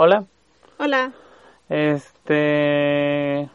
Hola. 0.00 0.26
Hola. 0.78 1.12
Este, 1.68 3.50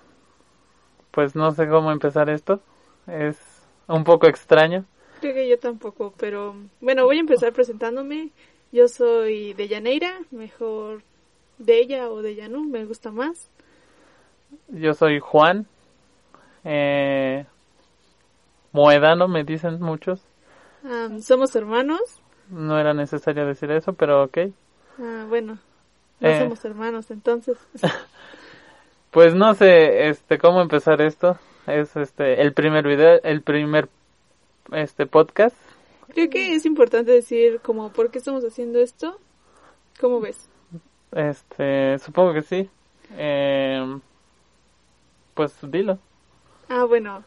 pues 1.12 1.38
no 1.38 1.52
sé 1.54 1.70
cómo 1.70 1.90
empezar 1.90 2.30
esto. 2.30 2.60
Es 3.08 3.38
un 3.88 4.04
poco 4.04 4.28
extraño. 4.28 4.84
Creo 5.22 5.34
que 5.34 5.48
yo 5.48 5.58
tampoco, 5.58 6.14
pero 6.18 6.54
bueno, 6.82 7.06
voy 7.06 7.16
a 7.16 7.22
empezar 7.22 7.54
presentándome. 7.54 8.32
Yo 8.74 8.90
soy 8.90 9.54
de 9.54 9.70
Llaneira, 9.70 10.20
mejor 10.32 11.04
de 11.60 11.80
ella 11.80 12.10
o 12.10 12.22
de 12.22 12.36
Yanú, 12.36 12.66
me 12.66 12.84
gusta 12.84 13.10
más. 13.10 13.50
Yo 14.68 14.94
soy 14.96 15.22
Juan. 15.22 15.66
Eh, 16.66 17.46
Moedano, 18.74 19.30
me 19.30 19.46
dicen 19.46 19.80
muchos. 19.80 20.20
Somos 21.22 21.56
hermanos. 21.56 22.02
No 22.50 22.78
era 22.78 22.94
necesario 22.94 23.46
decir 23.48 23.72
eso, 23.72 23.94
pero 23.94 24.24
ok. 24.26 24.40
Ah, 25.00 25.26
bueno, 25.30 25.58
no 26.24 26.30
Eh. 26.30 26.40
somos 26.40 26.66
hermanos, 26.66 27.12
entonces. 27.12 27.58
Pues 29.12 29.36
no 29.36 29.54
sé, 29.54 30.08
este, 30.10 30.40
cómo 30.40 30.60
empezar 30.60 31.00
esto. 31.00 31.38
Es 31.68 31.96
este, 31.96 32.42
el 32.42 32.52
primer 32.54 32.84
video, 32.88 33.20
el 33.24 33.44
primer, 33.44 33.88
este, 34.72 35.06
podcast. 35.06 35.56
Creo 36.16 36.32
que 36.32 36.56
es 36.56 36.66
importante 36.66 37.12
decir 37.12 37.60
como 37.62 37.92
por 37.94 38.10
qué 38.10 38.18
estamos 38.18 38.44
haciendo 38.44 38.80
esto. 38.80 39.20
¿Cómo 40.02 40.20
ves? 40.20 40.50
Este, 41.12 42.00
supongo 42.00 42.34
que 42.34 42.42
sí. 42.42 42.70
Eh, 43.16 44.00
pues 45.36 45.56
dilo. 45.62 46.00
Ah, 46.68 46.86
bueno. 46.86 47.24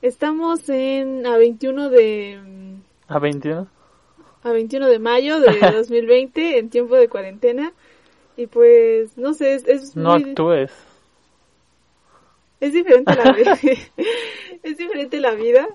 Estamos 0.00 0.66
en 0.70 1.26
a 1.26 1.36
21 1.36 1.90
de 1.90 2.40
A 3.08 3.18
21. 3.18 3.66
a 4.42 4.52
21 4.52 4.86
de 4.88 4.98
mayo 5.00 5.38
de 5.38 5.58
2020 5.76 6.58
en 6.58 6.70
tiempo 6.70 6.94
de 6.96 7.08
cuarentena 7.08 7.74
y 8.38 8.46
pues 8.46 9.18
no 9.18 9.34
sé, 9.34 9.52
es, 9.54 9.66
es 9.68 9.94
No 9.96 10.18
muy- 10.18 10.30
actúes. 10.30 10.72
Es 12.60 12.72
diferente 12.72 13.14
la 13.14 13.32
vida. 13.36 13.58
es 14.62 14.78
diferente 14.78 15.20
la 15.20 15.32
vida. 15.32 15.68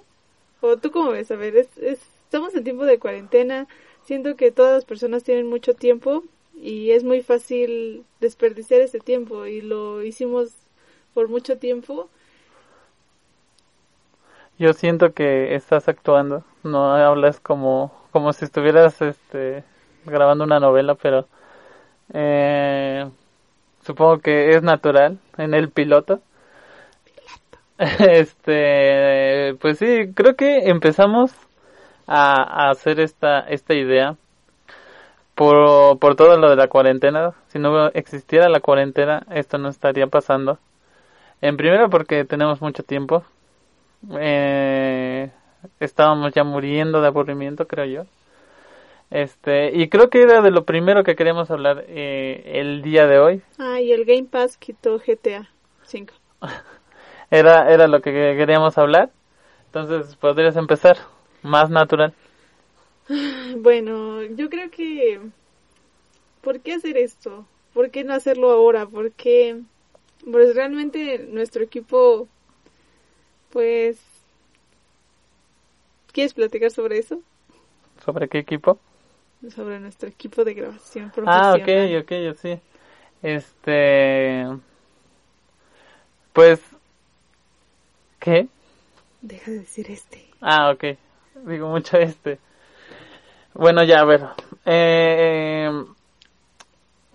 ¿O 0.61 0.77
tú 0.77 0.89
cómo 0.91 1.11
ves? 1.11 1.29
A 1.29 1.35
ver, 1.35 1.55
es, 1.57 1.67
es- 1.77 2.01
estamos 2.23 2.55
en 2.55 2.63
tiempo 2.63 2.85
de 2.85 2.97
cuarentena. 2.97 3.67
Siento 4.05 4.35
que 4.35 4.51
todas 4.51 4.73
las 4.73 4.85
personas 4.85 5.23
tienen 5.23 5.47
mucho 5.47 5.75
tiempo 5.75 6.23
y 6.55 6.91
es 6.91 7.03
muy 7.03 7.21
fácil 7.21 8.05
desperdiciar 8.21 8.81
ese 8.81 8.99
tiempo 8.99 9.45
y 9.45 9.61
lo 9.61 10.01
hicimos 10.03 10.53
por 11.13 11.27
mucho 11.29 11.57
tiempo. 11.57 12.09
Yo 14.57 14.73
siento 14.73 15.13
que 15.13 15.55
estás 15.55 15.87
actuando. 15.87 16.43
No 16.63 16.93
hablas 16.95 17.39
como, 17.39 17.91
como 18.11 18.33
si 18.33 18.45
estuvieras, 18.45 19.01
este, 19.01 19.63
grabando 20.05 20.43
una 20.43 20.59
novela, 20.59 20.95
pero, 20.95 21.27
eh, 22.13 23.05
supongo 23.83 24.19
que 24.19 24.49
es 24.49 24.63
natural 24.63 25.19
en 25.37 25.53
el 25.53 25.69
piloto. 25.71 26.21
Este, 27.77 29.55
pues 29.59 29.79
sí, 29.79 30.13
creo 30.15 30.35
que 30.35 30.69
empezamos 30.69 31.31
a, 32.07 32.67
a 32.67 32.71
hacer 32.71 32.99
esta, 32.99 33.41
esta 33.41 33.73
idea 33.73 34.15
por, 35.35 35.99
por 35.99 36.15
todo 36.15 36.37
lo 36.37 36.49
de 36.49 36.55
la 36.55 36.67
cuarentena. 36.67 37.33
Si 37.47 37.59
no 37.59 37.87
existiera 37.89 38.49
la 38.49 38.59
cuarentena, 38.59 39.25
esto 39.31 39.57
no 39.57 39.69
estaría 39.69 40.07
pasando. 40.07 40.59
En 41.41 41.57
primero 41.57 41.89
porque 41.89 42.25
tenemos 42.25 42.61
mucho 42.61 42.83
tiempo. 42.83 43.23
Eh, 44.19 45.31
estábamos 45.79 46.33
ya 46.33 46.43
muriendo 46.43 47.01
de 47.01 47.07
aburrimiento, 47.07 47.67
creo 47.67 47.85
yo. 47.85 48.03
Este, 49.13 49.69
y 49.77 49.89
creo 49.89 50.09
que 50.09 50.23
era 50.23 50.41
de 50.41 50.49
lo 50.49 50.65
primero 50.65 51.03
que 51.03 51.15
queríamos 51.15 51.51
hablar 51.51 51.85
eh, 51.87 52.41
el 52.55 52.81
día 52.81 53.05
de 53.05 53.19
hoy. 53.19 53.43
Ah, 53.59 53.79
y 53.79 53.91
el 53.91 54.05
Game 54.05 54.23
Pass 54.23 54.57
quitó 54.57 54.97
GTA 54.97 55.47
5. 55.83 56.15
Era, 57.29 57.71
era 57.71 57.87
lo 57.87 58.01
que 58.01 58.11
queríamos 58.11 58.77
hablar. 58.77 59.11
Entonces, 59.67 60.15
podrías 60.17 60.55
empezar. 60.55 60.97
Más 61.43 61.69
natural. 61.69 62.13
Bueno, 63.57 64.23
yo 64.23 64.49
creo 64.49 64.69
que... 64.71 65.19
¿Por 66.41 66.59
qué 66.59 66.73
hacer 66.73 66.97
esto? 66.97 67.45
¿Por 67.73 67.91
qué 67.91 68.03
no 68.03 68.13
hacerlo 68.13 68.51
ahora? 68.51 68.85
¿Por 68.85 69.11
qué? 69.11 69.61
Pues 70.31 70.55
realmente 70.55 71.27
nuestro 71.29 71.63
equipo, 71.63 72.27
pues... 73.51 73.99
¿Quieres 76.11 76.33
platicar 76.33 76.71
sobre 76.71 76.99
eso? 76.99 77.21
¿Sobre 78.03 78.27
qué 78.27 78.39
equipo? 78.39 78.79
Sobre 79.49 79.79
nuestro 79.79 80.07
equipo 80.09 80.43
de 80.43 80.53
grabación 80.53 81.11
Ah, 81.25 81.53
profesional. 81.55 81.97
ok, 81.97 82.03
ok, 82.03 82.11
yo 82.23 82.33
sí. 82.35 82.59
Este. 83.21 84.47
Pues. 86.31 86.61
¿Qué? 88.19 88.47
Deja 89.21 89.51
de 89.51 89.59
decir 89.59 89.91
este. 89.91 90.25
Ah, 90.41 90.71
ok. 90.71 90.97
Digo 91.45 91.67
mucho 91.67 91.97
este. 91.97 92.39
Bueno, 93.53 93.83
ya, 93.83 93.99
a 93.99 94.05
ver. 94.05 94.21
Eh, 94.65 95.69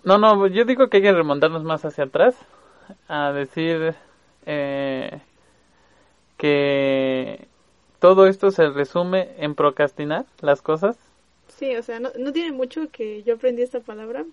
no, 0.03 0.17
no, 0.17 0.47
yo 0.47 0.65
digo 0.65 0.87
que 0.87 0.97
hay 0.97 1.03
que 1.03 1.11
remontarnos 1.11 1.63
más 1.63 1.83
hacia 1.83 2.05
atrás. 2.05 2.35
A 3.07 3.31
decir 3.31 3.95
eh, 4.45 5.19
que 6.37 7.47
todo 7.99 8.25
esto 8.27 8.51
se 8.51 8.69
resume 8.69 9.29
en 9.37 9.55
procrastinar 9.55 10.25
las 10.41 10.61
cosas. 10.61 10.97
Sí, 11.59 11.75
o 11.75 11.83
sea, 11.83 11.99
no, 11.99 12.11
tiene 12.33 12.51
mucho 12.53 12.89
que 12.89 13.21
yo 13.23 13.35
aprendí 13.35 13.61
esta 13.61 13.81
palabra. 13.81 14.25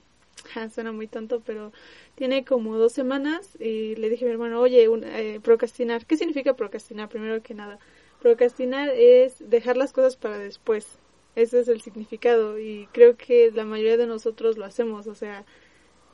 Suena 0.73 0.93
muy 0.93 1.09
tonto, 1.09 1.43
pero 1.45 1.73
tiene 2.15 2.45
como 2.45 2.77
dos 2.79 2.93
semanas 2.93 3.57
y 3.61 3.97
le 3.97 4.09
dije 4.11 4.25
a 4.25 4.29
mi 4.29 4.33
hermano, 4.35 4.61
oye, 4.61 4.89
un- 4.89 5.05
eh, 5.05 5.41
procrastinar. 5.43 6.07
¿Qué 6.07 6.17
significa 6.17 6.55
procrastinar? 6.55 7.09
Primero 7.09 7.43
que 7.43 7.55
nada, 7.55 7.79
procrastinar 8.21 8.91
es 8.91 9.37
dejar 9.51 9.77
las 9.77 9.93
cosas 9.93 10.17
para 10.17 10.39
después. 10.39 10.99
Ese 11.35 11.61
es 11.61 11.69
el 11.69 11.81
significado 11.83 12.59
y 12.59 12.89
creo 12.93 13.17
que 13.17 13.51
la 13.53 13.65
mayoría 13.65 13.97
de 13.97 14.07
nosotros 14.07 14.57
lo 14.59 14.65
hacemos. 14.65 15.07
O 15.09 15.15
sea, 15.15 15.45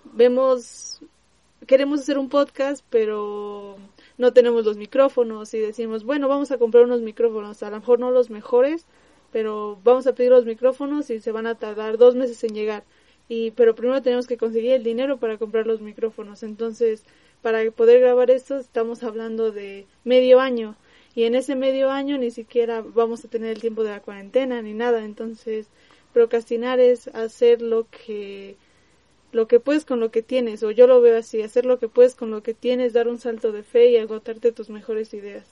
vemos, 0.05 1.01
queremos 1.67 2.01
hacer 2.01 2.19
un 2.19 2.29
podcast, 2.29 2.85
pero 2.91 3.77
no 4.19 4.33
tenemos 4.33 4.65
los 4.65 4.77
micrófonos 4.77 5.53
y 5.55 5.59
decimos, 5.61 6.05
bueno, 6.05 6.29
vamos 6.29 6.51
a 6.53 6.59
comprar 6.59 6.85
unos 6.85 7.03
micrófonos, 7.03 7.63
a 7.63 7.71
lo 7.71 7.79
mejor 7.81 7.99
no 8.01 8.11
los 8.11 8.31
mejores, 8.31 8.87
pero 9.33 9.79
vamos 9.83 10.07
a 10.07 10.15
pedir 10.15 10.31
los 10.31 10.45
micrófonos 10.45 11.11
y 11.11 11.21
se 11.21 11.33
van 11.33 11.47
a 11.47 11.57
tardar 11.57 11.99
dos 11.99 12.15
meses 12.15 12.43
en 12.45 12.55
llegar. 12.55 12.85
Y, 13.29 13.53
pero 13.53 13.75
primero 13.75 14.03
tenemos 14.03 14.27
que 14.27 14.37
conseguir 14.37 14.73
el 14.73 14.85
dinero 14.85 15.17
para 15.17 15.39
comprar 15.39 15.67
los 15.67 15.81
micrófonos. 15.81 16.43
Entonces, 16.43 17.05
para 17.41 17.69
poder 17.71 18.01
grabar 18.01 18.31
esto, 18.31 18.59
estamos 18.59 19.03
hablando 19.03 19.51
de 19.51 19.87
medio 20.05 20.41
año. 20.41 20.77
Y 21.15 21.25
en 21.25 21.35
ese 21.35 21.57
medio 21.57 21.91
año 21.91 22.19
ni 22.19 22.31
siquiera 22.31 22.83
vamos 22.83 23.25
a 23.25 23.29
tener 23.29 23.51
el 23.51 23.61
tiempo 23.61 23.85
de 23.85 23.91
la 23.91 24.01
cuarentena 24.01 24.61
ni 24.63 24.75
nada. 24.75 25.05
Entonces, 25.05 25.69
procrastinar 26.13 26.79
es 26.81 27.09
hacer 27.09 27.63
lo 27.63 27.87
que 27.91 28.57
lo 29.33 29.49
que 29.49 29.61
puedes 29.61 29.87
con 29.87 29.99
lo 29.99 30.11
que 30.11 30.23
tienes, 30.23 30.63
o 30.63 30.71
yo 30.71 30.87
lo 30.87 31.01
veo 31.01 31.17
así, 31.19 31.41
hacer 31.41 31.65
lo 31.65 31.79
que 31.79 31.89
puedes 31.89 32.15
con 32.15 32.31
lo 32.31 32.43
que 32.43 32.53
tienes, 32.53 32.93
dar 32.93 33.09
un 33.09 33.19
salto 33.19 33.51
de 33.51 33.63
fe 33.63 33.91
y 33.91 33.97
agotarte 33.97 34.53
tus 34.53 34.69
mejores 34.69 35.15
ideas. 35.15 35.47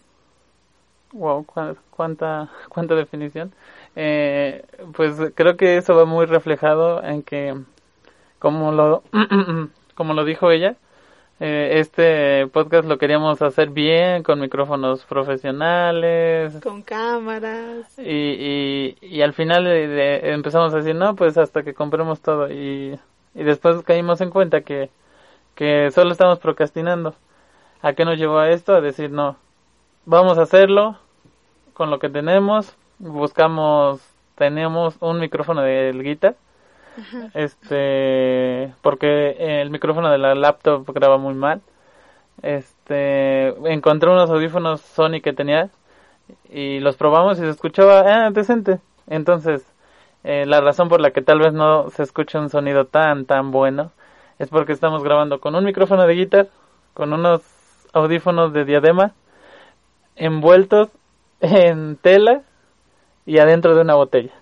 Wow, 1.12 1.44
cu- 1.44 1.76
cuánta, 1.90 2.48
cuánta 2.68 2.94
definición. 2.94 3.52
Eh, 3.96 4.64
pues 4.94 5.16
creo 5.34 5.56
que 5.56 5.76
eso 5.76 5.96
va 5.96 6.04
muy 6.04 6.26
reflejado 6.26 7.02
en 7.02 7.22
que, 7.22 7.56
como 8.38 8.72
lo, 8.72 9.02
como 9.94 10.14
lo 10.14 10.24
dijo 10.24 10.50
ella, 10.50 10.76
eh, 11.40 11.78
este 11.80 12.46
podcast 12.48 12.86
lo 12.86 12.98
queríamos 12.98 13.42
hacer 13.42 13.70
bien, 13.70 14.22
con 14.22 14.40
micrófonos 14.40 15.04
profesionales, 15.06 16.60
Con 16.62 16.82
cámaras. 16.82 17.98
y, 17.98 18.02
y, 18.02 18.98
y 19.00 19.22
al 19.22 19.32
final 19.32 19.66
eh, 19.66 19.88
de- 19.88 20.32
empezamos 20.32 20.72
a 20.74 20.78
decir, 20.78 20.94
no, 20.94 21.16
pues 21.16 21.38
hasta 21.38 21.62
que 21.64 21.74
compremos 21.74 22.20
todo, 22.20 22.50
y, 22.52 22.98
y 23.34 23.42
después 23.44 23.82
caímos 23.82 24.20
en 24.20 24.30
cuenta 24.30 24.60
que, 24.62 24.90
que 25.54 25.90
solo 25.92 26.12
estamos 26.12 26.38
procrastinando. 26.38 27.14
¿A 27.82 27.94
qué 27.94 28.04
nos 28.04 28.18
llevó 28.18 28.38
a 28.38 28.50
esto? 28.50 28.74
A 28.74 28.80
decir, 28.82 29.10
no, 29.10 29.36
vamos 30.04 30.38
a 30.38 30.42
hacerlo 30.42 30.96
con 31.74 31.90
lo 31.90 31.98
que 31.98 32.08
tenemos, 32.08 32.76
buscamos, 32.98 34.00
tenemos 34.34 34.96
un 35.00 35.20
micrófono 35.20 35.62
del 35.62 36.02
guitar, 36.02 36.36
este, 37.34 38.74
porque 38.82 39.60
el 39.60 39.70
micrófono 39.70 40.10
de 40.10 40.18
la 40.18 40.34
laptop 40.34 40.90
graba 40.92 41.18
muy 41.18 41.34
mal, 41.34 41.62
este, 42.42 43.48
encontré 43.72 44.10
unos 44.10 44.30
audífonos 44.30 44.80
Sony 44.80 45.20
que 45.22 45.32
tenía 45.32 45.70
y 46.50 46.80
los 46.80 46.96
probamos 46.96 47.38
y 47.38 47.42
se 47.42 47.50
escuchaba 47.50 48.00
ah, 48.06 48.30
decente, 48.30 48.80
entonces 49.06 49.66
eh, 50.24 50.44
la 50.46 50.60
razón 50.60 50.88
por 50.88 51.00
la 51.00 51.12
que 51.12 51.22
tal 51.22 51.38
vez 51.38 51.52
no 51.52 51.90
se 51.90 52.02
escucha 52.02 52.38
un 52.38 52.50
sonido 52.50 52.84
tan 52.84 53.24
tan 53.24 53.50
bueno 53.50 53.92
es 54.38 54.48
porque 54.48 54.72
estamos 54.72 55.02
grabando 55.02 55.40
con 55.40 55.54
un 55.54 55.64
micrófono 55.64 56.06
de 56.06 56.14
guitar, 56.14 56.48
con 56.94 57.12
unos 57.12 57.42
audífonos 57.92 58.52
de 58.52 58.64
diadema 58.64 59.12
envueltos 60.20 60.90
en 61.40 61.96
tela 61.96 62.42
y 63.26 63.38
adentro 63.38 63.74
de 63.74 63.80
una 63.80 63.94
botella 63.94 64.32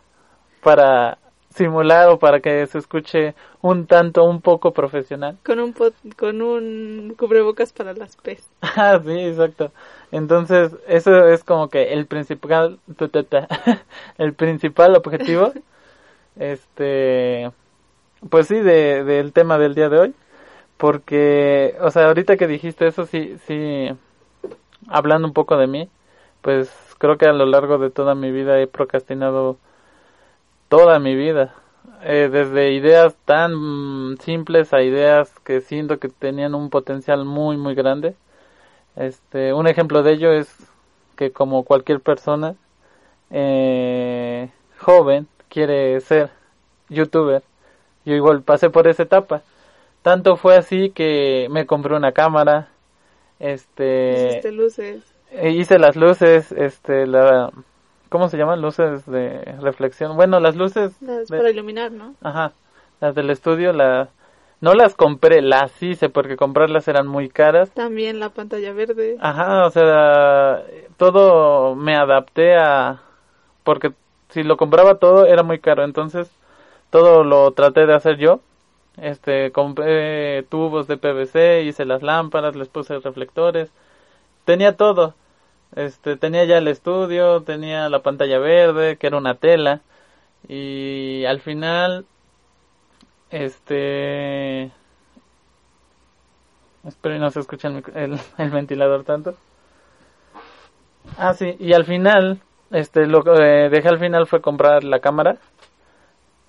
para 0.62 1.19
simular 1.50 2.08
o 2.08 2.19
para 2.19 2.40
que 2.40 2.66
se 2.66 2.78
escuche 2.78 3.34
un 3.62 3.86
tanto, 3.86 4.25
un 4.25 4.40
poco 4.40 4.72
profesional. 4.72 5.38
Con 5.44 5.60
un, 5.60 5.75
con 6.16 6.42
un 6.42 7.14
cubrebocas 7.16 7.72
para 7.72 7.94
las 7.94 8.16
pez. 8.16 8.48
Ah, 8.60 9.00
sí, 9.04 9.19
exacto. 9.19 9.72
Entonces, 10.12 10.76
eso 10.86 11.26
es 11.28 11.44
como 11.44 11.69
que 11.69 11.92
el 11.92 12.06
principal, 12.06 12.78
el 14.19 14.34
principal 14.34 14.96
objetivo, 14.96 15.52
este, 16.38 17.50
pues 18.30 18.46
sí, 18.48 18.56
de, 18.56 19.04
del 19.04 19.32
tema 19.32 19.58
del 19.58 19.75
día 19.75 19.88
de 19.88 19.98
hoy. 19.98 20.14
Porque, 20.76 21.76
o 21.80 21.90
sea, 21.90 22.06
ahorita 22.06 22.36
que 22.36 22.46
dijiste 22.46 22.86
eso, 22.86 23.04
sí, 23.04 23.36
sí, 23.46 23.88
hablando 24.88 25.29
un 25.29 25.35
poco 25.35 25.56
de 25.56 25.67
mí, 25.67 25.88
pues 26.43 26.70
creo 26.99 27.19
que 27.19 27.26
a 27.26 27.32
lo 27.32 27.46
largo 27.46 27.79
de 27.79 27.90
toda 27.90 28.14
mi 28.14 28.31
vida 28.31 28.61
he 28.61 28.67
procrastinado 28.67 29.58
toda 30.69 30.99
mi 30.99 31.14
vida. 31.14 31.55
Eh, 32.02 32.29
desde 32.31 32.73
ideas 32.73 33.17
tan 33.25 34.19
simples 34.20 34.73
a 34.73 34.82
ideas 34.82 35.32
que 35.44 35.61
siento 35.61 35.99
que 35.99 36.08
tenían 36.08 36.55
un 36.55 36.70
potencial 36.70 37.25
muy 37.25 37.56
muy 37.56 37.75
grande. 37.75 38.14
Este, 38.96 39.52
un 39.52 39.67
ejemplo 39.69 40.02
de 40.02 40.12
ello 40.12 40.32
es 40.32 40.49
que 41.17 41.32
como 41.32 41.64
cualquier 41.64 42.00
persona 42.00 42.56
eh, 43.31 44.50
joven 44.79 45.29
quiere 45.49 46.00
ser 46.00 46.31
youtuber, 46.88 47.43
yo 48.05 48.14
igual 48.14 48.43
pasé 48.43 48.70
por 48.70 48.88
esa 48.88 49.05
etapa. 49.05 49.43
Tanto 50.02 50.37
fue 50.37 50.56
así 50.56 50.90
que 50.90 51.49
me 51.50 51.67
compré 51.67 51.96
una 51.96 52.12
cámara, 52.12 52.69
este, 53.38 54.52
luces. 54.52 55.14
E 55.31 55.50
hice 55.50 55.79
las 55.79 55.96
luces, 55.96 56.52
este, 56.52 57.06
la, 57.06 57.50
¿cómo 58.08 58.29
se 58.29 58.37
llaman? 58.37 58.62
Luces 58.62 59.06
de 59.06 59.40
reflexión. 59.61 60.17
Bueno, 60.17 60.40
las 60.40 60.56
luces. 60.56 60.96
para 61.29 61.50
iluminar, 61.50 61.93
¿no? 61.93 62.14
Ajá, 62.23 62.52
las 63.00 63.14
del 63.14 63.31
estudio, 63.31 63.73
la, 63.73 64.08
no 64.61 64.75
las 64.75 64.94
compré, 64.94 65.40
las 65.43 65.82
hice 65.82 66.08
porque 66.08 66.37
comprarlas 66.37 66.88
eran 66.88 67.06
muy 67.06 67.29
caras. 67.29 67.70
También 67.73 68.19
la 68.19 68.31
pantalla 68.31 68.73
verde. 68.73 69.17
Ajá, 69.20 69.67
o 69.67 69.70
sea, 69.70 70.64
todo 70.96 71.76
me 71.76 71.94
adapté 71.94 72.56
a, 72.56 73.00
porque 73.62 73.93
si 74.31 74.43
lo 74.43 74.56
compraba 74.56 74.96
todo 74.96 75.26
era 75.26 75.43
muy 75.43 75.58
caro, 75.58 75.85
entonces 75.85 76.31
todo 76.90 77.23
lo 77.23 77.52
traté 77.52 77.87
de 77.87 77.94
hacer 77.94 78.17
yo. 78.17 78.40
Este, 79.00 79.53
compré 79.53 80.43
tubos 80.45 80.89
de 80.89 80.97
PVC, 80.97 81.62
hice 81.62 81.85
las 81.85 82.03
lámparas, 82.03 82.56
les 82.56 82.69
puse 82.69 82.99
reflectores, 82.99 83.71
tenía 84.45 84.77
todo. 84.77 85.15
Este, 85.77 86.17
tenía 86.17 86.45
ya 86.45 86.59
el 86.59 86.69
estudio, 86.69 87.43
tenía 87.43 87.89
la 87.89 88.03
pantalla 88.03 88.39
verde, 88.39 88.97
que 88.97 89.06
era 89.06 89.19
una 89.19 89.35
tela, 89.35 89.83
y 90.49 91.25
al 91.27 91.41
final, 91.41 92.06
este, 93.31 94.73
espero 96.87 97.17
y 97.17 97.19
no 97.19 97.31
se 97.31 97.41
escucha 97.41 97.69
el, 97.69 97.85
el, 98.39 98.50
ventilador 98.50 99.05
tanto. 99.05 99.35
Ah, 101.19 101.35
sí, 101.35 101.56
y 101.59 101.73
al 101.73 101.85
final, 101.85 102.41
este, 102.71 103.06
lo 103.06 103.23
que 103.23 103.33
eh, 103.33 103.69
dejé 103.71 103.89
al 103.89 103.99
final 103.99 104.27
fue 104.27 104.41
comprar 104.41 104.85
la 104.85 105.00
cámara, 105.00 105.39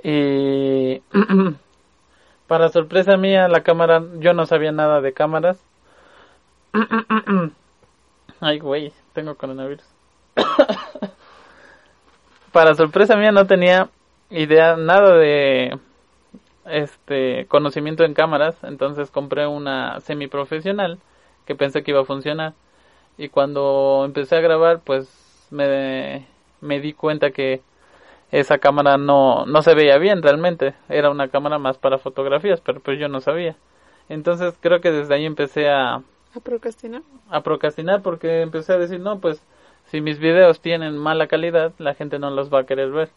y 0.04 1.02
para 2.50 2.70
sorpresa 2.70 3.16
mía, 3.16 3.48
la 3.48 3.62
cámara, 3.62 4.04
yo 4.18 4.34
no 4.34 4.48
sabía 4.48 4.72
nada 4.72 5.02
de 5.02 5.14
cámaras. 5.14 5.64
Ay, 8.42 8.58
güey, 8.58 8.92
tengo 9.14 9.36
coronavirus. 9.36 9.86
Para 12.52 12.74
sorpresa 12.74 13.16
mía 13.16 13.32
no 13.32 13.46
tenía 13.46 13.90
idea 14.32 14.76
nada 14.78 15.16
de 15.16 15.78
este 16.66 17.46
conocimiento 17.46 18.04
en 18.04 18.16
cámaras, 18.16 18.56
entonces 18.64 19.12
compré 19.12 19.46
una 19.46 20.00
semiprofesional 20.00 20.98
que 21.46 21.54
pensé 21.54 21.84
que 21.84 21.92
iba 21.92 22.02
a 22.02 22.06
funcionar 22.06 22.54
y 23.20 23.30
cuando 23.30 24.02
empecé 24.06 24.38
a 24.38 24.42
grabar 24.42 24.80
pues 24.80 25.48
me, 25.52 26.26
me 26.62 26.80
di 26.80 26.94
cuenta 26.94 27.30
que 27.30 27.62
esa 28.32 28.58
cámara 28.60 28.98
no, 28.98 29.46
no 29.46 29.62
se 29.62 29.74
veía 29.76 29.98
bien 29.98 30.22
realmente, 30.22 30.76
era 30.88 31.10
una 31.10 31.30
cámara 31.30 31.58
más 31.60 31.78
para 31.78 31.98
fotografías, 31.98 32.62
pero 32.62 32.80
pues 32.80 33.00
yo 33.00 33.08
no 33.10 33.22
sabía. 33.22 33.56
Entonces 34.08 34.56
creo 34.60 34.82
que 34.82 34.92
desde 34.92 35.16
ahí 35.16 35.26
empecé 35.26 35.70
a, 35.70 36.02
¿A 36.36 36.40
procrastinar? 36.42 37.02
A 37.30 37.42
procrastinar 37.42 38.02
porque 38.04 38.42
empecé 38.42 38.74
a 38.74 38.78
decir, 38.78 39.00
no, 39.00 39.20
pues 39.20 39.42
si 39.86 40.00
mis 40.02 40.20
videos 40.20 40.62
tienen 40.62 40.98
mala 40.98 41.28
calidad, 41.28 41.74
la 41.80 41.96
gente 41.96 42.20
no 42.20 42.30
los 42.30 42.54
va 42.54 42.60
a 42.60 42.66
querer 42.66 42.92
ver. 42.92 43.10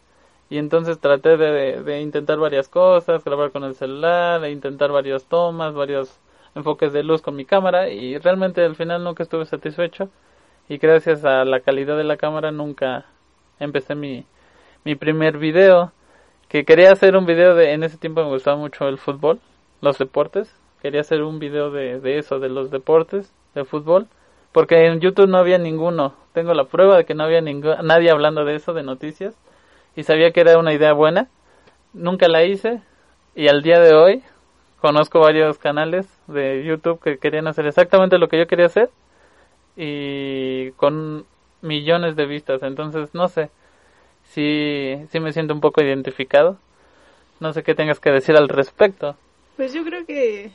Y 0.49 0.57
entonces 0.57 0.99
traté 0.99 1.37
de, 1.37 1.83
de, 1.83 2.01
intentar 2.01 2.39
varias 2.39 2.67
cosas, 2.69 3.23
grabar 3.23 3.51
con 3.51 3.63
el 3.63 3.75
celular, 3.75 4.43
e 4.43 4.51
intentar 4.51 4.91
varias 4.91 5.25
tomas, 5.25 5.73
varios 5.75 6.19
enfoques 6.55 6.91
de 6.93 7.03
luz 7.03 7.21
con 7.21 7.35
mi 7.35 7.45
cámara 7.45 7.89
y 7.89 8.17
realmente 8.17 8.63
al 8.63 8.75
final 8.75 9.03
nunca 9.03 9.23
estuve 9.23 9.45
satisfecho 9.45 10.09
y 10.69 10.77
gracias 10.77 11.25
a 11.25 11.45
la 11.45 11.61
calidad 11.61 11.97
de 11.97 12.03
la 12.03 12.17
cámara 12.17 12.51
nunca 12.51 13.05
empecé 13.59 13.95
mi, 13.95 14.25
mi 14.83 14.95
primer 14.95 15.37
video 15.37 15.91
que 16.49 16.65
quería 16.65 16.91
hacer 16.91 17.15
un 17.15 17.25
video 17.25 17.55
de 17.55 17.73
en 17.73 17.83
ese 17.83 17.97
tiempo 17.97 18.23
me 18.23 18.29
gustaba 18.29 18.57
mucho 18.57 18.87
el 18.87 18.97
fútbol 18.97 19.39
los 19.81 19.97
deportes 19.97 20.55
quería 20.83 20.99
hacer 20.99 21.23
un 21.23 21.39
video 21.39 21.71
de, 21.71 22.01
de 22.01 22.17
eso, 22.17 22.39
de 22.39 22.49
los 22.49 22.69
deportes, 22.69 23.33
de 23.55 23.63
fútbol, 23.63 24.07
porque 24.51 24.85
en 24.85 24.99
YouTube 24.99 25.29
no 25.29 25.37
había 25.37 25.57
ninguno. 25.57 26.13
Tengo 26.33 26.53
la 26.53 26.65
prueba 26.65 26.97
de 26.97 27.05
que 27.05 27.15
no 27.15 27.23
había 27.23 27.41
nadie 27.41 28.11
hablando 28.11 28.43
de 28.43 28.55
eso, 28.55 28.73
de 28.73 28.83
noticias, 28.83 29.33
y 29.95 30.03
sabía 30.03 30.31
que 30.31 30.41
era 30.41 30.59
una 30.59 30.73
idea 30.73 30.91
buena. 30.91 31.29
Nunca 31.93 32.27
la 32.27 32.43
hice, 32.43 32.81
y 33.33 33.47
al 33.47 33.61
día 33.61 33.79
de 33.79 33.95
hoy 33.95 34.23
conozco 34.81 35.21
varios 35.21 35.57
canales 35.57 36.05
de 36.27 36.65
YouTube 36.65 36.99
que 37.01 37.17
querían 37.17 37.47
hacer 37.47 37.65
exactamente 37.65 38.17
lo 38.17 38.27
que 38.27 38.39
yo 38.39 38.47
quería 38.47 38.65
hacer, 38.65 38.89
y 39.77 40.71
con 40.71 41.25
millones 41.61 42.17
de 42.17 42.25
vistas. 42.25 42.61
Entonces, 42.61 43.15
no 43.15 43.29
sé, 43.29 43.51
si, 44.29 44.95
si 45.11 45.19
me 45.19 45.33
siento 45.33 45.53
un 45.53 45.61
poco 45.61 45.81
identificado. 45.81 46.57
No 47.39 47.53
sé 47.53 47.63
qué 47.63 47.75
tengas 47.75 47.99
que 47.99 48.11
decir 48.11 48.35
al 48.35 48.49
respecto. 48.49 49.17
Pues 49.57 49.73
yo 49.73 49.83
creo 49.83 50.05
que 50.05 50.51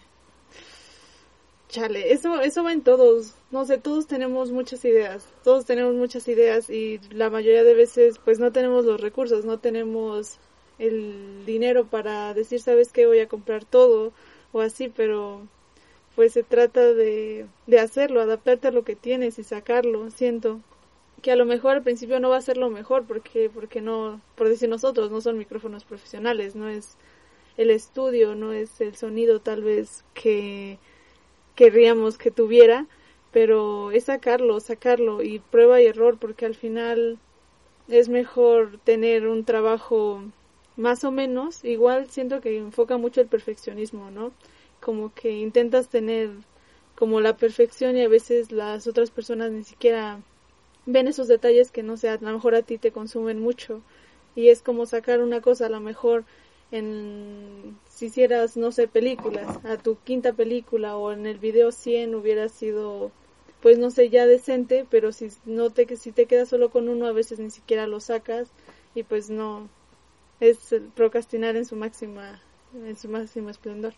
Chale, 1.69 2.13
eso, 2.13 2.41
eso 2.41 2.65
va 2.65 2.73
en 2.73 2.83
todos. 2.83 3.35
No 3.51 3.67
sé, 3.67 3.77
todos 3.77 4.07
tenemos 4.07 4.51
muchas 4.53 4.85
ideas. 4.87 5.29
Todos 5.45 5.67
tenemos 5.67 5.95
muchas 5.95 6.27
ideas 6.29 6.71
y 6.71 6.99
la 7.11 7.29
mayoría 7.29 7.63
de 7.63 7.75
veces 7.75 8.19
pues 8.25 8.39
no 8.39 8.53
tenemos 8.53 8.87
los 8.87 9.01
recursos, 9.01 9.45
no 9.45 9.59
tenemos 9.59 10.39
el 10.79 11.45
dinero 11.45 11.85
para 11.87 12.33
decir, 12.33 12.61
sabes 12.61 12.91
qué, 12.91 13.07
voy 13.07 13.21
a 13.21 13.29
comprar 13.29 13.65
todo 13.67 14.13
o 14.53 14.61
así, 14.61 14.89
pero 14.89 15.43
pues 16.17 16.33
se 16.33 16.43
trata 16.43 16.95
de, 16.95 17.47
de 17.67 17.81
hacerlo, 17.81 18.23
adaptarte 18.23 18.69
a 18.69 18.73
lo 18.73 18.85
que 18.85 18.97
tienes 18.97 19.39
y 19.39 19.45
sacarlo, 19.45 20.11
siento 20.11 20.61
que 21.23 21.33
a 21.33 21.37
lo 21.37 21.45
mejor 21.45 21.77
al 21.77 21.83
principio 21.83 22.21
no 22.21 22.31
va 22.31 22.37
a 22.37 22.43
ser 22.43 22.57
lo 22.57 22.71
mejor 22.71 23.05
porque 23.05 23.51
porque 23.53 23.81
no 23.81 24.21
por 24.35 24.49
decir 24.49 24.69
nosotros 24.69 25.11
no 25.11 25.21
son 25.21 25.39
micrófonos 25.39 25.85
profesionales 25.85 26.55
no 26.55 26.69
es 26.69 26.97
el 27.57 27.71
estudio 27.71 28.35
no 28.35 28.53
es 28.53 28.81
el 28.81 28.95
sonido 28.97 29.41
tal 29.41 29.63
vez 29.63 30.05
que 30.15 30.79
querríamos 31.59 32.19
que 32.19 32.31
tuviera, 32.31 32.87
pero 33.33 33.91
es 33.91 34.05
sacarlo, 34.05 34.61
sacarlo 34.61 35.25
y 35.25 35.41
prueba 35.41 35.83
y 35.83 35.87
error, 35.87 36.17
porque 36.17 36.47
al 36.47 36.55
final 36.55 37.19
es 37.89 38.09
mejor 38.09 38.79
tener 38.85 39.27
un 39.27 39.45
trabajo 39.45 40.23
más 40.77 41.03
o 41.03 41.11
menos, 41.11 41.65
igual 41.65 42.09
siento 42.11 42.41
que 42.41 42.57
enfoca 42.59 42.97
mucho 42.97 43.21
el 43.21 43.27
perfeccionismo, 43.27 44.13
¿no? 44.13 44.31
Como 44.81 45.13
que 45.13 45.33
intentas 45.33 45.89
tener 45.89 46.31
como 46.95 47.21
la 47.21 47.37
perfección 47.37 47.97
y 47.97 48.03
a 48.03 48.09
veces 48.09 48.53
las 48.53 48.87
otras 48.87 49.11
personas 49.11 49.51
ni 49.51 49.65
siquiera 49.65 50.21
ven 50.89 51.07
esos 51.07 51.29
detalles 51.29 51.71
que 51.71 51.83
no 51.83 51.97
sé, 51.99 52.09
a 52.09 52.17
lo 52.17 52.33
mejor 52.33 52.55
a 52.55 52.63
ti 52.63 52.79
te 52.79 52.93
consumen 52.93 53.41
mucho. 53.41 53.83
Y 54.35 54.49
es 54.49 54.63
como 54.63 54.87
sacar 54.87 55.21
una 55.21 55.41
cosa 55.43 55.67
a 55.67 55.69
lo 55.69 55.81
mejor 55.81 56.25
en 56.71 57.77
si 57.89 58.07
hicieras 58.07 58.57
no 58.57 58.73
sé 58.73 58.89
películas 58.89 59.65
a 59.65 59.77
tu 59.77 59.97
quinta 60.05 60.33
película 60.33 60.97
o 60.97 61.13
en 61.13 61.27
el 61.27 61.39
video 61.39 61.73
100 61.73 62.15
hubiera 62.15 62.49
sido 62.51 63.11
pues 63.63 63.79
no 63.79 63.91
sé 63.91 64.11
ya 64.11 64.27
decente 64.27 64.87
pero 64.91 65.11
si 65.13 65.31
no 65.47 65.71
te 65.71 65.97
si 65.97 66.13
te 66.13 66.27
quedas 66.27 66.51
solo 66.51 66.69
con 66.71 66.89
uno 66.89 67.07
a 67.07 67.13
veces 67.13 67.39
ni 67.39 67.51
siquiera 67.51 67.87
lo 67.87 68.01
sacas. 68.01 68.51
Y 68.95 69.03
pues 69.03 69.31
no 69.31 69.69
es 70.41 70.75
procrastinar 70.95 71.57
en 71.57 71.67
su 71.67 71.77
máxima 71.77 72.41
en 72.75 72.97
su 72.97 73.09
máximo 73.09 73.51
esplendor. 73.51 73.93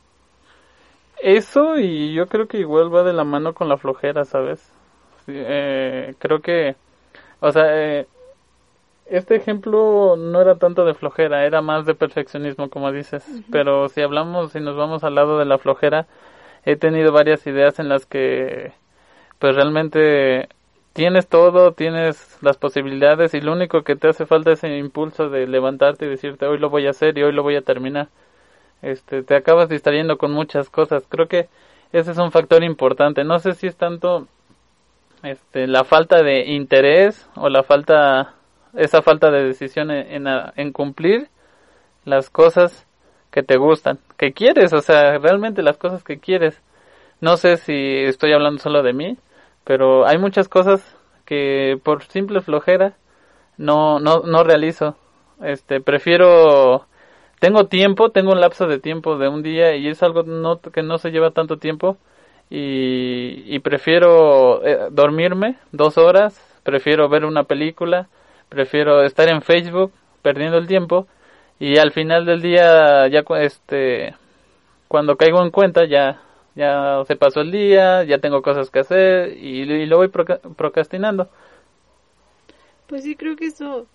Eso 1.23 1.79
y 1.79 2.15
yo 2.15 2.27
creo 2.27 2.49
que 2.49 2.59
igual 2.59 2.93
va 2.93 3.05
de 3.05 3.13
la 3.13 3.25
mano 3.25 3.55
con 3.55 3.69
la 3.69 3.77
flojera 3.77 4.25
sabes 4.25 4.73
eh, 5.33 6.15
creo 6.19 6.41
que 6.41 6.77
o 7.41 7.53
sea 7.53 7.65
eh, 7.69 8.07
este 9.11 9.35
ejemplo 9.35 10.17
no 10.17 10.41
era 10.41 10.57
tanto 10.57 10.85
de 10.85 10.95
flojera, 10.95 11.45
era 11.45 11.63
más 11.63 11.85
de 11.85 11.95
perfeccionismo, 11.95 12.71
como 12.71 12.93
dices. 12.93 13.25
Pero 13.51 13.89
si 13.89 14.03
hablamos, 14.03 14.53
si 14.53 14.61
nos 14.61 14.77
vamos 14.77 15.03
al 15.03 15.17
lado 15.17 15.39
de 15.39 15.45
la 15.47 15.59
flojera, 15.59 16.07
he 16.65 16.77
tenido 16.77 17.13
varias 17.13 17.47
ideas 17.47 17.81
en 17.81 17.89
las 17.89 18.07
que, 18.07 18.73
pues 19.41 19.57
realmente 19.57 20.49
tienes 20.93 21.29
todo, 21.29 21.73
tienes 21.73 22.39
las 22.43 22.57
posibilidades 22.57 23.35
y 23.35 23.41
lo 23.41 23.53
único 23.53 23.83
que 23.83 23.97
te 23.97 24.09
hace 24.09 24.27
falta 24.27 24.53
es 24.53 24.65
el 24.65 24.77
impulso 24.77 25.29
de 25.29 25.47
levantarte 25.47 26.07
y 26.07 26.09
decirte 26.09 26.47
hoy 26.47 26.59
lo 26.59 26.71
voy 26.71 26.87
a 26.87 26.91
hacer 26.91 27.17
y 27.19 27.23
hoy 27.23 27.33
lo 27.33 27.43
voy 27.43 27.57
a 27.57 27.63
terminar. 27.63 28.09
Este, 28.83 29.23
te 29.23 29.35
acabas 29.37 29.69
distrayendo 29.69 30.19
con 30.19 30.33
muchas 30.33 30.71
cosas. 30.71 31.05
Creo 31.09 31.29
que 31.29 31.49
ese 31.93 32.13
es 32.13 32.19
un 32.19 32.33
factor 32.33 32.63
importante. 32.63 33.25
No 33.25 33.39
sé 33.41 33.55
si 33.55 33.67
es 33.67 33.77
tanto 33.77 34.29
este, 35.23 35.67
la 35.67 35.85
falta 35.85 36.23
de 36.23 36.47
interés 36.47 37.29
o 37.37 37.49
la 37.49 37.62
falta, 37.62 38.35
esa 38.75 39.03
falta 39.03 39.31
de 39.31 39.45
decisión 39.45 39.91
en, 39.91 40.73
cumplir 40.73 41.29
las 42.05 42.31
cosas 42.31 42.87
que 43.31 43.43
te 43.43 43.57
gustan, 43.57 43.99
que 44.17 44.33
quieres, 44.33 44.73
o 44.73 44.81
sea, 44.81 45.19
realmente 45.19 45.62
las 45.62 45.77
cosas 45.77 46.03
que 46.03 46.19
quieres. 46.19 46.61
No 47.21 47.37
sé 47.37 47.59
si 47.59 48.05
estoy 48.05 48.33
hablando 48.33 48.61
solo 48.61 48.83
de 48.83 48.93
mí, 48.93 49.19
pero 49.65 50.07
hay 50.07 50.19
muchas 50.19 50.49
cosas 50.49 50.97
que 51.27 51.79
por 51.83 52.03
simple 52.05 52.41
flojera 52.41 52.95
no, 53.59 54.00
no, 54.00 54.21
no 54.21 54.43
realizo. 54.43 54.97
Este, 55.43 55.81
prefiero 55.81 56.87
tengo 57.41 57.67
tiempo, 57.67 58.11
tengo 58.11 58.33
un 58.33 58.41
lapso 58.41 58.67
de 58.67 58.79
tiempo 58.79 59.17
de 59.17 59.29
un 59.29 59.43
día 59.43 59.77
y 59.77 59.89
es 59.89 60.03
algo 60.03 60.25
que 60.73 60.83
no 60.83 60.99
se 60.99 61.11
lleva 61.11 61.31
tanto 61.31 61.59
tiempo 61.59 61.99
y, 62.50 63.59
prefiero 63.61 64.64
eh, 64.66 64.88
dormirme 64.90 65.57
dos 65.71 65.97
horas, 65.99 66.40
prefiero 66.64 67.09
ver 67.09 67.25
una 67.25 67.45
película, 67.45 68.09
prefiero 68.49 69.04
estar 69.04 69.28
en 69.28 69.40
Facebook 69.40 69.92
perdiendo 70.23 70.59
el 70.59 70.66
tiempo 70.66 71.07
y 71.61 71.78
al 71.78 71.92
final 71.92 72.26
del 72.26 72.42
día 72.42 73.07
ya 73.09 73.23
este 73.38 74.16
cuando 74.88 75.16
caigo 75.16 75.42
en 75.42 75.50
cuenta 75.50 75.85
ya 75.87 76.21
ya 76.57 77.04
se 77.07 77.14
pasó 77.16 77.40
el 77.42 77.52
día, 77.52 78.02
ya 78.02 78.19
tengo 78.19 78.42
cosas 78.42 78.71
que 78.71 78.80
hacer 78.80 79.37
y, 79.37 79.62
y 79.62 79.87
lo 79.87 79.99
voy 79.99 80.09
procrastinando. 80.09 81.28
Pues 82.88 83.04
sí, 83.04 83.14
creo 83.14 83.37
que 83.37 83.47
eso, 83.47 83.87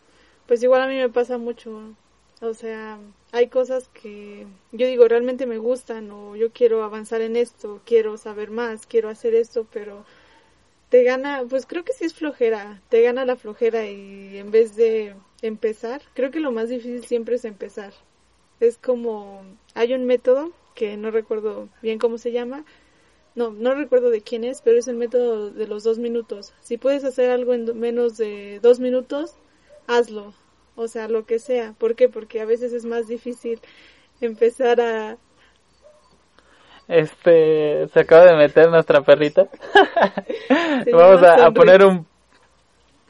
pues 0.47 0.63
igual 0.63 0.81
a 0.83 0.87
mí 0.87 0.95
me 0.95 1.09
pasa 1.09 1.37
mucho. 1.37 1.93
O 2.41 2.53
sea, 2.53 2.99
hay 3.31 3.47
cosas 3.47 3.87
que 3.89 4.45
yo 4.73 4.87
digo 4.87 5.07
realmente 5.07 5.45
me 5.45 5.57
gustan 5.57 6.11
o 6.11 6.35
yo 6.35 6.51
quiero 6.51 6.83
avanzar 6.83 7.21
en 7.21 7.37
esto, 7.37 7.81
quiero 7.85 8.17
saber 8.17 8.51
más, 8.51 8.85
quiero 8.85 9.09
hacer 9.09 9.35
esto, 9.35 9.65
pero 9.71 10.05
te 10.89 11.03
gana, 11.03 11.43
pues 11.49 11.65
creo 11.65 11.83
que 11.85 11.93
sí 11.93 12.05
es 12.05 12.13
flojera, 12.13 12.81
te 12.89 13.01
gana 13.01 13.25
la 13.25 13.37
flojera 13.37 13.85
y 13.89 14.37
en 14.37 14.51
vez 14.51 14.75
de 14.75 15.15
empezar, 15.41 16.01
creo 16.13 16.31
que 16.31 16.39
lo 16.41 16.51
más 16.51 16.69
difícil 16.69 17.05
siempre 17.05 17.35
es 17.35 17.45
empezar. 17.45 17.93
Es 18.59 18.77
como, 18.77 19.41
hay 19.73 19.93
un 19.93 20.05
método 20.05 20.51
que 20.75 20.97
no 20.97 21.11
recuerdo 21.11 21.69
bien 21.81 21.99
cómo 21.99 22.17
se 22.17 22.31
llama, 22.33 22.65
no, 23.35 23.51
no 23.51 23.75
recuerdo 23.75 24.09
de 24.09 24.21
quién 24.21 24.43
es, 24.43 24.61
pero 24.61 24.77
es 24.77 24.87
el 24.87 24.97
método 24.97 25.51
de 25.51 25.67
los 25.67 25.83
dos 25.83 25.99
minutos. 25.99 26.53
Si 26.61 26.77
puedes 26.77 27.03
hacer 27.05 27.31
algo 27.31 27.53
en 27.53 27.79
menos 27.79 28.17
de 28.17 28.59
dos 28.61 28.79
minutos, 28.79 29.35
hazlo 29.87 30.33
o 30.75 30.87
sea, 30.87 31.07
lo 31.07 31.25
que 31.25 31.39
sea. 31.39 31.73
¿Por 31.77 31.95
qué? 31.95 32.09
Porque 32.09 32.41
a 32.41 32.45
veces 32.45 32.73
es 32.73 32.85
más 32.85 33.07
difícil 33.07 33.59
empezar 34.21 34.81
a... 34.81 35.17
Este, 36.87 37.87
se 37.87 37.99
acaba 37.99 38.25
de 38.25 38.35
meter 38.35 38.69
nuestra 38.69 39.01
perrita. 39.01 39.47
Vamos 40.91 41.23
a, 41.23 41.49
poner 41.51 41.83
un, 41.83 42.05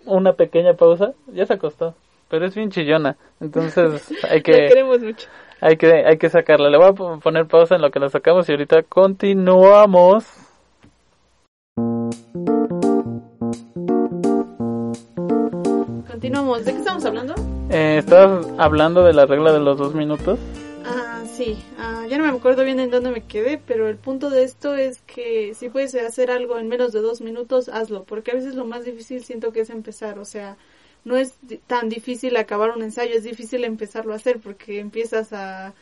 una 0.06 0.34
pequeña 0.34 0.74
pausa. 0.76 1.14
Ya 1.28 1.46
se 1.46 1.54
acostó, 1.54 1.96
pero 2.30 2.46
es 2.46 2.56
bien 2.56 2.70
chillona. 2.70 3.18
Entonces 3.42 4.14
hay 4.30 4.42
que... 4.42 4.52
queremos 4.68 5.02
mucho. 5.02 5.28
Hay 5.62 5.78
que, 5.78 6.06
hay 6.06 6.18
que 6.18 6.30
sacarla. 6.30 6.70
Le 6.70 6.78
voy 6.78 6.90
a 6.90 7.20
poner 7.20 7.48
pausa 7.48 7.76
en 7.76 7.82
lo 7.82 7.90
que 7.90 8.00
la 8.00 8.10
sacamos 8.10 8.48
y 8.48 8.52
ahorita 8.52 8.84
continuamos. 8.84 10.26
Continuamos. 16.08 16.66
¿De 16.66 16.72
qué 16.72 16.78
estamos 16.78 17.06
hablando? 17.06 17.55
Eh, 17.70 17.98
¿Estabas 18.00 18.48
hablando 18.58 19.04
de 19.04 19.14
la 19.14 19.26
regla 19.26 19.52
de 19.52 19.60
los 19.60 19.78
dos 19.78 19.96
minutos? 19.96 20.40
Ah, 20.84 21.24
sí. 21.26 21.58
Ah, 21.78 22.06
ya 22.08 22.18
no 22.18 22.24
me 22.24 22.30
acuerdo 22.30 22.64
bien 22.64 22.80
en 22.80 22.92
dónde 22.92 23.10
me 23.12 23.26
quedé, 23.26 23.58
pero 23.58 23.88
el 23.90 23.98
punto 23.98 24.30
de 24.30 24.44
esto 24.44 24.76
es 24.76 25.02
que 25.02 25.54
si 25.56 25.70
puedes 25.70 25.96
hacer 25.96 26.30
algo 26.30 26.60
en 26.60 26.68
menos 26.68 26.92
de 26.92 27.02
dos 27.02 27.22
minutos, 27.22 27.70
hazlo. 27.70 28.04
Porque 28.04 28.32
a 28.32 28.36
veces 28.36 28.56
lo 28.56 28.66
más 28.66 28.86
difícil 28.86 29.24
siento 29.24 29.52
que 29.52 29.62
es 29.62 29.70
empezar. 29.72 30.20
O 30.20 30.26
sea, 30.26 30.58
no 31.04 31.18
es 31.18 31.36
tan 31.68 31.90
difícil 31.90 32.38
acabar 32.38 32.72
un 32.72 32.84
ensayo, 32.84 33.16
es 33.16 33.24
difícil 33.24 33.64
empezarlo 33.64 34.14
a 34.14 34.18
hacer 34.18 34.40
porque 34.40 34.80
empiezas 34.80 35.34
a, 35.34 35.74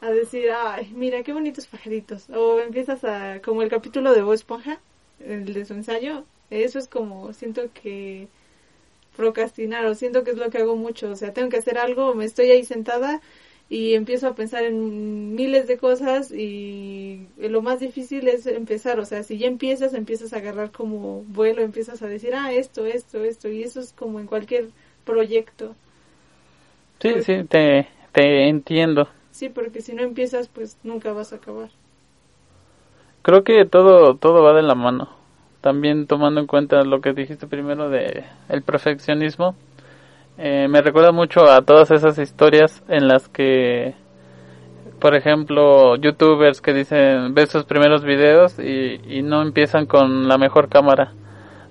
a 0.00 0.10
decir, 0.10 0.50
ay, 0.52 0.92
mira 0.94 1.22
qué 1.22 1.32
bonitos 1.32 1.66
pajaritos. 1.66 2.28
O 2.30 2.60
empiezas 2.60 3.02
a, 3.04 3.40
como 3.42 3.62
el 3.62 3.70
capítulo 3.70 4.12
de 4.12 4.22
Bob 4.22 4.34
Esponja, 4.34 4.78
el 5.24 5.52
de 5.54 5.64
su 5.64 5.74
ensayo. 5.74 6.24
Eso 6.50 6.78
es 6.78 6.88
como, 6.88 7.32
siento 7.32 7.62
que 7.72 8.28
procrastinar 9.20 9.84
o 9.84 9.94
siento 9.94 10.24
que 10.24 10.30
es 10.30 10.38
lo 10.38 10.48
que 10.48 10.56
hago 10.56 10.76
mucho, 10.76 11.10
o 11.10 11.16
sea, 11.16 11.34
tengo 11.34 11.50
que 11.50 11.58
hacer 11.58 11.76
algo, 11.76 12.14
me 12.14 12.24
estoy 12.24 12.50
ahí 12.50 12.64
sentada 12.64 13.20
y 13.68 13.92
empiezo 13.92 14.28
a 14.28 14.34
pensar 14.34 14.64
en 14.64 15.34
miles 15.34 15.68
de 15.68 15.76
cosas 15.76 16.32
y 16.32 17.26
lo 17.36 17.60
más 17.60 17.80
difícil 17.80 18.28
es 18.28 18.46
empezar, 18.46 18.98
o 18.98 19.04
sea, 19.04 19.22
si 19.22 19.36
ya 19.36 19.46
empiezas, 19.46 19.92
empiezas 19.92 20.32
a 20.32 20.38
agarrar 20.38 20.70
como 20.70 21.22
vuelo, 21.28 21.60
empiezas 21.60 22.00
a 22.00 22.06
decir, 22.06 22.34
ah, 22.34 22.50
esto, 22.50 22.86
esto, 22.86 23.22
esto, 23.22 23.50
y 23.50 23.62
eso 23.62 23.80
es 23.80 23.92
como 23.92 24.20
en 24.20 24.26
cualquier 24.26 24.70
proyecto. 25.04 25.74
Sí, 27.02 27.22
sí, 27.22 27.44
te, 27.44 27.88
te 28.12 28.48
entiendo. 28.48 29.06
Sí, 29.32 29.50
porque 29.50 29.82
si 29.82 29.92
no 29.92 30.02
empiezas, 30.02 30.48
pues 30.48 30.78
nunca 30.82 31.12
vas 31.12 31.34
a 31.34 31.36
acabar. 31.36 31.68
Creo 33.20 33.44
que 33.44 33.66
todo, 33.66 34.16
todo 34.16 34.42
va 34.42 34.54
de 34.54 34.62
la 34.62 34.74
mano 34.74 35.19
también 35.60 36.06
tomando 36.06 36.40
en 36.40 36.46
cuenta 36.46 36.82
lo 36.82 37.00
que 37.00 37.12
dijiste 37.12 37.46
primero 37.46 37.90
de 37.90 38.24
el 38.48 38.62
perfeccionismo 38.62 39.54
eh, 40.38 40.68
me 40.68 40.80
recuerda 40.80 41.12
mucho 41.12 41.50
a 41.50 41.62
todas 41.62 41.90
esas 41.90 42.18
historias 42.18 42.82
en 42.88 43.08
las 43.08 43.28
que 43.28 43.94
por 44.98 45.14
ejemplo 45.14 45.96
youtubers 45.96 46.60
que 46.60 46.72
dicen 46.72 47.34
ves 47.34 47.50
sus 47.50 47.64
primeros 47.64 48.04
videos 48.04 48.58
y, 48.58 49.00
y 49.04 49.22
no 49.22 49.42
empiezan 49.42 49.86
con 49.86 50.28
la 50.28 50.38
mejor 50.38 50.68
cámara 50.68 51.12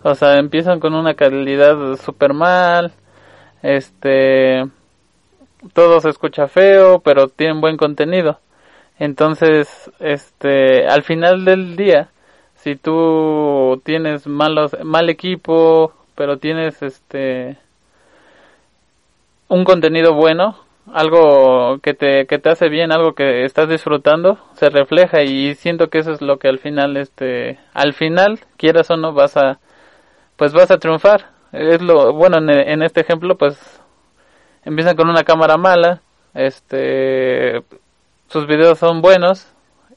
o 0.04 0.16
sea 0.16 0.38
empiezan 0.38 0.80
con 0.80 0.94
una 0.94 1.16
calidad 1.16 1.96
super 1.98 2.34
mal 2.34 2.94
este 3.62 4.64
todo 5.74 6.00
se 6.00 6.10
escucha 6.10 6.48
feo 6.48 7.00
pero 7.00 7.28
tienen 7.28 7.62
buen 7.62 7.78
contenido. 7.78 8.40
Entonces 8.98 9.92
este 10.00 10.88
al 10.88 11.04
final 11.04 11.46
del 11.46 11.76
día 11.76 12.10
si 12.60 12.76
tú 12.76 13.82
tienes 13.86 14.28
malos 14.28 14.76
mal 14.84 15.10
equipo 15.10 15.94
pero 16.16 16.38
tienes 16.38 16.82
este 16.82 17.58
un 19.48 19.64
contenido 19.64 20.14
bueno 20.14 20.58
algo 20.94 21.80
que 21.80 21.94
te 21.94 22.26
que 22.26 22.38
te 22.40 22.50
hace 22.50 22.68
bien 22.68 22.92
algo 22.92 23.14
que 23.14 23.46
estás 23.46 23.70
disfrutando 23.70 24.40
se 24.54 24.70
refleja 24.70 25.22
y 25.22 25.56
siento 25.56 25.90
que 25.90 26.00
eso 26.00 26.12
es 26.12 26.22
lo 26.22 26.38
que 26.38 26.50
al 26.50 26.60
final 26.60 26.98
este 26.98 27.60
al 27.74 27.94
final 27.94 28.40
quieras 28.58 28.92
o 28.92 28.98
no 28.98 29.14
vas 29.14 29.38
a 29.38 29.60
pues 30.36 30.54
vas 30.54 30.72
a 30.72 30.78
triunfar. 30.78 31.32
Es 31.52 31.82
lo 31.82 32.14
bueno 32.14 32.38
en, 32.38 32.82
este 32.82 33.02
ejemplo 33.02 33.38
pues 33.38 33.82
empiezan 34.64 34.96
con 34.96 35.10
una 35.10 35.24
cámara 35.24 35.58
mala 35.58 36.02
este 36.34 37.62
sus 38.28 38.48
videos 38.48 38.78
son 38.78 39.02
buenos 39.02 39.48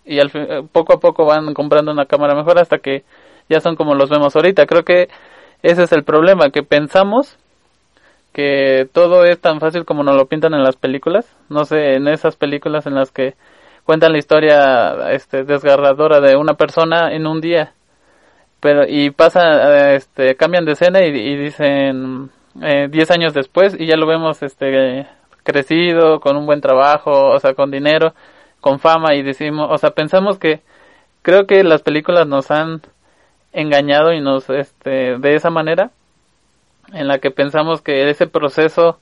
y 0.04 0.18
al 0.20 0.30
eh, 0.34 0.62
poco 0.70 0.94
a 0.94 1.00
poco 1.00 1.24
van 1.24 1.54
comprando 1.54 1.92
una 1.92 2.06
cámara 2.06 2.34
mejor 2.34 2.58
hasta 2.58 2.78
que 2.78 3.04
ya 3.48 3.60
son 3.60 3.76
como 3.76 3.94
los 3.94 4.10
vemos 4.10 4.34
ahorita. 4.34 4.66
Creo 4.66 4.84
que 4.84 5.08
ese 5.62 5.84
es 5.84 5.92
el 5.92 6.04
problema, 6.04 6.50
que 6.50 6.62
pensamos 6.62 7.38
que 8.32 8.88
todo 8.92 9.24
es 9.24 9.40
tan 9.40 9.60
fácil 9.60 9.84
como 9.84 10.02
nos 10.02 10.16
lo 10.16 10.26
pintan 10.26 10.54
en 10.54 10.62
las 10.62 10.76
películas. 10.76 11.36
No 11.48 11.64
sé, 11.64 11.94
en 11.94 12.08
esas 12.08 12.36
películas 12.36 12.86
en 12.86 12.94
las 12.94 13.10
que 13.10 13.34
cuentan 13.84 14.12
la 14.12 14.18
historia 14.18 15.10
este, 15.10 15.44
desgarradora 15.44 16.20
de 16.20 16.36
una 16.36 16.54
persona 16.54 17.12
en 17.12 17.26
un 17.26 17.40
día. 17.40 17.74
Pero, 18.60 18.84
y 18.88 19.10
pasa, 19.10 19.92
este, 19.92 20.36
cambian 20.36 20.64
de 20.64 20.72
escena 20.72 21.04
y, 21.04 21.08
y 21.08 21.36
dicen 21.36 22.30
10 22.54 22.92
eh, 22.92 23.12
años 23.12 23.34
después 23.34 23.76
y 23.78 23.86
ya 23.86 23.96
lo 23.96 24.06
vemos 24.06 24.42
este, 24.42 25.06
crecido, 25.42 26.20
con 26.20 26.36
un 26.36 26.46
buen 26.46 26.60
trabajo, 26.60 27.10
o 27.10 27.38
sea, 27.38 27.54
con 27.54 27.70
dinero 27.70 28.14
con 28.62 28.78
fama 28.78 29.14
y 29.14 29.22
decimos, 29.22 29.68
o 29.70 29.76
sea, 29.76 29.90
pensamos 29.90 30.38
que 30.38 30.62
creo 31.20 31.46
que 31.46 31.62
las 31.64 31.82
películas 31.82 32.26
nos 32.26 32.50
han 32.50 32.80
engañado 33.52 34.14
y 34.14 34.20
nos 34.20 34.48
este 34.48 35.18
de 35.18 35.34
esa 35.34 35.50
manera 35.50 35.90
en 36.92 37.08
la 37.08 37.18
que 37.18 37.30
pensamos 37.30 37.82
que 37.82 38.08
ese 38.08 38.26
proceso 38.28 38.98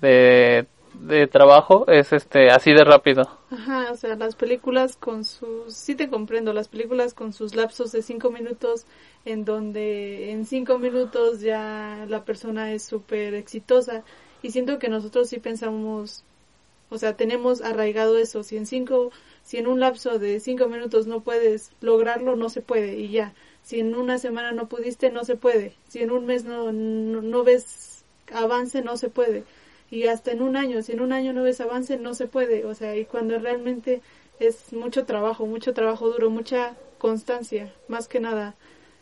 de, 0.00 0.66
de 0.94 1.26
trabajo 1.26 1.86
es 1.88 2.12
este 2.12 2.50
así 2.50 2.72
de 2.72 2.84
rápido. 2.84 3.22
Ajá, 3.50 3.88
o 3.90 3.96
sea, 3.96 4.14
las 4.14 4.36
películas 4.36 4.96
con 4.96 5.24
sus, 5.24 5.74
sí 5.74 5.96
te 5.96 6.08
comprendo, 6.08 6.52
las 6.52 6.68
películas 6.68 7.12
con 7.12 7.32
sus 7.32 7.56
lapsos 7.56 7.90
de 7.90 8.02
cinco 8.02 8.30
minutos 8.30 8.86
en 9.24 9.44
donde 9.44 10.30
en 10.30 10.46
cinco 10.46 10.78
minutos 10.78 11.40
ya 11.40 12.06
la 12.08 12.24
persona 12.24 12.72
es 12.72 12.84
súper 12.84 13.34
exitosa 13.34 14.04
y 14.40 14.52
siento 14.52 14.78
que 14.78 14.88
nosotros 14.88 15.28
sí 15.28 15.40
pensamos 15.40 16.22
o 16.90 16.98
sea, 16.98 17.16
tenemos 17.16 17.62
arraigado 17.62 18.18
eso. 18.18 18.42
Si 18.42 18.56
en 18.56 18.66
cinco, 18.66 19.12
Si 19.44 19.56
en 19.56 19.66
un 19.66 19.80
lapso 19.80 20.18
de 20.18 20.38
cinco 20.40 20.68
minutos 20.68 21.06
no 21.06 21.20
puedes 21.22 21.70
lograrlo, 21.80 22.36
no 22.36 22.50
se 22.50 22.60
puede 22.60 22.96
y 22.98 23.10
ya. 23.10 23.32
Si 23.62 23.80
en 23.80 23.94
una 23.94 24.18
semana 24.18 24.52
no 24.52 24.68
pudiste, 24.68 25.10
no 25.10 25.24
se 25.24 25.36
puede. 25.36 25.74
Si 25.88 26.00
en 26.00 26.10
un 26.10 26.26
mes 26.26 26.44
no, 26.44 26.72
no, 26.72 27.44
ves 27.44 28.04
avance, 28.32 28.82
no 28.82 28.96
se 28.96 29.08
puede. 29.08 29.44
Y 29.90 30.06
hasta 30.06 30.32
en 30.32 30.42
un 30.42 30.56
año, 30.56 30.82
si 30.82 30.92
en 30.92 31.00
un 31.00 31.12
año 31.12 31.32
no 31.32 31.42
ves 31.42 31.60
avance, 31.60 31.96
no 31.96 32.14
se 32.14 32.26
puede. 32.26 32.64
O 32.64 32.74
sea, 32.74 32.96
y 32.96 33.04
cuando 33.04 33.38
realmente 33.38 34.02
es 34.40 34.72
mucho 34.72 35.04
trabajo, 35.04 35.46
mucho 35.46 35.74
trabajo 35.74 36.08
duro, 36.10 36.30
mucha 36.30 36.76
constancia, 36.98 37.72
más 37.88 38.08
que 38.08 38.20
nada. 38.20 38.54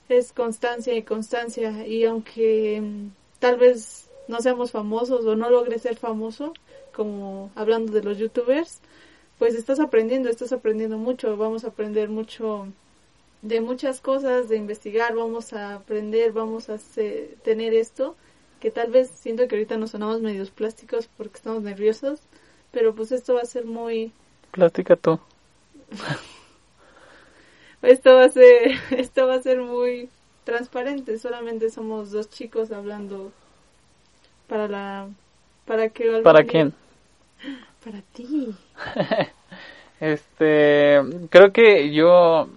Es 0.09 0.33
constancia 0.33 0.95
y 0.95 1.03
constancia. 1.03 1.87
Y 1.87 2.05
aunque 2.05 2.81
mm, 2.83 3.09
tal 3.39 3.57
vez 3.59 4.09
no 4.29 4.41
seamos 4.41 4.71
famosos 4.73 5.25
o 5.27 5.37
no 5.37 5.51
logres 5.51 5.83
ser 5.83 5.97
famoso, 5.97 6.53
como 6.99 7.53
hablando 7.55 7.93
de 7.93 8.03
los 8.03 8.19
youtubers, 8.19 8.81
pues 9.39 9.55
estás 9.55 9.79
aprendiendo, 9.79 10.29
estás 10.29 10.51
aprendiendo 10.53 10.99
mucho, 10.99 11.37
vamos 11.37 11.63
a 11.63 11.69
aprender 11.69 12.09
mucho 12.09 12.67
de 13.41 13.61
muchas 13.61 14.01
cosas, 14.01 14.49
de 14.49 14.57
investigar, 14.57 15.15
vamos 15.15 15.53
a 15.53 15.77
aprender, 15.77 16.33
vamos 16.33 16.69
a 16.69 16.77
tener 17.45 17.73
esto, 17.73 18.17
que 18.59 18.73
tal 18.73 18.91
vez 18.91 19.11
siento 19.11 19.47
que 19.47 19.55
ahorita 19.55 19.77
nos 19.77 19.93
sonamos 19.93 20.21
medios 20.21 20.51
plásticos 20.51 21.09
porque 21.17 21.37
estamos 21.37 21.63
nerviosos, 21.63 22.19
pero 22.73 22.93
pues 22.97 23.13
esto 23.13 23.35
va 23.35 23.43
a 23.43 23.45
ser 23.45 23.65
muy... 23.65 24.11
Plástica 24.51 24.97
tú. 24.97 25.21
esto 27.83 28.17
va 28.17 28.25
a 28.25 28.29
ser, 28.29 28.73
esto 28.91 29.29
va 29.29 29.37
a 29.37 29.43
ser 29.43 29.61
muy 29.61 30.09
transparente, 30.43 31.17
solamente 31.17 31.71
somos 31.71 32.11
dos 32.11 32.29
chicos 32.29 32.73
hablando 32.73 33.31
para 34.49 34.67
la... 34.67 35.09
¿Para 35.65 35.91
que 35.91 36.23
¿Para 36.23 36.43
quién? 36.43 36.75
Para 37.85 38.01
ti. 38.13 38.55
este, 40.01 41.01
creo 41.31 41.53
que 41.53 41.93
yo, 41.93 42.49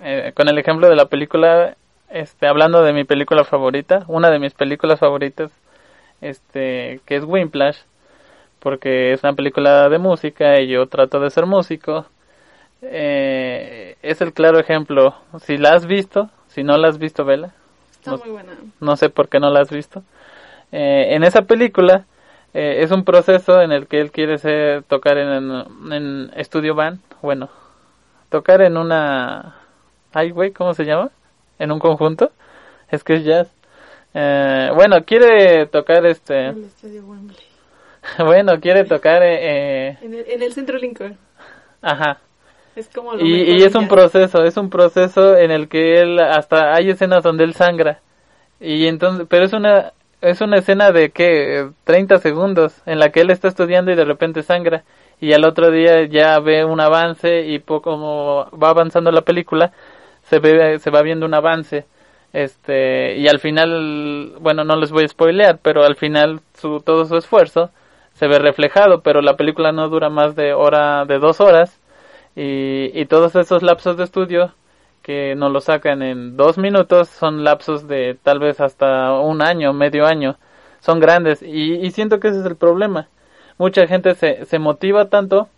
eh, 0.00 0.32
con 0.34 0.48
el 0.48 0.58
ejemplo 0.58 0.88
de 0.88 0.96
la 0.96 1.06
película, 1.06 1.76
este, 2.08 2.46
hablando 2.46 2.82
de 2.82 2.92
mi 2.92 3.04
película 3.04 3.44
favorita, 3.44 4.04
una 4.08 4.30
de 4.30 4.38
mis 4.38 4.54
películas 4.54 4.98
favoritas, 4.98 5.50
este, 6.20 7.00
que 7.06 7.16
es 7.16 7.24
Wimplash, 7.24 7.78
porque 8.58 9.12
es 9.12 9.22
una 9.22 9.32
película 9.32 9.88
de 9.88 9.98
música 9.98 10.60
y 10.60 10.68
yo 10.68 10.86
trato 10.86 11.20
de 11.20 11.30
ser 11.30 11.46
músico. 11.46 12.06
Eh, 12.82 13.96
es 14.02 14.20
el 14.20 14.32
claro 14.32 14.58
ejemplo. 14.58 15.14
Si 15.42 15.56
la 15.56 15.74
has 15.74 15.86
visto, 15.86 16.30
si 16.48 16.62
no 16.62 16.76
la 16.76 16.88
has 16.88 16.98
visto, 16.98 17.24
vela. 17.24 17.52
Está 17.92 18.16
muy 18.16 18.30
buena. 18.30 18.52
No 18.80 18.96
sé 18.96 19.08
por 19.10 19.28
qué 19.28 19.40
no 19.40 19.50
la 19.50 19.60
has 19.60 19.70
visto. 19.70 20.02
Eh, 20.72 21.14
en 21.14 21.24
esa 21.24 21.42
película 21.42 22.04
eh, 22.52 22.82
es 22.82 22.90
un 22.90 23.04
proceso 23.04 23.60
en 23.60 23.72
el 23.72 23.86
que 23.86 24.00
él 24.00 24.10
quiere 24.10 24.38
ser, 24.38 24.82
tocar 24.84 25.18
en, 25.18 25.64
en 25.92 26.30
estudio 26.34 26.74
band, 26.74 27.00
bueno, 27.22 27.48
tocar 28.28 28.62
en 28.62 28.76
una, 28.76 29.56
ay 30.12 30.30
güey, 30.30 30.52
¿cómo 30.52 30.74
se 30.74 30.84
llama? 30.84 31.10
En 31.58 31.70
un 31.72 31.78
conjunto, 31.78 32.32
es 32.90 33.04
que 33.04 33.14
es 33.14 33.24
jazz. 33.24 33.54
Eh, 34.14 34.70
bueno, 34.74 35.04
quiere 35.04 35.66
tocar 35.66 36.04
este... 36.06 36.52
bueno, 38.18 38.60
quiere 38.60 38.84
tocar... 38.84 39.22
Eh, 39.22 39.98
en, 40.00 40.14
el, 40.14 40.24
en 40.26 40.42
el 40.42 40.52
centro 40.52 40.78
Lincoln. 40.78 41.16
Ajá. 41.82 42.18
Es 42.76 42.88
como 42.88 43.16
y, 43.18 43.58
y 43.58 43.62
es 43.62 43.74
un 43.74 43.88
proceso, 43.88 44.44
es 44.44 44.56
un 44.56 44.70
proceso 44.70 45.36
en 45.36 45.50
el 45.50 45.68
que 45.68 46.00
él 46.00 46.18
hasta 46.20 46.74
hay 46.74 46.90
escenas 46.90 47.22
donde 47.22 47.44
él 47.44 47.54
sangra. 47.54 48.00
Y 48.60 48.86
entonces, 48.86 49.26
pero 49.28 49.44
es 49.44 49.52
una 49.52 49.92
es 50.20 50.40
una 50.40 50.58
escena 50.58 50.92
de 50.92 51.10
que 51.10 51.70
30 51.84 52.18
segundos 52.18 52.82
en 52.86 52.98
la 52.98 53.10
que 53.10 53.20
él 53.20 53.30
está 53.30 53.48
estudiando 53.48 53.90
y 53.90 53.96
de 53.96 54.04
repente 54.04 54.42
sangra 54.42 54.84
y 55.20 55.32
al 55.32 55.44
otro 55.44 55.70
día 55.70 56.04
ya 56.04 56.38
ve 56.40 56.64
un 56.64 56.80
avance 56.80 57.46
y 57.46 57.58
poco 57.58 57.92
como 57.92 58.46
va 58.58 58.70
avanzando 58.70 59.10
la 59.12 59.22
película 59.22 59.72
se 60.22 60.38
ve 60.38 60.78
se 60.78 60.90
va 60.90 61.02
viendo 61.02 61.26
un 61.26 61.34
avance 61.34 61.86
este 62.32 63.16
y 63.16 63.28
al 63.28 63.40
final 63.40 64.34
bueno 64.40 64.64
no 64.64 64.76
les 64.76 64.92
voy 64.92 65.04
a 65.04 65.08
spoilear 65.08 65.58
pero 65.62 65.84
al 65.84 65.96
final 65.96 66.40
su 66.54 66.80
todo 66.80 67.04
su 67.06 67.16
esfuerzo 67.16 67.70
se 68.14 68.28
ve 68.28 68.38
reflejado 68.38 69.00
pero 69.02 69.22
la 69.22 69.36
película 69.36 69.72
no 69.72 69.88
dura 69.88 70.10
más 70.10 70.36
de 70.36 70.52
hora 70.52 71.04
de 71.06 71.18
dos 71.18 71.40
horas 71.40 71.80
y, 72.36 72.90
y 72.94 73.06
todos 73.06 73.34
esos 73.36 73.62
lapsos 73.62 73.96
de 73.96 74.04
estudio 74.04 74.52
que 75.02 75.34
nos 75.34 75.52
lo 75.52 75.60
sacan 75.60 76.02
en 76.02 76.36
dos 76.36 76.58
minutos 76.58 77.08
son 77.08 77.44
lapsos 77.44 77.88
de 77.88 78.18
tal 78.22 78.38
vez 78.38 78.60
hasta 78.60 79.12
un 79.20 79.42
año, 79.42 79.72
medio 79.72 80.06
año. 80.06 80.36
Son 80.80 81.00
grandes 81.00 81.42
y, 81.42 81.90
siento 81.90 82.20
que 82.20 82.28
ese 82.28 82.40
es 82.40 82.46
el 82.46 82.56
problema. 82.56 83.08
Mucha 83.58 83.86
gente 83.86 84.14
se, 84.14 84.46
se 84.46 84.58
motiva 84.58 85.08
tanto, 85.10 85.48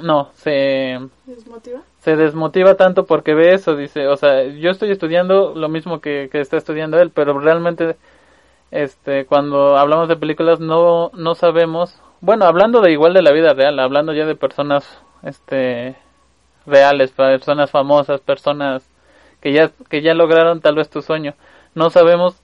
no, 0.00 0.30
se 0.34 0.98
desmotiva. 1.26 1.82
Se 2.00 2.16
desmotiva 2.16 2.74
tanto 2.74 3.06
porque 3.06 3.34
ve 3.34 3.54
eso, 3.54 3.76
dice, 3.76 4.08
o 4.08 4.16
sea, 4.16 4.44
yo 4.44 4.70
estoy 4.70 4.90
estudiando 4.90 5.54
lo 5.54 5.68
mismo 5.68 6.00
que, 6.00 6.28
que 6.32 6.40
está 6.40 6.56
estudiando 6.56 6.98
él, 6.98 7.10
pero 7.10 7.38
realmente 7.38 7.96
este 8.72 9.26
cuando 9.26 9.76
hablamos 9.76 10.08
de 10.08 10.16
películas 10.16 10.58
no 10.58 11.10
no 11.14 11.34
sabemos, 11.34 12.00
bueno, 12.20 12.46
hablando 12.46 12.80
de 12.80 12.90
igual 12.90 13.14
de 13.14 13.22
la 13.22 13.32
vida 13.32 13.52
real, 13.54 13.78
hablando 13.78 14.12
ya 14.12 14.26
de 14.26 14.34
personas 14.34 15.00
este 15.22 15.94
reales, 16.66 17.10
personas 17.10 17.70
famosas, 17.70 18.20
personas 18.20 18.88
que 19.40 19.52
ya, 19.52 19.72
que 19.88 20.02
ya 20.02 20.14
lograron 20.14 20.60
tal 20.60 20.76
vez 20.76 20.88
tu 20.88 21.02
sueño. 21.02 21.34
No 21.74 21.90
sabemos 21.90 22.40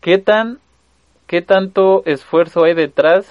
qué 0.00 0.18
tan, 0.18 0.58
qué 1.26 1.42
tanto 1.42 2.02
esfuerzo 2.06 2.64
hay 2.64 2.74
detrás 2.74 3.26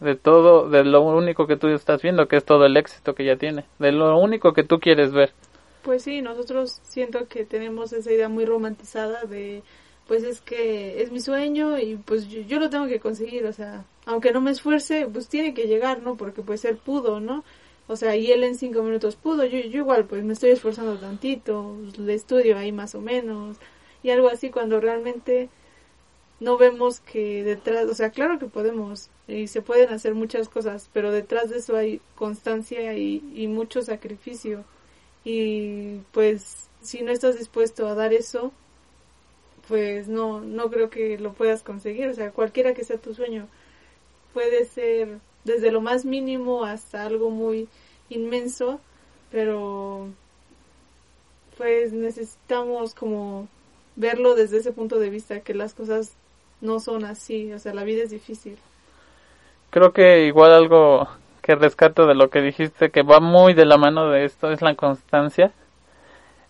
de 0.00 0.16
todo, 0.16 0.68
de 0.68 0.84
lo 0.84 1.02
único 1.02 1.46
que 1.46 1.56
tú 1.56 1.68
estás 1.68 2.02
viendo, 2.02 2.26
que 2.26 2.36
es 2.36 2.44
todo 2.44 2.64
el 2.64 2.76
éxito 2.76 3.14
que 3.14 3.24
ya 3.24 3.36
tiene, 3.36 3.66
de 3.78 3.92
lo 3.92 4.18
único 4.18 4.52
que 4.52 4.64
tú 4.64 4.80
quieres 4.80 5.12
ver. 5.12 5.32
Pues 5.82 6.02
sí, 6.02 6.22
nosotros 6.22 6.80
siento 6.82 7.28
que 7.28 7.44
tenemos 7.44 7.92
esa 7.92 8.10
idea 8.10 8.28
muy 8.28 8.44
romantizada 8.44 9.24
de, 9.24 9.62
pues 10.06 10.24
es 10.24 10.40
que 10.40 11.02
es 11.02 11.12
mi 11.12 11.20
sueño 11.20 11.78
y 11.78 11.96
pues 11.96 12.28
yo, 12.28 12.40
yo, 12.42 12.58
lo 12.58 12.68
tengo 12.68 12.86
que 12.86 13.00
conseguir, 13.00 13.46
o 13.46 13.52
sea, 13.52 13.84
aunque 14.06 14.32
no 14.32 14.40
me 14.40 14.50
esfuerce, 14.50 15.06
pues 15.10 15.28
tiene 15.28 15.54
que 15.54 15.68
llegar, 15.68 16.02
¿no? 16.02 16.16
Porque 16.16 16.42
pues 16.42 16.64
él 16.64 16.76
pudo, 16.76 17.20
¿no? 17.20 17.44
O 17.90 17.96
sea, 17.96 18.14
y 18.14 18.30
él 18.30 18.44
en 18.44 18.54
cinco 18.56 18.84
minutos 18.84 19.16
pudo, 19.16 19.44
yo, 19.44 19.58
yo 19.58 19.78
igual 19.80 20.04
pues 20.06 20.22
me 20.22 20.34
estoy 20.34 20.50
esforzando 20.50 20.96
tantito, 20.98 21.76
le 21.98 22.14
estudio 22.14 22.56
ahí 22.56 22.70
más 22.70 22.94
o 22.94 23.00
menos, 23.00 23.56
y 24.04 24.10
algo 24.10 24.28
así 24.28 24.50
cuando 24.50 24.80
realmente 24.80 25.48
no 26.38 26.56
vemos 26.56 27.00
que 27.00 27.42
detrás, 27.42 27.86
o 27.86 27.94
sea, 27.94 28.10
claro 28.10 28.38
que 28.38 28.46
podemos 28.46 29.10
y 29.26 29.48
se 29.48 29.60
pueden 29.60 29.90
hacer 29.90 30.14
muchas 30.14 30.48
cosas, 30.48 30.88
pero 30.92 31.10
detrás 31.10 31.50
de 31.50 31.58
eso 31.58 31.76
hay 31.76 32.00
constancia 32.14 32.94
y, 32.94 33.24
y 33.34 33.48
mucho 33.48 33.82
sacrificio. 33.82 34.64
Y 35.24 35.98
pues 36.12 36.68
si 36.82 37.02
no 37.02 37.10
estás 37.10 37.38
dispuesto 37.38 37.88
a 37.88 37.94
dar 37.96 38.12
eso, 38.12 38.52
pues 39.68 40.08
no, 40.08 40.40
no 40.40 40.70
creo 40.70 40.90
que 40.90 41.18
lo 41.18 41.32
puedas 41.32 41.62
conseguir. 41.64 42.08
O 42.08 42.14
sea, 42.14 42.30
cualquiera 42.32 42.74
que 42.74 42.84
sea 42.84 42.98
tu 42.98 43.14
sueño, 43.14 43.48
puede 44.32 44.64
ser 44.64 45.18
desde 45.44 45.70
lo 45.70 45.80
más 45.80 46.04
mínimo 46.04 46.64
hasta 46.64 47.04
algo 47.04 47.30
muy 47.30 47.68
inmenso, 48.08 48.80
pero 49.30 50.08
pues 51.56 51.92
necesitamos 51.92 52.94
como 52.94 53.48
verlo 53.96 54.34
desde 54.34 54.58
ese 54.58 54.72
punto 54.72 54.98
de 54.98 55.10
vista, 55.10 55.40
que 55.40 55.54
las 55.54 55.74
cosas 55.74 56.14
no 56.60 56.80
son 56.80 57.04
así, 57.04 57.52
o 57.52 57.58
sea, 57.58 57.74
la 57.74 57.84
vida 57.84 58.02
es 58.02 58.10
difícil. 58.10 58.56
Creo 59.70 59.92
que 59.92 60.26
igual 60.26 60.52
algo 60.52 61.08
que 61.42 61.54
rescato 61.54 62.06
de 62.06 62.14
lo 62.14 62.30
que 62.30 62.40
dijiste, 62.40 62.90
que 62.90 63.02
va 63.02 63.20
muy 63.20 63.54
de 63.54 63.64
la 63.64 63.76
mano 63.76 64.08
de 64.10 64.24
esto, 64.24 64.50
es 64.50 64.62
la 64.62 64.74
constancia. 64.74 65.52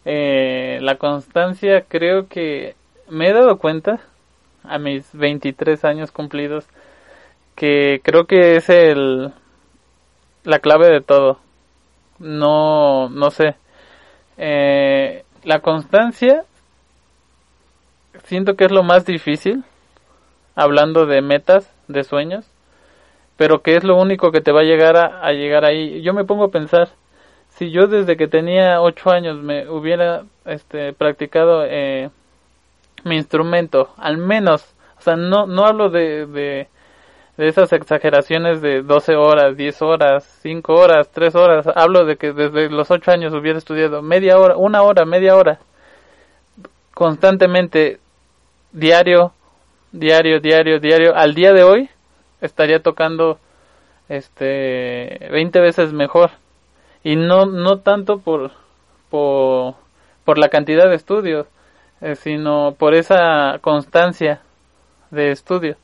Eh, 0.05 0.79
la 0.81 0.97
constancia 0.97 1.85
creo 1.87 2.29
que 2.29 2.75
me 3.09 3.29
he 3.29 3.33
dado 3.33 3.59
cuenta 3.59 4.01
a 4.65 4.79
mis 4.79 5.13
23 5.13 5.85
años 5.85 6.11
cumplidos 6.11 6.67
que 7.61 8.01
creo 8.03 8.25
que 8.25 8.57
es 8.57 8.71
el 8.71 9.35
la 10.45 10.61
clave 10.61 10.89
de 10.91 11.03
todo 11.03 11.39
no, 12.19 13.11
no 13.11 13.31
sé. 13.31 13.57
Eh, 14.39 15.25
la 15.45 15.61
constancia 15.61 16.45
siento 18.25 18.55
que 18.55 18.65
es 18.65 18.73
lo 18.73 18.83
más 18.83 19.05
difícil, 19.05 19.63
hablando 20.55 21.05
de 21.05 21.21
metas, 21.21 21.71
de 21.87 22.03
sueños, 22.03 22.51
pero 23.37 23.61
que 23.61 23.77
es 23.77 23.85
lo 23.85 23.97
único 23.97 24.31
que 24.31 24.41
te 24.41 24.53
va 24.53 24.61
a 24.61 24.65
llegar 24.65 24.97
a, 24.97 25.31
llegar 25.33 25.67
ahí. 25.67 26.01
Yo 26.01 26.15
me 26.15 26.25
pongo 26.25 26.45
a 26.45 26.51
pensar, 26.51 26.89
si 27.51 27.71
yo 27.71 27.87
desde 27.89 28.17
que 28.17 28.27
tenía 28.27 28.81
ocho 28.81 29.11
años 29.11 29.37
me 29.37 29.69
hubiera 29.69 30.25
este, 30.47 30.95
practicado 30.95 31.65
eh, 31.67 32.09
mi 33.05 33.17
instrumento, 33.17 33.91
al 33.99 34.17
menos, 34.17 34.75
o 34.99 35.03
sea, 35.03 35.17
no, 35.17 35.47
no 35.47 35.67
hablo 35.67 35.91
de 35.91 36.27
de 36.27 36.69
esas 37.37 37.73
exageraciones 37.73 38.61
de 38.61 38.83
12 38.83 39.17
horas, 39.17 39.57
10 39.57 39.83
horas, 39.83 40.25
5 40.43 40.73
horas, 40.75 41.11
3 41.11 41.35
horas. 41.35 41.67
Hablo 41.75 42.05
de 42.05 42.17
que 42.17 42.33
desde 42.33 42.69
los 42.71 42.91
8 42.91 43.11
años 43.11 43.33
hubiera 43.33 43.59
estudiado 43.59 44.03
media 44.03 44.39
hora, 44.39 44.57
una 44.57 44.83
hora, 44.83 45.05
media 45.05 45.37
hora, 45.37 45.59
constantemente, 46.95 47.99
diario, 48.73 49.33
diario, 49.93 50.41
diario, 50.41 50.81
diario. 50.81 51.17
Al 51.17 51.35
día 51.35 51.53
de 51.53 51.63
hoy 51.63 51.89
estaría 52.41 52.83
tocando 52.83 53.39
este 54.09 55.29
20 55.31 55.61
veces 55.61 55.93
mejor. 55.93 56.31
y 57.03 57.17
no 57.17 57.47
no 57.47 57.79
tanto 57.79 58.19
por 58.19 58.51
por, 59.09 59.75
por 60.25 60.39
la 60.39 60.49
cantidad 60.49 60.89
de 60.89 60.97
estudios 60.97 61.47
eh, 62.01 62.17
sino 62.17 62.75
por 62.79 62.95
esa 62.95 63.59
constancia 63.63 64.43
de 65.11 65.31
estudio 65.31 65.77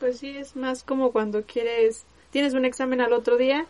pues 0.00 0.18
sí 0.18 0.36
es 0.36 0.56
más 0.56 0.82
como 0.82 1.12
cuando 1.12 1.44
quieres 1.44 2.04
tienes 2.32 2.54
un 2.54 2.64
examen 2.64 3.00
al 3.00 3.12
otro 3.12 3.36
día 3.36 3.66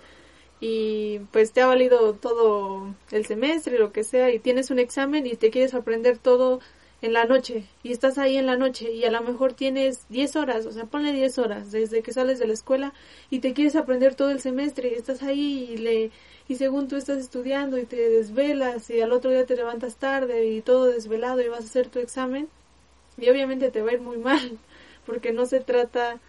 y 0.61 1.19
pues 1.33 1.53
te 1.53 1.63
ha 1.63 1.67
valido 1.67 2.15
todo 2.15 2.95
el 3.11 3.27
semestre 3.27 3.79
lo 3.79 3.93
que 3.93 4.05
sea 4.05 4.31
y 4.31 4.39
tienes 4.39 4.71
un 4.71 4.79
examen 4.79 5.27
y 5.27 5.35
te 5.37 5.51
quieres 5.51 5.75
aprender 5.75 6.19
todo 6.19 6.61
en 7.03 7.15
la 7.15 7.25
noche 7.25 7.65
y 7.83 7.93
estás 7.93 8.19
ahí 8.19 8.37
en 8.37 8.47
la 8.47 8.57
noche 8.57 8.93
y 8.93 9.05
a 9.05 9.11
lo 9.11 9.23
mejor 9.23 9.55
tienes 9.55 10.07
10 10.11 10.37
horas, 10.37 10.67
o 10.67 10.73
sea, 10.73 10.85
ponle 10.85 11.13
10 11.13 11.39
horas 11.39 11.73
desde 11.73 12.03
que 12.03 12.13
sales 12.13 12.39
de 12.39 12.47
la 12.47 12.53
escuela 12.53 12.93
y 13.31 13.41
te 13.41 13.55
quieres 13.55 13.77
aprender 13.77 14.15
todo 14.15 14.31
el 14.31 14.41
semestre 14.41 14.91
y 14.91 14.95
estás 14.95 15.23
ahí 15.23 15.71
y 15.73 15.77
le 15.79 16.11
y 16.49 16.57
según 16.57 16.89
tú 16.89 16.97
estás 16.97 17.19
estudiando 17.19 17.79
y 17.79 17.87
te 17.87 17.97
desvelas 17.97 18.91
y 18.91 19.01
al 19.01 19.13
otro 19.13 19.31
día 19.31 19.47
te 19.47 19.57
levantas 19.57 19.97
tarde 19.97 20.47
y 20.49 20.61
todo 20.61 20.87
desvelado 20.87 21.41
y 21.41 21.49
vas 21.49 21.61
a 21.61 21.65
hacer 21.65 21.89
tu 21.89 22.01
examen 22.01 22.49
y 23.17 23.31
obviamente 23.31 23.71
te 23.71 23.83
va 23.83 23.91
a 23.91 23.95
ir 23.95 24.01
muy 24.01 24.19
mal 24.19 24.59
porque 25.07 25.33
no 25.33 25.47
se 25.47 25.61
trata 25.61 26.21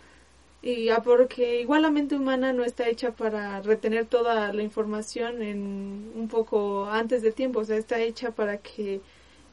y 0.62 0.90
porque 1.04 1.62
igual 1.62 1.82
la 1.82 1.92
mente 1.92 2.16
humana 2.16 2.54
no 2.54 2.64
está 2.64 2.88
hecha 2.88 3.12
para 3.12 3.62
retener 3.62 4.06
toda 4.06 4.54
la 4.54 4.62
información 4.64 5.42
en 5.42 6.12
un 6.16 6.28
poco 6.30 6.86
antes 6.86 7.24
de 7.24 7.32
tiempo, 7.32 7.62
o 7.62 7.66
sea, 7.66 7.78
está 7.78 8.00
hecha 8.00 8.32
para 8.32 8.58
que, 8.58 9.02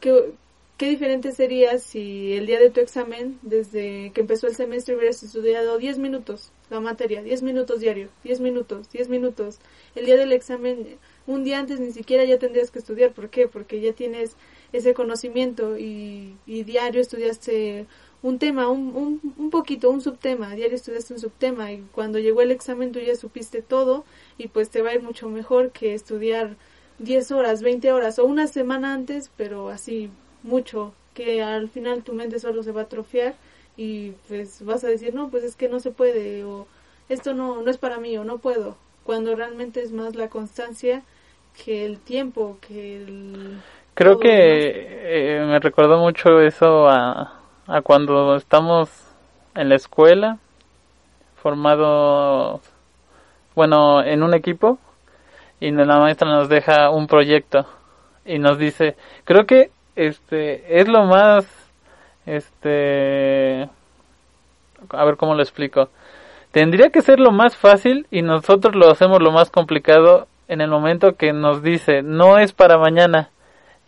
que 0.00 0.32
qué 0.76 0.90
diferente 0.90 1.32
sería 1.32 1.78
si 1.78 2.34
el 2.34 2.46
día 2.46 2.60
de 2.60 2.70
tu 2.70 2.80
examen, 2.80 3.38
desde 3.42 4.12
que 4.14 4.20
empezó 4.20 4.46
el 4.46 4.54
semestre, 4.54 4.96
hubieras 4.96 5.22
estudiado 5.22 5.78
10 5.78 5.98
minutos 5.98 6.52
la 6.70 6.80
materia, 6.80 7.22
10 7.22 7.42
minutos 7.42 7.80
diario, 7.80 8.08
10 8.24 8.40
minutos, 8.40 8.90
10 8.90 9.08
minutos. 9.08 9.58
El 9.94 10.06
día 10.06 10.16
del 10.16 10.32
examen, 10.32 10.98
un 11.26 11.44
día 11.44 11.58
antes 11.58 11.80
ni 11.80 11.92
siquiera 11.92 12.24
ya 12.24 12.38
tendrías 12.38 12.70
que 12.70 12.78
estudiar, 12.78 13.12
¿por 13.12 13.30
qué? 13.30 13.48
Porque 13.48 13.80
ya 13.80 13.92
tienes 13.92 14.36
ese 14.72 14.94
conocimiento 14.94 15.78
y, 15.78 16.36
y 16.46 16.64
diario 16.64 17.00
estudiaste 17.00 17.86
un 18.22 18.38
tema, 18.38 18.68
un, 18.68 18.94
un, 18.96 19.34
un, 19.36 19.50
poquito, 19.50 19.90
un 19.90 20.00
subtema, 20.00 20.54
diario 20.54 20.74
estudiaste 20.74 21.14
un 21.14 21.20
subtema 21.20 21.72
y 21.72 21.84
cuando 21.92 22.18
llegó 22.18 22.42
el 22.42 22.50
examen 22.50 22.92
tú 22.92 22.98
ya 22.98 23.14
supiste 23.14 23.62
todo 23.62 24.04
y 24.38 24.48
pues 24.48 24.70
te 24.70 24.82
va 24.82 24.90
a 24.90 24.94
ir 24.94 25.02
mucho 25.02 25.28
mejor 25.28 25.70
que 25.70 25.94
estudiar 25.94 26.56
10 26.98 27.30
horas, 27.32 27.62
20 27.62 27.92
horas 27.92 28.18
o 28.18 28.24
una 28.24 28.48
semana 28.48 28.92
antes, 28.92 29.30
pero 29.36 29.68
así 29.68 30.10
mucho, 30.42 30.92
que 31.14 31.42
al 31.42 31.68
final 31.68 32.02
tu 32.02 32.12
mente 32.12 32.40
solo 32.40 32.62
se 32.62 32.72
va 32.72 32.82
a 32.82 32.84
atrofiar 32.84 33.34
y 33.76 34.12
pues 34.26 34.64
vas 34.64 34.82
a 34.82 34.88
decir, 34.88 35.14
no, 35.14 35.30
pues 35.30 35.44
es 35.44 35.54
que 35.54 35.68
no 35.68 35.78
se 35.78 35.92
puede 35.92 36.42
o 36.44 36.66
esto 37.08 37.34
no, 37.34 37.62
no 37.62 37.70
es 37.70 37.78
para 37.78 37.98
mí 37.98 38.18
o 38.18 38.24
no 38.24 38.38
puedo, 38.38 38.76
cuando 39.04 39.36
realmente 39.36 39.80
es 39.80 39.92
más 39.92 40.16
la 40.16 40.28
constancia 40.28 41.02
que 41.64 41.84
el 41.84 41.98
tiempo, 41.98 42.58
que 42.60 42.96
el... 42.96 43.60
Creo 43.94 44.18
que 44.18 44.28
eh, 44.30 45.44
me 45.44 45.58
recordó 45.58 45.98
mucho 45.98 46.40
eso 46.40 46.88
a, 46.88 47.37
a 47.68 47.82
cuando 47.82 48.34
estamos 48.34 48.90
en 49.54 49.68
la 49.68 49.76
escuela, 49.76 50.38
formados, 51.36 52.60
bueno, 53.54 54.02
en 54.02 54.22
un 54.22 54.34
equipo, 54.34 54.78
y 55.60 55.70
la 55.70 55.98
maestra 55.98 56.28
nos 56.28 56.48
deja 56.48 56.90
un 56.90 57.06
proyecto 57.06 57.66
y 58.24 58.38
nos 58.38 58.58
dice, 58.58 58.96
creo 59.24 59.44
que 59.44 59.70
este 59.96 60.80
es 60.80 60.88
lo 60.88 61.04
más, 61.04 61.46
este, 62.24 63.68
a 64.90 65.04
ver 65.04 65.16
cómo 65.16 65.34
lo 65.34 65.42
explico. 65.42 65.88
Tendría 66.52 66.90
que 66.90 67.02
ser 67.02 67.20
lo 67.20 67.32
más 67.32 67.56
fácil 67.56 68.06
y 68.10 68.22
nosotros 68.22 68.74
lo 68.74 68.90
hacemos 68.90 69.20
lo 69.20 69.32
más 69.32 69.50
complicado 69.50 70.26
en 70.46 70.62
el 70.62 70.70
momento 70.70 71.16
que 71.16 71.32
nos 71.32 71.62
dice, 71.62 72.02
no 72.02 72.38
es 72.38 72.52
para 72.52 72.78
mañana, 72.78 73.30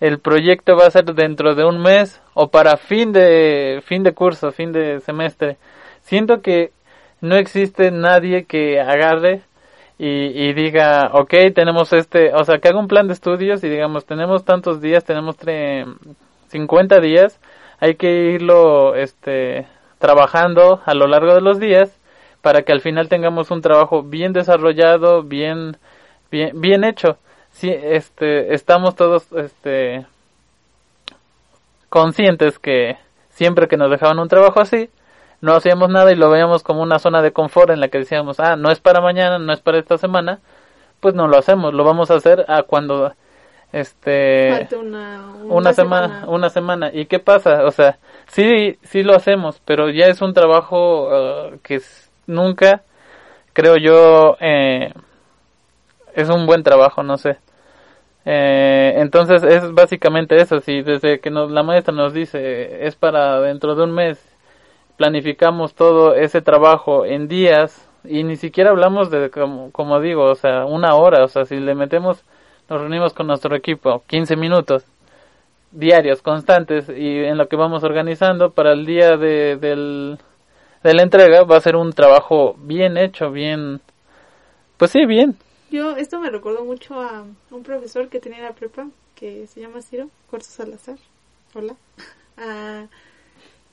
el 0.00 0.18
proyecto 0.18 0.76
va 0.76 0.86
a 0.86 0.90
ser 0.90 1.04
dentro 1.14 1.54
de 1.54 1.64
un 1.64 1.80
mes 1.80 2.20
o 2.34 2.48
para 2.48 2.76
fin 2.78 3.12
de 3.12 3.82
fin 3.84 4.02
de 4.02 4.12
curso, 4.12 4.50
fin 4.50 4.72
de 4.72 5.00
semestre. 5.00 5.58
Siento 6.00 6.40
que 6.40 6.72
no 7.20 7.36
existe 7.36 7.90
nadie 7.90 8.44
que 8.46 8.80
agarre 8.80 9.42
y, 9.98 10.08
y 10.08 10.54
diga, 10.54 11.10
ok, 11.12 11.34
tenemos 11.54 11.92
este, 11.92 12.32
o 12.32 12.42
sea, 12.44 12.58
que 12.58 12.68
haga 12.68 12.80
un 12.80 12.88
plan 12.88 13.06
de 13.06 13.12
estudios 13.12 13.62
y 13.62 13.68
digamos, 13.68 14.06
tenemos 14.06 14.46
tantos 14.46 14.80
días, 14.80 15.04
tenemos 15.04 15.36
50 16.48 17.00
días, 17.00 17.38
hay 17.78 17.96
que 17.96 18.32
irlo 18.32 18.94
este, 18.94 19.66
trabajando 19.98 20.80
a 20.86 20.94
lo 20.94 21.06
largo 21.06 21.34
de 21.34 21.42
los 21.42 21.60
días 21.60 21.94
para 22.40 22.62
que 22.62 22.72
al 22.72 22.80
final 22.80 23.10
tengamos 23.10 23.50
un 23.50 23.60
trabajo 23.60 24.02
bien 24.02 24.32
desarrollado, 24.32 25.22
bien, 25.22 25.76
bien, 26.30 26.58
bien 26.58 26.84
hecho 26.84 27.18
sí, 27.60 27.70
este, 27.70 28.54
estamos 28.54 28.96
todos, 28.96 29.30
este, 29.32 30.06
conscientes 31.90 32.58
que 32.58 32.96
siempre 33.28 33.68
que 33.68 33.76
nos 33.76 33.90
dejaban 33.90 34.18
un 34.18 34.28
trabajo 34.28 34.60
así, 34.60 34.88
no 35.42 35.54
hacíamos 35.54 35.90
nada 35.90 36.10
y 36.10 36.16
lo 36.16 36.30
veíamos 36.30 36.62
como 36.62 36.82
una 36.82 36.98
zona 36.98 37.20
de 37.20 37.32
confort 37.32 37.70
en 37.70 37.80
la 37.80 37.88
que 37.88 37.98
decíamos, 37.98 38.40
ah, 38.40 38.56
no 38.56 38.70
es 38.70 38.80
para 38.80 39.02
mañana, 39.02 39.38
no 39.38 39.52
es 39.52 39.60
para 39.60 39.78
esta 39.78 39.98
semana, 39.98 40.40
pues 41.00 41.14
no 41.14 41.28
lo 41.28 41.36
hacemos, 41.36 41.74
lo 41.74 41.84
vamos 41.84 42.10
a 42.10 42.14
hacer 42.14 42.46
a 42.48 42.62
cuando, 42.62 43.12
este, 43.72 44.66
una, 45.44 45.72
semana, 45.74 46.24
una 46.28 46.48
semana. 46.48 46.90
¿Y 46.94 47.06
qué 47.06 47.18
pasa? 47.18 47.64
O 47.66 47.70
sea, 47.72 47.98
sí, 48.26 48.78
sí 48.84 49.02
lo 49.02 49.14
hacemos, 49.14 49.60
pero 49.66 49.90
ya 49.90 50.06
es 50.06 50.22
un 50.22 50.32
trabajo 50.32 51.08
uh, 51.08 51.58
que 51.62 51.80
nunca, 52.26 52.82
creo 53.52 53.76
yo, 53.76 54.36
eh, 54.40 54.94
es 56.14 56.30
un 56.30 56.46
buen 56.46 56.62
trabajo, 56.62 57.02
no 57.02 57.18
sé. 57.18 57.38
Eh, 58.32 58.94
entonces 58.98 59.42
es 59.42 59.72
básicamente 59.72 60.36
eso, 60.36 60.60
si 60.60 60.82
desde 60.82 61.18
que 61.18 61.30
nos, 61.30 61.50
la 61.50 61.64
maestra 61.64 61.92
nos 61.92 62.14
dice 62.14 62.86
es 62.86 62.94
para 62.94 63.40
dentro 63.40 63.74
de 63.74 63.82
un 63.82 63.90
mes, 63.90 64.24
planificamos 64.96 65.74
todo 65.74 66.14
ese 66.14 66.40
trabajo 66.40 67.04
en 67.04 67.26
días 67.26 67.90
y 68.04 68.22
ni 68.22 68.36
siquiera 68.36 68.70
hablamos 68.70 69.10
de, 69.10 69.30
como, 69.30 69.72
como 69.72 69.98
digo, 69.98 70.26
o 70.30 70.36
sea, 70.36 70.64
una 70.64 70.94
hora, 70.94 71.24
o 71.24 71.26
sea, 71.26 71.44
si 71.44 71.56
le 71.56 71.74
metemos, 71.74 72.24
nos 72.68 72.80
reunimos 72.80 73.14
con 73.14 73.26
nuestro 73.26 73.56
equipo 73.56 74.04
15 74.06 74.36
minutos 74.36 74.84
diarios, 75.72 76.22
constantes 76.22 76.88
y 76.88 77.24
en 77.24 77.36
lo 77.36 77.48
que 77.48 77.56
vamos 77.56 77.82
organizando 77.82 78.50
para 78.50 78.74
el 78.74 78.86
día 78.86 79.16
de, 79.16 79.56
del, 79.56 80.18
de 80.84 80.94
la 80.94 81.02
entrega 81.02 81.42
va 81.42 81.56
a 81.56 81.60
ser 81.60 81.74
un 81.74 81.92
trabajo 81.92 82.54
bien 82.58 82.96
hecho, 82.96 83.32
bien, 83.32 83.80
pues 84.76 84.92
sí, 84.92 85.04
bien, 85.04 85.34
yo, 85.70 85.96
esto 85.96 86.20
me 86.20 86.30
recordó 86.30 86.64
mucho 86.64 87.00
a 87.00 87.24
un 87.50 87.62
profesor 87.62 88.08
que 88.08 88.20
tenía 88.20 88.38
en 88.38 88.44
la 88.44 88.54
prepa, 88.54 88.88
que 89.14 89.46
se 89.46 89.60
llama 89.60 89.82
Ciro, 89.82 90.10
Corso 90.30 90.50
Salazar. 90.50 90.98
Hola. 91.54 91.76
Ah, 92.42 92.86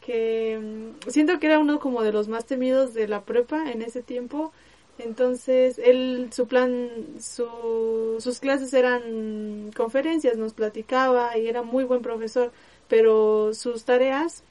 que 0.01 0.59
mm, 0.61 1.09
siento 1.09 1.39
que 1.39 1.47
era 1.47 1.59
uno 1.59 1.79
como 1.79 2.03
de 2.03 2.11
los 2.11 2.27
más 2.27 2.45
temidos 2.45 2.93
de 2.93 3.07
la 3.07 3.21
prepa 3.21 3.71
en 3.71 3.81
ese 3.81 4.01
tiempo. 4.03 4.51
Entonces, 4.99 5.79
él, 5.79 6.29
su 6.33 6.47
plan, 6.47 6.89
su, 7.19 8.17
sus 8.19 8.39
clases 8.39 8.73
eran 8.73 9.71
conferencias, 9.75 10.37
nos 10.37 10.53
platicaba 10.53 11.37
y 11.37 11.47
era 11.47 11.61
muy 11.63 11.85
buen 11.85 12.01
profesor, 12.01 12.51
pero 12.89 13.53
sus 13.53 13.85
tareas, 13.85 14.43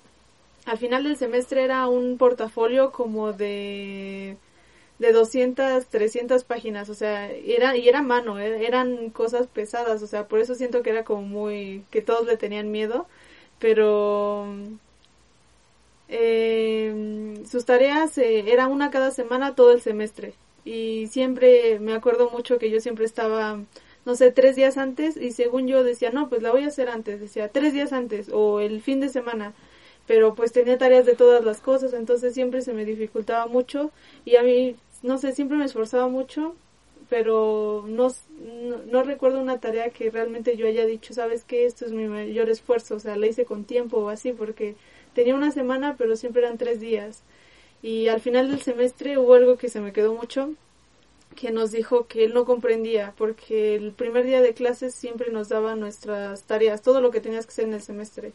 al 0.66 0.78
final 0.78 1.04
del 1.04 1.16
semestre 1.16 1.64
era 1.64 1.88
un 1.88 2.16
portafolio 2.18 2.92
como 2.92 3.32
de 3.32 4.37
de 4.98 5.12
200, 5.12 5.87
300 5.87 6.44
páginas, 6.44 6.88
o 6.88 6.94
sea, 6.94 7.30
era, 7.30 7.76
y 7.76 7.88
era 7.88 8.02
mano, 8.02 8.38
eh, 8.40 8.66
eran 8.66 9.11
cosas 9.11 9.46
pesadas, 9.46 10.02
o 10.02 10.06
sea, 10.06 10.26
por 10.28 10.38
eso 10.40 10.54
siento 10.54 10.82
que 10.82 10.90
era 10.90 11.04
como 11.04 11.22
muy, 11.22 11.85
que 11.90 12.02
todos 12.02 12.26
le 12.26 12.37
tenían 12.37 12.70
miedo, 12.70 13.06
pero 13.59 14.46
eh, 16.09 17.42
sus 17.50 17.64
tareas 17.64 18.16
eh, 18.18 18.52
era 18.52 18.68
una 18.68 18.90
cada 18.90 19.11
semana 19.11 19.54
todo 19.54 19.72
el 19.72 19.82
semestre, 19.82 20.35
y 20.64 21.09
siempre 21.09 21.78
me 21.78 21.94
acuerdo 21.94 22.30
mucho 22.30 22.59
que 22.59 22.70
yo 22.70 22.80
siempre 22.80 23.04
estaba, 23.04 23.61
no 24.06 24.14
sé, 24.16 24.32
tres 24.32 24.56
días 24.56 24.78
antes, 24.78 25.16
y 25.16 25.32
según 25.32 25.68
yo 25.68 25.85
decía, 25.85 26.11
no, 26.11 26.28
pues 26.30 26.42
la 26.42 26.52
voy 26.52 26.64
a 26.64 26.68
hacer 26.68 26.88
antes, 26.88 27.20
decía, 27.20 27.48
tres 27.48 27.72
días 27.74 27.92
antes, 27.92 28.30
o 28.32 28.61
el 28.61 28.80
fin 28.80 29.00
de 29.00 29.11
semana, 29.11 29.52
pero 30.06 30.35
pues 30.35 30.52
tenía 30.52 30.78
tareas 30.78 31.04
de 31.06 31.14
todas 31.14 31.44
las 31.44 31.61
cosas, 31.61 31.92
entonces 31.92 32.35
siempre 32.35 32.62
se 32.62 32.72
me 32.72 32.85
dificultaba 32.85 33.46
mucho 33.46 33.90
y 34.24 34.37
a 34.37 34.42
mí 34.42 34.76
no 35.02 35.18
sé, 35.18 35.32
siempre 35.32 35.56
me 35.56 35.64
esforzaba 35.64 36.09
mucho, 36.09 36.54
pero 37.09 37.85
no, 37.87 38.09
no, 38.87 39.02
recuerdo 39.02 39.40
una 39.40 39.61
tarea 39.61 39.90
que 39.90 40.11
realmente 40.11 40.56
yo 40.56 40.66
haya 40.66 40.87
dicho, 40.87 41.14
sabes 41.14 41.44
que 41.44 41.66
esto 41.66 41.85
es 41.85 41.92
mi 41.92 42.09
mayor 42.09 42.50
esfuerzo, 42.50 42.96
o 42.96 42.98
sea, 43.00 43.16
la 43.16 43.26
hice 43.26 43.44
con 43.44 43.64
tiempo 43.64 43.98
o 43.98 44.09
así, 44.09 44.32
porque 44.32 44.74
tenía 45.14 45.35
una 45.35 45.52
semana, 45.52 45.96
pero 45.96 46.16
siempre 46.16 46.42
eran 46.42 46.59
tres 46.59 46.80
días. 46.80 47.22
Y 47.82 48.09
al 48.09 48.20
final 48.20 48.50
del 48.50 48.62
semestre 48.62 49.18
hubo 49.18 49.35
algo 49.35 49.56
que 49.59 49.68
se 49.68 49.80
me 49.80 49.92
quedó 49.92 50.14
mucho, 50.14 50.54
que 51.37 51.50
nos 51.52 51.70
dijo 51.70 52.06
que 52.06 52.24
él 52.24 52.35
no 52.35 52.44
comprendía, 52.44 53.14
porque 53.16 53.76
el 53.76 53.92
primer 53.92 54.24
día 54.24 54.40
de 54.40 54.54
clases 54.54 54.94
siempre 54.94 55.30
nos 55.30 55.48
daba 55.48 55.76
nuestras 55.76 56.44
tareas, 56.44 56.82
todo 56.82 57.00
lo 57.00 57.11
que 57.11 57.20
tenías 57.20 57.46
que 57.46 57.52
hacer 57.52 57.66
en 57.66 57.74
el 57.74 57.82
semestre. 57.82 58.32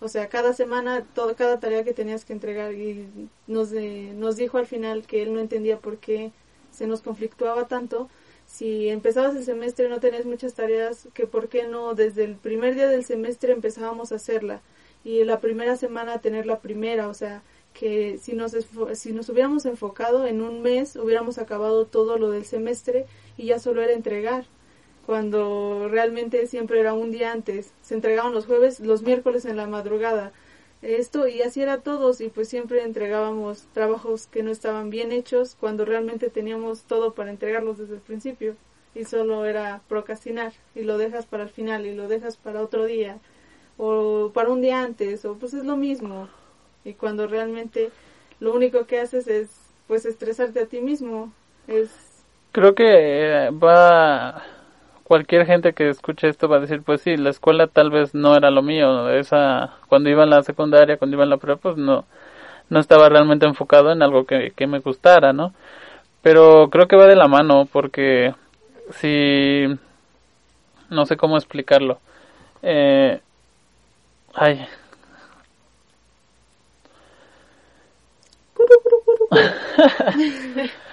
O 0.00 0.08
sea, 0.08 0.28
cada 0.28 0.54
semana, 0.54 1.04
todo, 1.14 1.36
cada 1.36 1.60
tarea 1.60 1.84
que 1.84 1.92
tenías 1.92 2.24
que 2.24 2.32
entregar 2.32 2.72
y 2.72 3.06
nos, 3.46 3.72
nos 3.72 4.36
dijo 4.36 4.58
al 4.58 4.66
final 4.66 5.06
que 5.06 5.22
él 5.22 5.34
no 5.34 5.40
entendía 5.40 5.78
por 5.78 5.98
qué 5.98 6.32
se 6.70 6.86
nos 6.86 7.02
conflictuaba 7.02 7.68
tanto. 7.68 8.08
Si 8.46 8.88
empezabas 8.88 9.36
el 9.36 9.44
semestre 9.44 9.86
y 9.86 9.88
no 9.88 10.00
tenías 10.00 10.24
muchas 10.24 10.54
tareas, 10.54 11.08
que 11.14 11.26
por 11.26 11.48
qué 11.48 11.68
no 11.68 11.94
desde 11.94 12.24
el 12.24 12.34
primer 12.36 12.74
día 12.74 12.88
del 12.88 13.04
semestre 13.04 13.52
empezábamos 13.52 14.10
a 14.10 14.16
hacerla 14.16 14.62
y 15.04 15.24
la 15.24 15.40
primera 15.40 15.76
semana 15.76 16.20
tener 16.20 16.46
la 16.46 16.60
primera, 16.60 17.08
o 17.08 17.14
sea, 17.14 17.42
que 17.72 18.18
si 18.18 18.34
nos, 18.34 18.52
si 18.94 19.12
nos 19.12 19.28
hubiéramos 19.28 19.64
enfocado 19.66 20.26
en 20.26 20.42
un 20.42 20.62
mes, 20.62 20.96
hubiéramos 20.96 21.38
acabado 21.38 21.86
todo 21.86 22.18
lo 22.18 22.30
del 22.30 22.44
semestre 22.44 23.06
y 23.36 23.46
ya 23.46 23.58
solo 23.58 23.82
era 23.82 23.92
entregar, 23.92 24.46
cuando 25.10 25.88
realmente 25.88 26.46
siempre 26.46 26.78
era 26.78 26.94
un 26.94 27.10
día 27.10 27.32
antes, 27.32 27.72
se 27.82 27.94
entregaban 27.94 28.32
los 28.32 28.46
jueves, 28.46 28.78
los 28.78 29.02
miércoles 29.02 29.44
en 29.44 29.56
la 29.56 29.66
madrugada, 29.66 30.30
esto 30.82 31.26
y 31.26 31.42
así 31.42 31.60
era 31.60 31.78
todos 31.78 32.20
y 32.20 32.28
pues 32.28 32.46
siempre 32.46 32.84
entregábamos 32.84 33.64
trabajos 33.72 34.28
que 34.28 34.44
no 34.44 34.52
estaban 34.52 34.88
bien 34.88 35.10
hechos 35.10 35.56
cuando 35.58 35.84
realmente 35.84 36.30
teníamos 36.30 36.82
todo 36.82 37.12
para 37.12 37.32
entregarlos 37.32 37.78
desde 37.78 37.94
el 37.94 38.00
principio. 38.00 38.54
Y 38.94 39.04
solo 39.04 39.44
era 39.46 39.80
procrastinar 39.88 40.52
y 40.76 40.82
lo 40.82 40.96
dejas 40.96 41.26
para 41.26 41.42
el 41.42 41.48
final 41.48 41.86
y 41.86 41.94
lo 41.96 42.06
dejas 42.06 42.36
para 42.36 42.62
otro 42.62 42.84
día 42.84 43.18
o 43.78 44.30
para 44.32 44.50
un 44.50 44.60
día 44.60 44.80
antes 44.80 45.24
o 45.24 45.34
pues 45.34 45.54
es 45.54 45.64
lo 45.64 45.76
mismo. 45.76 46.28
Y 46.84 46.92
cuando 46.92 47.26
realmente 47.26 47.90
lo 48.38 48.54
único 48.54 48.86
que 48.86 49.00
haces 49.00 49.26
es 49.26 49.50
pues 49.88 50.06
estresarte 50.06 50.60
a 50.60 50.66
ti 50.66 50.80
mismo 50.80 51.32
es 51.66 51.90
creo 52.52 52.76
que 52.76 52.84
eh, 52.86 53.50
va 53.50 54.59
cualquier 55.10 55.44
gente 55.44 55.72
que 55.72 55.88
escuche 55.88 56.28
esto 56.28 56.48
va 56.48 56.58
a 56.58 56.60
decir, 56.60 56.82
pues 56.82 57.00
sí, 57.00 57.16
la 57.16 57.30
escuela 57.30 57.66
tal 57.66 57.90
vez 57.90 58.14
no 58.14 58.36
era 58.36 58.48
lo 58.52 58.62
mío, 58.62 59.10
esa 59.10 59.72
cuando 59.88 60.08
iba 60.08 60.22
en 60.22 60.30
la 60.30 60.44
secundaria, 60.44 60.98
cuando 60.98 61.16
iba 61.16 61.24
en 61.24 61.30
la 61.30 61.36
prepa, 61.36 61.60
pues 61.60 61.76
no 61.76 62.04
no 62.68 62.78
estaba 62.78 63.08
realmente 63.08 63.44
enfocado 63.46 63.90
en 63.90 64.02
algo 64.02 64.24
que, 64.24 64.52
que 64.56 64.68
me 64.68 64.78
gustara, 64.78 65.32
¿no? 65.32 65.52
Pero 66.22 66.70
creo 66.70 66.86
que 66.88 66.96
va 66.96 67.06
de 67.08 67.16
la 67.16 67.28
mano 67.28 67.66
porque 67.72 68.34
si 68.92 69.66
no 70.90 71.06
sé 71.06 71.16
cómo 71.16 71.36
explicarlo. 71.38 71.98
Eh, 72.62 73.20
ay. 74.34 74.66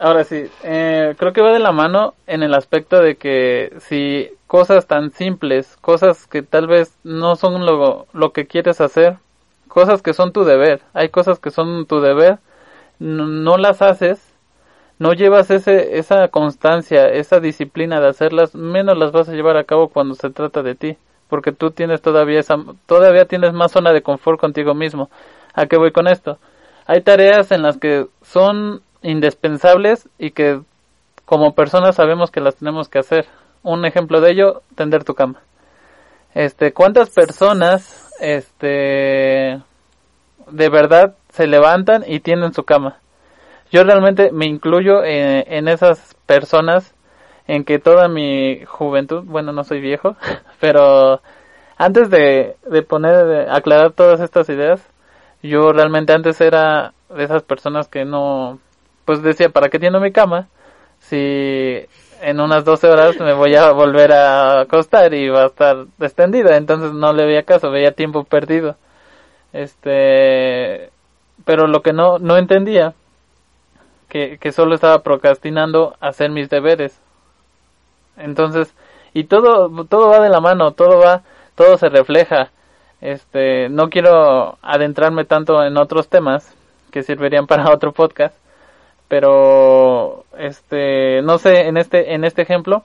Ahora 0.00 0.24
sí, 0.24 0.46
eh, 0.62 1.14
creo 1.18 1.34
que 1.34 1.42
va 1.42 1.52
de 1.52 1.58
la 1.58 1.72
mano 1.72 2.14
en 2.26 2.42
el 2.42 2.54
aspecto 2.54 3.02
de 3.02 3.16
que 3.16 3.70
si 3.80 4.30
cosas 4.46 4.86
tan 4.86 5.10
simples, 5.10 5.76
cosas 5.82 6.26
que 6.26 6.40
tal 6.40 6.66
vez 6.66 6.96
no 7.04 7.36
son 7.36 7.66
lo, 7.66 8.06
lo 8.14 8.32
que 8.32 8.46
quieres 8.46 8.80
hacer, 8.80 9.18
cosas 9.68 10.00
que 10.00 10.14
son 10.14 10.32
tu 10.32 10.44
deber, 10.44 10.80
hay 10.94 11.10
cosas 11.10 11.38
que 11.38 11.50
son 11.50 11.84
tu 11.84 12.00
deber, 12.00 12.38
no, 12.98 13.58
las 13.58 13.82
haces, 13.82 14.22
no 14.98 15.12
llevas 15.12 15.50
ese, 15.50 15.98
esa 15.98 16.28
constancia, 16.28 17.10
esa 17.10 17.38
disciplina 17.38 18.00
de 18.00 18.08
hacerlas, 18.08 18.54
menos 18.54 18.96
las 18.96 19.12
vas 19.12 19.28
a 19.28 19.34
llevar 19.34 19.58
a 19.58 19.64
cabo 19.64 19.90
cuando 19.90 20.14
se 20.14 20.30
trata 20.30 20.62
de 20.62 20.76
ti, 20.76 20.96
porque 21.28 21.52
tú 21.52 21.72
tienes 21.72 22.00
todavía 22.00 22.40
esa, 22.40 22.56
todavía 22.86 23.26
tienes 23.26 23.52
más 23.52 23.72
zona 23.72 23.92
de 23.92 24.00
confort 24.00 24.40
contigo 24.40 24.72
mismo. 24.74 25.10
¿A 25.52 25.66
qué 25.66 25.76
voy 25.76 25.92
con 25.92 26.08
esto? 26.08 26.38
Hay 26.86 27.02
tareas 27.02 27.52
en 27.52 27.60
las 27.60 27.76
que 27.76 28.06
son 28.22 28.80
indispensables 29.02 30.08
y 30.18 30.30
que 30.30 30.60
como 31.24 31.54
personas 31.54 31.96
sabemos 31.96 32.30
que 32.30 32.40
las 32.40 32.56
tenemos 32.56 32.88
que 32.88 32.98
hacer. 32.98 33.26
Un 33.62 33.84
ejemplo 33.84 34.20
de 34.20 34.32
ello, 34.32 34.62
tender 34.74 35.04
tu 35.04 35.14
cama. 35.14 35.40
Este, 36.34 36.72
¿cuántas 36.72 37.10
personas 37.10 38.12
este 38.20 39.60
de 40.50 40.68
verdad 40.68 41.14
se 41.30 41.46
levantan 41.46 42.04
y 42.06 42.20
tienen 42.20 42.52
su 42.52 42.64
cama? 42.64 42.98
Yo 43.70 43.84
realmente 43.84 44.32
me 44.32 44.46
incluyo 44.46 45.04
en, 45.04 45.44
en 45.46 45.68
esas 45.68 46.16
personas 46.26 46.94
en 47.46 47.64
que 47.64 47.78
toda 47.78 48.08
mi 48.08 48.64
juventud, 48.64 49.24
bueno, 49.24 49.52
no 49.52 49.64
soy 49.64 49.80
viejo, 49.80 50.16
pero 50.60 51.20
antes 51.76 52.10
de, 52.10 52.56
de 52.66 52.82
poner, 52.82 53.26
de 53.26 53.50
aclarar 53.50 53.92
todas 53.92 54.20
estas 54.20 54.48
ideas, 54.48 54.80
yo 55.42 55.72
realmente 55.72 56.12
antes 56.12 56.40
era 56.40 56.92
de 57.08 57.24
esas 57.24 57.42
personas 57.42 57.88
que 57.88 58.04
no, 58.04 58.58
pues 59.04 59.22
decía, 59.22 59.50
¿para 59.50 59.68
qué 59.68 59.78
tiendo 59.78 60.00
mi 60.00 60.12
cama? 60.12 60.48
Si 60.98 61.86
en 62.22 62.40
unas 62.40 62.64
12 62.64 62.88
horas 62.88 63.18
me 63.20 63.32
voy 63.32 63.54
a 63.56 63.72
volver 63.72 64.12
a 64.12 64.60
acostar 64.62 65.14
y 65.14 65.28
va 65.28 65.44
a 65.44 65.46
estar 65.46 65.86
extendida, 66.00 66.56
entonces 66.56 66.92
no 66.92 67.12
le 67.12 67.26
veía 67.26 67.42
caso, 67.44 67.70
veía 67.70 67.92
tiempo 67.92 68.24
perdido. 68.24 68.76
Este, 69.52 70.90
pero 71.44 71.66
lo 71.66 71.82
que 71.82 71.92
no, 71.92 72.18
no 72.18 72.36
entendía, 72.36 72.94
que, 74.08 74.38
que 74.38 74.52
solo 74.52 74.74
estaba 74.74 75.02
procrastinando 75.02 75.96
hacer 76.00 76.30
mis 76.30 76.50
deberes. 76.50 77.00
Entonces, 78.16 78.74
y 79.14 79.24
todo, 79.24 79.86
todo 79.86 80.10
va 80.10 80.20
de 80.20 80.28
la 80.28 80.40
mano, 80.40 80.72
todo 80.72 80.98
va, 80.98 81.22
todo 81.54 81.78
se 81.78 81.88
refleja. 81.88 82.50
Este, 83.00 83.68
no 83.70 83.88
quiero 83.88 84.58
adentrarme 84.62 85.24
tanto 85.24 85.64
en 85.64 85.78
otros 85.78 86.08
temas 86.08 86.54
que 86.90 87.02
servirían 87.02 87.46
para 87.46 87.72
otro 87.72 87.92
podcast, 87.92 88.36
pero 89.10 90.24
este 90.38 91.20
no 91.22 91.36
sé 91.38 91.66
en 91.66 91.76
este 91.76 92.14
en 92.14 92.24
este 92.24 92.42
ejemplo 92.42 92.84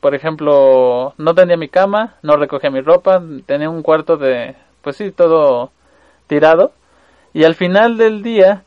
por 0.00 0.14
ejemplo 0.14 1.14
no 1.16 1.34
tenía 1.34 1.56
mi 1.56 1.68
cama 1.68 2.16
no 2.22 2.36
recogía 2.36 2.70
mi 2.70 2.82
ropa 2.82 3.22
tenía 3.46 3.70
un 3.70 3.82
cuarto 3.82 4.18
de 4.18 4.54
pues 4.84 4.96
sí 4.96 5.10
todo 5.10 5.72
tirado. 6.26 6.72
Y 7.32 7.44
al 7.44 7.54
final 7.56 7.96
del 7.96 8.22
día 8.22 8.62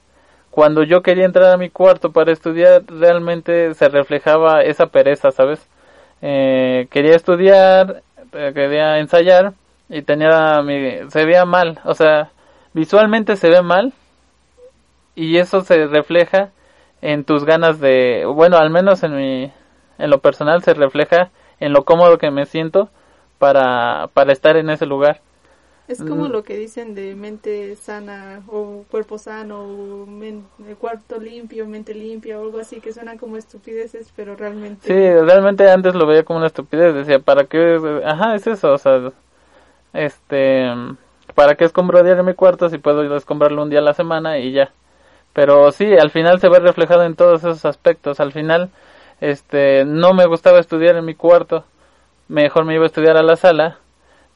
cuando 0.51 0.83
yo 0.83 1.01
quería 1.01 1.25
entrar 1.25 1.53
a 1.53 1.57
mi 1.57 1.69
cuarto 1.69 2.11
para 2.11 2.31
estudiar 2.31 2.81
realmente 2.87 3.75
se 3.75 3.87
reflejaba 3.89 4.63
esa 4.63 4.87
pereza 4.87 5.29
sabes 5.29 5.65
eh, 6.23 6.87
quería 6.89 7.15
estudiar 7.15 8.01
eh, 8.33 8.51
quería 8.55 8.97
ensayar 8.97 9.53
y 9.87 10.01
tenía 10.01 10.61
mi 10.63 11.09
se 11.09 11.25
veía 11.25 11.45
mal. 11.45 11.79
O 11.85 11.93
sea 11.93 12.31
visualmente 12.73 13.35
se 13.35 13.49
ve 13.49 13.61
mal 13.61 13.93
y 15.15 15.37
eso 15.37 15.61
se 15.61 15.85
refleja 15.85 16.49
en 17.01 17.23
tus 17.23 17.45
ganas 17.45 17.79
de, 17.79 18.25
bueno, 18.25 18.57
al 18.57 18.69
menos 18.69 19.03
en 19.03 19.15
mi, 19.15 19.51
en 19.97 20.09
lo 20.09 20.19
personal 20.19 20.63
se 20.63 20.73
refleja 20.73 21.29
en 21.59 21.73
lo 21.73 21.85
cómodo 21.85 22.17
que 22.17 22.31
me 22.31 22.45
siento 22.45 22.89
para, 23.37 24.09
para 24.13 24.31
estar 24.31 24.57
en 24.57 24.69
ese 24.69 24.85
lugar. 24.85 25.21
Es 25.87 25.99
como 25.99 26.27
mm. 26.27 26.31
lo 26.31 26.43
que 26.43 26.57
dicen 26.57 26.95
de 26.95 27.15
mente 27.15 27.73
sana 27.77 28.41
o 28.47 28.83
cuerpo 28.91 29.17
sano 29.17 29.61
o 29.61 30.07
cuarto 30.79 31.17
limpio, 31.17 31.65
mente 31.65 31.93
limpia 31.93 32.37
o 32.37 32.43
algo 32.43 32.59
así 32.59 32.81
que 32.81 32.91
suenan 32.91 33.17
como 33.17 33.37
estupideces, 33.37 34.11
pero 34.13 34.35
realmente... 34.35 34.85
Sí, 34.85 34.93
realmente 34.93 35.69
antes 35.69 35.95
lo 35.95 36.05
veía 36.05 36.23
como 36.23 36.39
una 36.39 36.47
estupidez, 36.47 36.93
decía, 36.93 37.19
¿para 37.19 37.45
qué? 37.45 38.01
Ajá, 38.03 38.35
es 38.35 38.45
eso, 38.47 38.73
o 38.73 38.77
sea, 38.77 39.13
este, 39.93 40.69
¿para 41.35 41.55
qué 41.55 41.63
escombro 41.63 42.03
diario 42.03 42.23
mi 42.25 42.33
cuarto 42.33 42.67
si 42.67 42.79
puedo 42.79 43.15
escombrarlo 43.15 43.63
un 43.63 43.69
día 43.69 43.79
a 43.79 43.83
la 43.83 43.93
semana 43.93 44.39
y 44.39 44.51
ya? 44.51 44.73
Pero 45.37 45.71
sí, 45.71 45.85
al 45.93 46.09
final 46.09 46.39
se 46.39 46.49
ve 46.49 46.57
reflejado 46.57 47.03
en 47.03 47.15
todos 47.15 47.41
esos 47.41 47.63
aspectos. 47.63 48.19
Al 48.19 48.31
final, 48.31 48.71
este, 49.21 49.85
no 49.85 50.15
me 50.15 50.25
gustaba 50.25 50.57
estudiar 50.57 50.95
en 50.95 51.05
mi 51.05 51.13
cuarto. 51.13 51.63
Mejor 52.27 52.65
me 52.65 52.73
iba 52.73 52.85
a 52.85 52.87
estudiar 52.87 53.17
a 53.17 53.21
la 53.21 53.35
sala, 53.35 53.77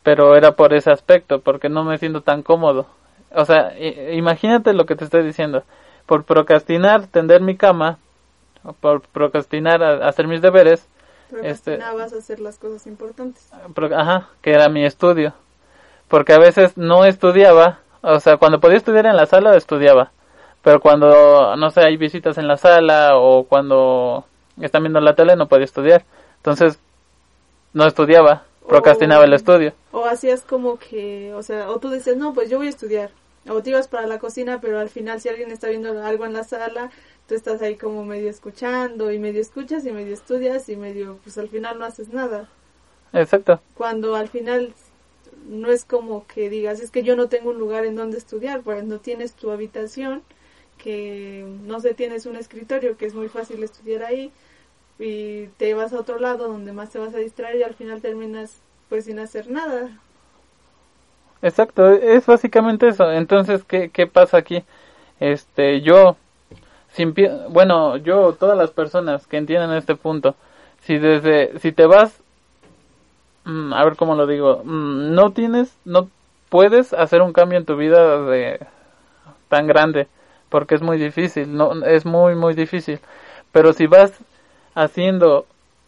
pero 0.04 0.36
era 0.36 0.52
por 0.52 0.76
ese 0.76 0.92
aspecto, 0.92 1.40
porque 1.40 1.70
no 1.70 1.84
me 1.84 1.98
siento 1.98 2.22
tan 2.22 2.44
cómodo. 2.44 2.86
O 3.34 3.46
sea, 3.46 3.74
imagínate 4.14 4.74
lo 4.74 4.86
que 4.86 4.96
te 4.96 5.06
estoy 5.06 5.24
diciendo. 5.24 5.64
Por 6.06 6.24
procrastinar, 6.24 7.08
tender 7.08 7.42
mi 7.42 7.58
cama, 7.58 7.98
por 8.80 9.02
procrastinar 9.02 9.82
hacer 10.04 10.28
mis 10.28 10.44
deberes, 10.44 10.88
este, 11.42 11.78
Procrastinabas 11.78 12.06
este, 12.06 12.16
a 12.16 12.20
hacer 12.20 12.40
las 12.42 12.60
cosas 12.60 12.86
importantes. 12.86 13.50
ajá, 13.98 14.30
que 14.44 14.52
era 14.52 14.70
mi 14.70 14.86
estudio. 14.86 15.34
Porque 16.08 16.34
a 16.34 16.38
veces 16.38 16.78
no 16.78 17.06
estudiaba, 17.06 17.80
o 18.02 18.20
sea, 18.20 18.38
cuando 18.38 18.60
podía 18.60 18.78
estudiar 18.78 19.08
en 19.08 19.16
la 19.16 19.26
sala, 19.26 19.58
estudiaba 19.58 20.12
pero 20.64 20.80
cuando, 20.80 21.56
no 21.56 21.72
sé, 21.72 21.82
hay 21.82 21.98
visitas 21.98 22.38
en 22.38 22.48
la 22.48 22.58
sala 22.58 23.18
o 23.18 23.46
cuando 23.46 24.26
están 24.60 24.84
viendo 24.84 25.00
la 25.00 25.16
tele 25.16 25.36
no 25.36 25.48
podía 25.48 25.66
estudiar. 25.66 26.04
Entonces, 26.38 26.80
no 27.74 27.86
estudiaba, 27.86 28.44
procrastinaba 28.68 29.26
el 29.26 29.34
estudio. 29.34 29.74
O 29.92 30.06
hacías 30.06 30.42
como 30.42 30.78
que, 30.78 31.34
o 31.34 31.42
sea, 31.42 31.70
o 31.70 31.80
tú 31.80 31.90
dices, 31.90 32.18
no, 32.18 32.34
pues 32.34 32.50
yo 32.50 32.58
voy 32.58 32.68
a 32.68 32.72
estudiar. 32.72 33.12
O 33.50 33.64
te 33.64 33.72
ibas 33.72 33.88
para 33.88 34.06
la 34.06 34.20
cocina, 34.20 34.60
pero 34.62 34.80
al 34.80 34.90
final 34.90 35.20
si 35.20 35.30
alguien 35.30 35.50
está 35.50 35.68
viendo 35.68 36.04
algo 36.04 36.26
en 36.26 36.34
la 36.34 36.44
sala, 36.44 36.92
tú 37.28 37.34
estás 37.34 37.62
ahí 37.64 37.76
como 37.76 38.06
medio 38.06 38.30
escuchando 38.30 39.12
y 39.12 39.18
medio 39.18 39.42
escuchas 39.42 39.86
y 39.86 39.92
medio 39.92 40.14
estudias 40.14 40.70
y 40.70 40.76
medio, 40.76 41.18
pues 41.24 41.40
al 41.40 41.50
final 41.50 41.80
no 41.80 41.86
haces 41.86 42.10
nada. 42.10 42.50
Exacto. 43.14 43.60
Cuando 43.74 44.16
al 44.16 44.28
final 44.28 44.74
no 45.48 45.72
es 45.72 45.86
como 45.86 46.28
que 46.28 46.52
digas, 46.52 46.82
es 46.82 46.92
que 46.92 47.02
yo 47.02 47.16
no 47.16 47.30
tengo 47.30 47.50
un 47.50 47.58
lugar 47.58 47.86
en 47.86 47.96
donde 47.96 48.20
estudiar, 48.20 48.62
pues 48.62 48.84
no 48.84 49.00
tienes 49.00 49.34
tu 49.34 49.50
habitación 49.50 50.22
que 50.82 51.46
no 51.64 51.80
sé, 51.80 51.94
tienes 51.94 52.26
un 52.26 52.36
escritorio 52.36 52.98
que 52.98 53.06
es 53.06 53.14
muy 53.14 53.30
fácil 53.30 53.64
estudiar 53.64 54.04
ahí 54.04 54.32
y 55.00 55.48
te 55.58 55.74
vas 55.74 55.94
a 55.94 56.00
otro 56.00 56.20
lado 56.20 56.48
donde 56.48 56.74
más 56.74 56.90
te 56.90 57.00
vas 57.00 57.14
a 57.14 57.20
distraer 57.20 57.58
y 57.58 57.64
al 57.64 57.74
final 57.74 58.02
terminas 58.02 58.62
pues 58.90 59.06
sin 59.06 59.20
hacer 59.20 59.50
nada. 59.50 59.90
Exacto, 61.42 61.92
es 61.92 62.26
básicamente 62.26 62.88
eso. 62.88 63.12
Entonces, 63.12 63.64
¿qué, 63.64 63.90
qué 63.90 64.06
pasa 64.06 64.38
aquí? 64.38 64.64
Este, 65.20 65.82
yo 65.82 66.18
bueno, 67.50 67.98
yo, 67.98 68.34
todas 68.34 68.58
las 68.58 68.72
personas 68.72 69.26
que 69.28 69.38
entienden 69.38 69.72
este 69.72 69.96
punto, 69.96 70.36
si 70.82 70.98
desde, 70.98 71.58
si 71.60 71.72
te 71.72 71.86
vas, 71.86 72.22
mm, 73.46 73.74
a 73.74 73.84
ver 73.86 73.96
cómo 73.96 74.16
lo 74.16 74.28
digo, 74.28 74.62
mm, 74.64 75.14
no 75.14 75.32
tienes, 75.32 75.76
no 75.86 76.10
puedes 76.50 76.94
hacer 76.94 77.22
un 77.22 77.34
cambio 77.34 77.58
en 77.58 77.66
tu 77.66 77.76
vida 77.78 78.22
de 78.24 78.60
tan 79.48 79.68
grande, 79.68 80.08
porque 80.52 80.76
es 80.76 80.84
muy 80.84 80.98
difícil, 81.00 81.56
no, 81.56 81.84
es 81.86 82.06
muy, 82.06 82.36
muy 82.36 82.54
difícil. 82.54 83.00
Pero 83.52 83.74
si 83.74 83.88
vas 83.88 84.14
haciendo 84.76 85.46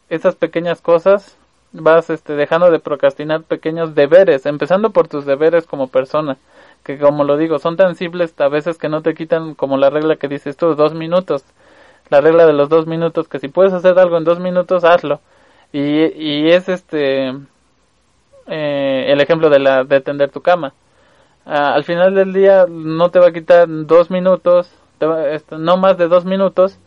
esas 0.09 0.35
pequeñas 0.35 0.81
cosas, 0.81 1.37
vas 1.73 2.09
este, 2.09 2.33
dejando 2.35 2.71
de 2.71 2.79
procrastinar 2.79 3.43
pequeños 3.43 3.93
deberes, 3.95 4.45
empezando 4.45 4.91
por 4.91 5.07
tus 5.07 5.25
deberes 5.25 5.67
como 5.67 5.87
persona, 5.87 6.37
que 6.83 6.97
como 6.97 7.23
lo 7.25 7.37
digo, 7.37 7.59
son 7.59 7.77
tan 7.77 7.95
simples 7.95 8.33
a 8.39 8.47
veces 8.47 8.77
que 8.77 8.89
no 8.89 9.01
te 9.01 9.15
quitan 9.15 9.53
como 9.55 9.77
la 9.77 9.89
regla 9.89 10.15
que 10.15 10.27
dices 10.29 10.55
tú, 10.57 10.75
dos 10.75 10.93
minutos, 10.93 11.43
la 12.09 12.21
regla 12.21 12.45
de 12.45 12.53
los 12.53 12.69
dos 12.69 12.87
minutos, 12.87 13.27
que 13.27 13.39
si 13.39 13.49
puedes 13.49 13.73
hacer 13.73 13.99
algo 13.99 14.17
en 14.17 14.23
dos 14.23 14.39
minutos, 14.39 14.83
hazlo. 14.85 15.19
Y, 15.73 16.05
y 16.13 16.51
es 16.51 16.69
este 16.69 17.33
eh, 18.47 19.05
el 19.07 19.21
ejemplo 19.21 19.49
de, 19.49 19.59
la, 19.59 19.83
de 19.83 20.01
tender 20.01 20.29
tu 20.31 20.41
cama. 20.41 20.73
Ah, 21.45 21.73
al 21.73 21.83
final 21.83 22.15
del 22.15 22.33
día 22.33 22.65
no 22.69 23.11
te 23.11 23.19
va 23.19 23.27
a 23.27 23.33
quitar 23.33 23.67
dos 23.67 24.09
minutos, 24.09 24.71
este, 25.29 25.57
no 25.57 25.77
más 25.77 25.97
de 25.97 26.07
dos 26.07 26.25
minutos, 26.25 26.79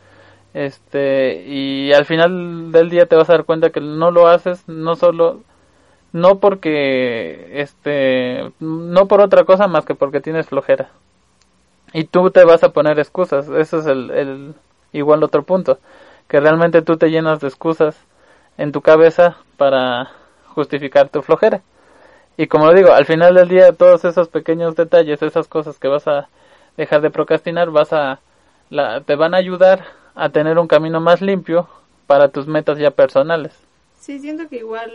este 0.55 1.45
y 1.47 1.93
al 1.93 2.07
final 2.07 2.73
del 2.73 2.89
día 2.89 3.07
te 3.07 3.17
vas 3.17 3.29
a 3.29 3.35
dar 3.35 3.45
cuenta 3.45 3.71
que 3.71 3.81
no 3.81 4.11
lo 4.11 4.29
haces 4.29 4.67
no 4.69 4.97
solo 4.97 5.43
no 6.13 6.39
porque 6.39 7.61
este 7.61 8.53
no 8.61 9.07
por 9.09 9.21
otra 9.21 9.45
cosa 9.45 9.69
más 9.69 9.85
que 9.85 9.95
porque 9.95 10.21
tienes 10.21 10.49
flojera. 10.49 10.91
Y 11.93 12.05
tú 12.05 12.31
te 12.31 12.45
vas 12.45 12.65
a 12.65 12.71
poner 12.71 12.99
excusas 12.99 13.49
ese 13.49 13.79
es 13.79 13.87
el, 13.87 14.11
el 14.11 14.55
igual 14.93 15.23
otro 15.25 15.43
punto 15.45 15.79
que 16.29 16.41
realmente 16.41 16.83
tú 16.83 16.97
te 16.97 17.11
llenas 17.11 17.41
de 17.41 17.49
excusas 17.49 17.97
en 18.59 18.73
tu 18.73 18.81
cabeza 18.81 19.37
para 19.59 20.11
justificar 20.55 21.11
tu 21.11 21.23
flojera 21.23 21.63
y 22.37 22.47
como 22.47 22.67
lo 22.67 22.75
digo 22.75 22.93
al 22.93 23.07
final 23.07 23.35
del 23.35 23.49
día 23.49 23.73
todos 23.73 24.05
esos 24.05 24.29
pequeños 24.29 24.77
detalles 24.77 25.23
esas 25.23 25.49
cosas 25.49 25.79
que 25.79 25.89
vas 25.89 26.07
a 26.07 26.29
dejar 26.77 27.01
de 27.01 27.11
procrastinar 27.11 27.71
vas 27.71 27.93
a 27.93 28.21
la, 28.71 29.01
te 29.01 29.15
van 29.17 29.35
a 29.35 29.39
ayudar 29.39 29.87
a 30.15 30.31
tener 30.31 30.59
un 30.59 30.67
camino 30.67 31.01
más 31.01 31.21
limpio 31.21 31.69
para 32.07 32.29
tus 32.29 32.47
metas 32.47 32.79
ya 32.79 32.91
personales. 32.91 33.53
Sí, 34.01 34.19
siento 34.19 34.49
que 34.49 34.57
igual 34.57 34.91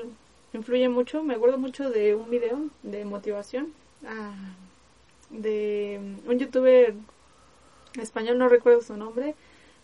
influye 0.53 0.89
mucho. 0.89 1.23
Me 1.23 1.35
acuerdo 1.35 1.57
mucho 1.57 1.89
de 1.89 2.15
un 2.15 2.29
video 2.29 2.59
de 2.83 3.05
motivación 3.05 3.73
ah, 4.05 4.33
de 5.29 5.99
un 6.25 6.39
youtuber 6.39 6.93
español, 8.01 8.37
no 8.37 8.49
recuerdo 8.49 8.81
su 8.81 8.97
nombre, 8.97 9.35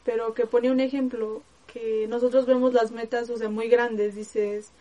pero 0.04 0.34
que 0.34 0.46
ponía 0.46 0.72
un 0.72 0.80
ejemplo 0.80 1.42
que 1.72 2.08
nosotros 2.08 2.46
vemos 2.46 2.74
las 2.74 2.92
metas, 2.92 3.30
o 3.30 3.38
sea, 3.38 3.50
muy 3.50 3.68
grandes. 3.68 4.16
Dices, 4.16 4.72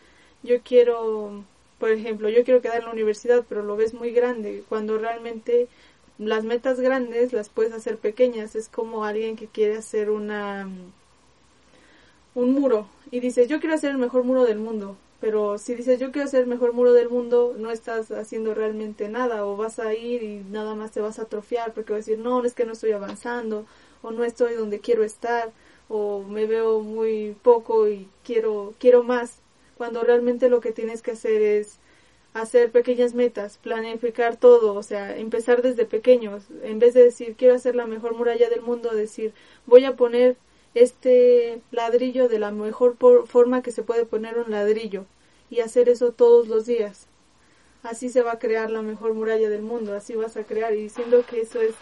yo 0.42 0.60
quiero, 0.62 1.44
por 1.78 1.90
ejemplo, 1.90 2.28
yo 2.28 2.44
quiero 2.44 2.62
quedar 2.62 2.78
en 2.78 2.86
la 2.86 2.92
universidad, 2.92 3.44
pero 3.48 3.62
lo 3.62 3.76
ves 3.76 3.94
muy 3.94 4.10
grande, 4.12 4.64
cuando 4.68 4.98
realmente 4.98 5.68
las 6.18 6.44
metas 6.44 6.80
grandes 6.80 7.32
las 7.32 7.48
puedes 7.48 7.72
hacer 7.72 7.98
pequeñas. 7.98 8.56
Es 8.56 8.68
como 8.68 9.04
alguien 9.04 9.36
que 9.36 9.46
quiere 9.46 9.76
hacer 9.76 10.10
una 10.10 10.68
un 12.34 12.52
muro 12.52 12.86
y 13.10 13.20
dices, 13.20 13.48
yo 13.48 13.60
quiero 13.60 13.74
hacer 13.74 13.90
el 13.90 13.98
mejor 13.98 14.24
muro 14.24 14.44
del 14.44 14.58
mundo. 14.58 14.96
Pero 15.20 15.56
si 15.58 15.74
dices, 15.74 15.98
yo 15.98 16.12
quiero 16.12 16.26
hacer 16.26 16.42
el 16.42 16.46
mejor 16.46 16.74
muro 16.74 16.92
del 16.92 17.08
mundo, 17.08 17.54
no 17.58 17.70
estás 17.70 18.10
haciendo 18.10 18.54
realmente 18.54 19.08
nada 19.08 19.46
o 19.46 19.56
vas 19.56 19.78
a 19.78 19.94
ir 19.94 20.22
y 20.22 20.44
nada 20.50 20.74
más 20.74 20.92
te 20.92 21.00
vas 21.00 21.18
a 21.18 21.22
atrofiar 21.22 21.72
porque 21.72 21.92
vas 21.92 22.06
a 22.06 22.10
decir, 22.10 22.18
no, 22.18 22.44
es 22.44 22.52
que 22.54 22.66
no 22.66 22.72
estoy 22.72 22.92
avanzando 22.92 23.64
o 24.02 24.10
no 24.10 24.24
estoy 24.24 24.54
donde 24.54 24.80
quiero 24.80 25.04
estar 25.04 25.50
o 25.88 26.22
me 26.22 26.46
veo 26.46 26.80
muy 26.80 27.34
poco 27.42 27.88
y 27.88 28.08
quiero 28.24 28.74
quiero 28.78 29.02
más. 29.02 29.38
Cuando 29.76 30.02
realmente 30.02 30.48
lo 30.48 30.60
que 30.60 30.72
tienes 30.72 31.02
que 31.02 31.12
hacer 31.12 31.42
es 31.42 31.78
hacer 32.34 32.70
pequeñas 32.70 33.14
metas, 33.14 33.58
planificar 33.58 34.36
todo, 34.36 34.74
o 34.74 34.82
sea, 34.82 35.16
empezar 35.16 35.62
desde 35.62 35.86
pequeños, 35.86 36.44
en 36.62 36.78
vez 36.78 36.94
de 36.94 37.04
decir 37.04 37.34
quiero 37.36 37.54
hacer 37.54 37.74
la 37.74 37.86
mejor 37.86 38.14
muralla 38.14 38.50
del 38.50 38.60
mundo, 38.60 38.94
decir 38.94 39.32
voy 39.66 39.84
a 39.84 39.96
poner 39.96 40.36
este 40.74 41.62
ladrillo 41.70 42.28
de 42.28 42.38
la 42.38 42.50
mejor 42.50 42.96
forma 43.26 43.62
que 43.62 43.72
se 43.72 43.82
puede 43.82 44.04
poner 44.04 44.38
un 44.38 44.50
ladrillo 44.50 45.06
y 45.48 45.60
hacer 45.60 45.88
eso 45.88 46.12
todos 46.12 46.48
los 46.48 46.66
días. 46.66 47.06
Así 47.82 48.10
se 48.10 48.22
va 48.22 48.32
a 48.32 48.38
crear 48.38 48.70
la 48.70 48.82
mejor 48.82 49.14
muralla 49.14 49.48
del 49.48 49.62
mundo, 49.62 49.94
así 49.94 50.14
vas 50.14 50.36
a 50.36 50.44
crear 50.44 50.74
y 50.74 50.82
diciendo 50.82 51.24
que 51.28 51.40
eso 51.40 51.62
es 51.62 51.74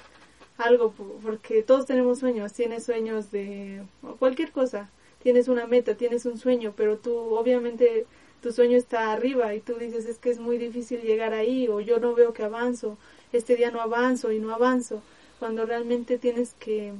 algo 0.58 0.94
porque 1.22 1.62
todos 1.62 1.86
tenemos 1.86 2.20
sueños, 2.20 2.52
tienes 2.52 2.84
sueños 2.84 3.32
de 3.32 3.82
cualquier 4.20 4.52
cosa, 4.52 4.90
tienes 5.24 5.48
una 5.48 5.66
meta, 5.66 5.96
tienes 5.96 6.26
un 6.26 6.38
sueño, 6.38 6.74
pero 6.76 6.98
tú 6.98 7.16
obviamente 7.34 8.06
tu 8.42 8.52
sueño 8.52 8.76
está 8.76 9.10
arriba 9.10 9.54
y 9.54 9.60
tú 9.60 9.74
dices 9.76 10.04
es 10.04 10.18
que 10.18 10.28
es 10.28 10.38
muy 10.38 10.58
difícil 10.58 11.00
llegar 11.00 11.32
ahí 11.32 11.66
o 11.66 11.80
yo 11.80 11.98
no 11.98 12.14
veo 12.14 12.34
que 12.34 12.42
avanzo, 12.42 12.98
este 13.32 13.56
día 13.56 13.70
no 13.70 13.80
avanzo 13.80 14.32
y 14.32 14.38
no 14.38 14.54
avanzo, 14.54 15.02
cuando 15.38 15.64
realmente 15.64 16.18
tienes 16.18 16.54
que 16.60 16.92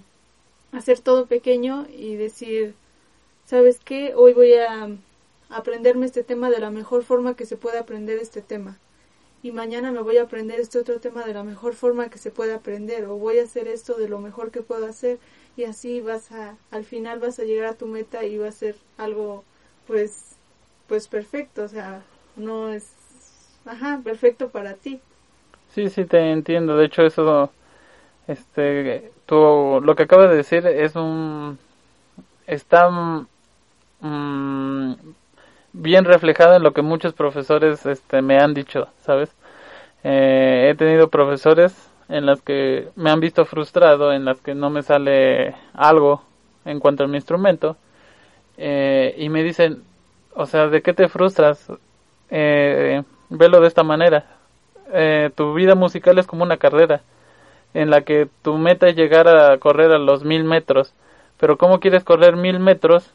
hacer 0.72 1.00
todo 1.00 1.26
pequeño 1.26 1.86
y 1.96 2.16
decir, 2.16 2.74
¿sabes 3.44 3.78
qué? 3.84 4.14
Hoy 4.16 4.32
voy 4.32 4.54
a 4.54 4.88
aprenderme 5.50 6.06
este 6.06 6.24
tema 6.24 6.48
de 6.48 6.60
la 6.60 6.70
mejor 6.70 7.04
forma 7.04 7.36
que 7.36 7.44
se 7.44 7.58
puede 7.58 7.78
aprender 7.78 8.18
este 8.18 8.40
tema. 8.40 8.78
Y 9.42 9.52
mañana 9.52 9.92
me 9.92 10.00
voy 10.00 10.16
a 10.16 10.22
aprender 10.22 10.58
este 10.58 10.78
otro 10.78 10.98
tema 10.98 11.26
de 11.26 11.34
la 11.34 11.44
mejor 11.44 11.74
forma 11.74 12.08
que 12.08 12.16
se 12.16 12.30
puede 12.30 12.54
aprender. 12.54 13.04
O 13.04 13.16
voy 13.16 13.38
a 13.38 13.42
hacer 13.42 13.68
esto 13.68 13.92
de 13.98 14.08
lo 14.08 14.18
mejor 14.18 14.50
que 14.50 14.62
puedo 14.62 14.86
hacer. 14.86 15.18
Y 15.56 15.64
así 15.64 16.00
vas 16.00 16.32
a, 16.32 16.56
al 16.70 16.84
final 16.84 17.20
vas 17.20 17.38
a 17.38 17.44
llegar 17.44 17.66
a 17.66 17.74
tu 17.74 17.86
meta 17.86 18.24
y 18.24 18.38
va 18.38 18.48
a 18.48 18.52
ser 18.52 18.74
algo, 18.98 19.44
pues, 19.86 20.36
pues 20.88 21.06
perfecto, 21.06 21.62
o 21.62 21.68
sea, 21.68 22.02
no 22.36 22.70
es, 22.70 22.92
ajá, 23.64 24.00
perfecto 24.02 24.48
para 24.48 24.74
ti. 24.74 25.00
Sí, 25.74 25.88
sí, 25.90 26.04
te 26.04 26.32
entiendo. 26.32 26.76
De 26.76 26.86
hecho, 26.86 27.02
eso, 27.02 27.50
este, 28.26 29.12
tú, 29.26 29.80
lo 29.82 29.94
que 29.94 30.04
acabas 30.04 30.30
de 30.30 30.36
decir 30.36 30.66
es 30.66 30.96
un, 30.96 31.58
está 32.46 32.88
mm, 34.00 34.94
bien 35.72 36.04
reflejado 36.04 36.56
en 36.56 36.62
lo 36.62 36.72
que 36.72 36.82
muchos 36.82 37.12
profesores, 37.12 37.86
este, 37.86 38.22
me 38.22 38.38
han 38.38 38.54
dicho, 38.54 38.88
¿sabes? 39.04 39.30
Eh, 40.04 40.68
he 40.70 40.74
tenido 40.76 41.08
profesores 41.08 41.74
en 42.08 42.26
las 42.26 42.42
que 42.42 42.88
me 42.96 43.10
han 43.10 43.20
visto 43.20 43.44
frustrado, 43.44 44.12
en 44.12 44.24
las 44.24 44.40
que 44.40 44.54
no 44.54 44.70
me 44.70 44.82
sale 44.82 45.54
algo 45.72 46.22
en 46.64 46.80
cuanto 46.80 47.04
a 47.04 47.06
mi 47.06 47.16
instrumento, 47.16 47.76
eh, 48.56 49.14
y 49.18 49.28
me 49.28 49.42
dicen, 49.42 49.82
o 50.34 50.46
sea, 50.46 50.68
¿de 50.68 50.82
qué 50.82 50.92
te 50.92 51.08
frustras? 51.08 51.70
Eh, 52.30 53.02
velo 53.30 53.60
de 53.60 53.68
esta 53.68 53.82
manera. 53.82 54.26
Eh, 54.92 55.30
tu 55.34 55.54
vida 55.54 55.74
musical 55.74 56.18
es 56.18 56.26
como 56.26 56.44
una 56.44 56.56
carrera 56.56 57.02
en 57.74 57.90
la 57.90 58.02
que 58.02 58.28
tu 58.42 58.56
meta 58.56 58.88
es 58.88 58.96
llegar 58.96 59.28
a 59.28 59.58
correr 59.58 59.92
a 59.92 59.98
los 59.98 60.24
mil 60.24 60.44
metros. 60.44 60.94
Pero 61.38 61.58
¿cómo 61.58 61.80
quieres 61.80 62.04
correr 62.04 62.36
mil 62.36 62.60
metros 62.60 63.10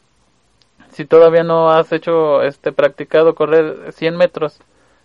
si 0.90 1.04
todavía 1.04 1.42
no 1.42 1.70
has 1.70 1.92
hecho, 1.92 2.42
este, 2.42 2.72
practicado 2.72 3.34
correr 3.34 3.92
100 3.92 4.16
metros? 4.16 4.60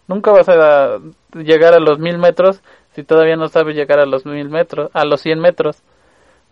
Nunca 0.07 0.31
vas 0.31 0.49
a 0.49 0.99
llegar 1.33 1.73
a 1.73 1.79
los 1.79 1.99
mil 1.99 2.17
metros 2.17 2.61
si 2.95 3.03
todavía 3.03 3.35
no 3.35 3.49
sabes 3.49 3.75
llegar 3.75 3.99
a 3.99 4.05
los 4.05 4.25
mil 4.25 4.49
metros, 4.49 4.89
a 4.93 5.03
los 5.03 5.21
100 5.21 5.39
metros. 5.39 5.83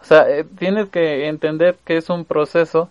O 0.01 0.03
sea, 0.03 0.29
eh, 0.29 0.45
tienes 0.57 0.89
que 0.89 1.27
entender 1.27 1.77
que 1.85 1.95
es 1.95 2.09
un 2.09 2.25
proceso 2.25 2.89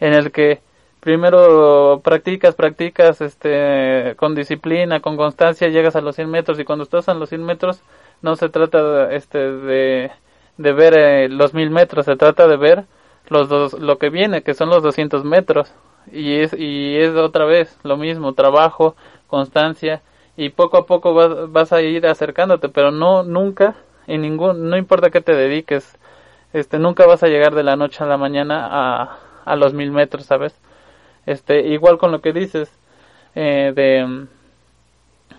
en 0.00 0.12
el 0.12 0.32
que 0.32 0.60
primero 0.98 2.00
practicas, 2.02 2.56
practicas 2.56 3.20
este, 3.20 4.14
con 4.16 4.34
disciplina, 4.34 5.00
con 5.00 5.16
constancia, 5.16 5.68
llegas 5.68 5.94
a 5.94 6.00
los 6.00 6.16
100 6.16 6.30
metros 6.30 6.58
y 6.58 6.64
cuando 6.64 6.82
estás 6.82 7.08
a 7.08 7.14
los 7.14 7.28
100 7.28 7.44
metros 7.44 7.80
no 8.22 8.34
se 8.34 8.48
trata 8.48 9.12
este, 9.12 9.38
de, 9.38 10.10
de 10.58 10.72
ver 10.72 10.98
eh, 10.98 11.28
los 11.28 11.54
1000 11.54 11.70
metros, 11.70 12.06
se 12.06 12.16
trata 12.16 12.48
de 12.48 12.56
ver 12.56 12.84
los 13.28 13.48
dos, 13.48 13.74
lo 13.74 13.98
que 13.98 14.10
viene, 14.10 14.42
que 14.42 14.54
son 14.54 14.68
los 14.68 14.82
200 14.82 15.24
metros. 15.24 15.72
Y 16.10 16.40
es, 16.40 16.54
y 16.58 16.96
es 16.96 17.14
otra 17.14 17.44
vez 17.44 17.78
lo 17.84 17.96
mismo, 17.96 18.32
trabajo, 18.32 18.96
constancia 19.28 20.02
y 20.40 20.48
poco 20.50 20.78
a 20.78 20.86
poco 20.86 21.12
vas, 21.12 21.52
vas 21.52 21.72
a 21.72 21.82
ir 21.82 22.06
acercándote, 22.06 22.70
pero 22.70 22.90
no 22.90 23.22
nunca, 23.24 23.76
en 24.06 24.22
ningún, 24.22 24.70
no 24.70 24.76
importa 24.78 25.10
que 25.10 25.20
te 25.20 25.34
dediques, 25.34 25.98
este, 26.54 26.78
nunca 26.78 27.06
vas 27.06 27.22
a 27.22 27.28
llegar 27.28 27.54
de 27.54 27.62
la 27.62 27.76
noche 27.76 28.02
a 28.02 28.06
la 28.06 28.16
mañana 28.16 28.66
a, 28.70 29.18
a 29.44 29.56
los 29.56 29.74
mil 29.74 29.90
metros, 29.92 30.24
¿sabes? 30.24 30.58
este 31.26 31.68
igual 31.68 31.98
con 31.98 32.10
lo 32.10 32.20
que 32.20 32.32
dices 32.32 32.70
eh, 33.34 33.72
de, 33.74 34.26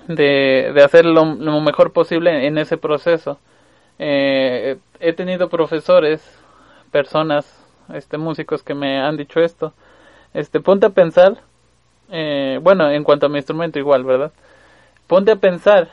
de, 0.08 0.72
de 0.72 0.84
hacer 0.84 1.06
lo, 1.06 1.26
mejor 1.26 1.92
posible 1.92 2.46
en 2.46 2.58
ese 2.58 2.78
proceso. 2.78 3.40
Eh, 4.00 4.78
he 5.00 5.14
tenido 5.14 5.50
profesores 5.50 6.22
personas 6.92 7.58
este 7.94 8.18
músicos 8.18 8.64
que 8.64 8.74
me 8.76 9.00
han 9.00 9.18
dicho 9.18 9.40
esto. 9.40 9.74
Este 10.34 10.60
ponte 10.60 10.86
a 10.86 10.92
pensar 10.92 11.38
eh, 12.12 12.60
bueno 12.62 12.90
en 12.92 13.04
cuanto 13.04 13.26
a 13.26 13.30
mi 13.30 13.38
instrumento 13.38 13.80
igual 13.80 14.04
verdad 14.04 14.32
ponte 15.12 15.34
a 15.34 15.36
pensar 15.36 15.90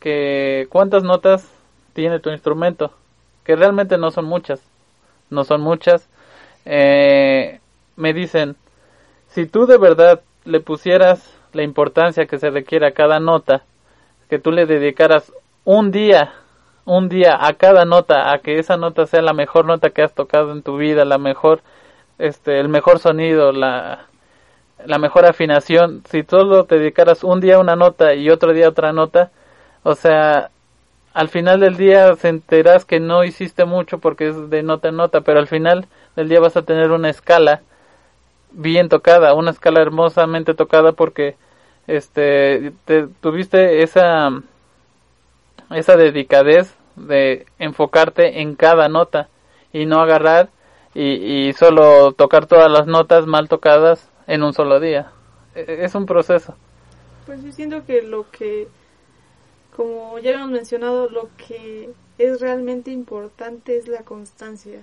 que 0.00 0.66
cuántas 0.70 1.04
notas 1.04 1.48
tiene 1.92 2.18
tu 2.18 2.30
instrumento 2.30 2.90
que 3.44 3.54
realmente 3.54 3.96
no 3.96 4.10
son 4.10 4.24
muchas 4.24 4.60
no 5.30 5.44
son 5.44 5.60
muchas, 5.60 6.08
eh, 6.64 7.60
me 7.94 8.12
dicen, 8.12 8.56
si 9.28 9.46
tú 9.46 9.66
de 9.66 9.78
verdad 9.78 10.20
le 10.44 10.58
pusieras 10.58 11.32
la 11.52 11.62
importancia 11.62 12.26
que 12.26 12.38
se 12.38 12.50
requiere 12.50 12.88
a 12.88 12.92
cada 12.92 13.20
nota, 13.20 13.62
que 14.28 14.40
tú 14.40 14.50
le 14.50 14.66
dedicaras 14.66 15.32
un 15.64 15.92
día, 15.92 16.32
un 16.84 17.08
día 17.08 17.38
a 17.40 17.54
cada 17.54 17.84
nota, 17.84 18.32
a 18.32 18.38
que 18.38 18.58
esa 18.58 18.76
nota 18.76 19.06
sea 19.06 19.22
la 19.22 19.32
mejor 19.32 19.64
nota 19.64 19.90
que 19.90 20.02
has 20.02 20.12
tocado 20.12 20.50
en 20.50 20.62
tu 20.62 20.76
vida, 20.76 21.04
la 21.04 21.18
mejor, 21.18 21.60
este, 22.18 22.58
el 22.58 22.68
mejor 22.68 22.98
sonido, 22.98 23.52
la, 23.52 24.06
la 24.84 24.98
mejor 24.98 25.26
afinación, 25.26 26.02
si 26.08 26.22
solo 26.22 26.64
te 26.64 26.78
dedicaras 26.78 27.24
un 27.24 27.40
día 27.40 27.58
una 27.58 27.76
nota 27.76 28.14
y 28.14 28.30
otro 28.30 28.52
día 28.52 28.68
otra 28.68 28.92
nota, 28.92 29.30
o 29.82 29.94
sea, 29.94 30.50
al 31.14 31.28
final 31.28 31.60
del 31.60 31.76
día 31.76 32.14
se 32.16 32.28
enterás 32.28 32.84
que 32.84 33.00
no 33.00 33.24
hiciste 33.24 33.64
mucho 33.64 33.98
porque 33.98 34.28
es 34.28 34.50
de 34.50 34.62
nota 34.62 34.88
en 34.88 34.96
nota, 34.96 35.22
pero 35.22 35.38
al 35.38 35.46
final 35.46 35.86
del 36.14 36.28
día 36.28 36.40
vas 36.40 36.56
a 36.56 36.62
tener 36.62 36.90
una 36.90 37.08
escala 37.08 37.62
bien 38.50 38.88
tocada, 38.88 39.34
una 39.34 39.50
escala 39.50 39.80
hermosamente 39.80 40.54
tocada 40.54 40.92
porque 40.92 41.36
este 41.86 42.72
te, 42.84 43.06
tuviste 43.20 43.82
esa 43.82 44.30
esa 45.70 45.96
dedicadez 45.96 46.76
de 46.96 47.46
enfocarte 47.58 48.40
en 48.40 48.54
cada 48.54 48.88
nota 48.88 49.28
y 49.72 49.86
no 49.86 50.00
agarrar 50.00 50.50
y, 50.94 51.48
y 51.48 51.52
solo 51.52 52.12
tocar 52.12 52.46
todas 52.46 52.70
las 52.70 52.86
notas 52.86 53.26
mal 53.26 53.48
tocadas 53.48 54.10
en 54.26 54.42
un 54.42 54.52
solo 54.52 54.80
día. 54.80 55.12
E, 55.54 55.84
es 55.84 55.94
un 55.94 56.06
proceso. 56.06 56.54
Pues 57.26 57.42
yo 57.42 57.52
siento 57.52 57.84
que 57.84 58.02
lo 58.02 58.30
que 58.30 58.68
como 59.76 60.18
ya 60.18 60.32
hemos 60.32 60.50
mencionado, 60.50 61.10
lo 61.10 61.28
que 61.36 61.90
es 62.16 62.40
realmente 62.40 62.90
importante 62.90 63.76
es 63.76 63.88
la 63.88 64.02
constancia. 64.02 64.80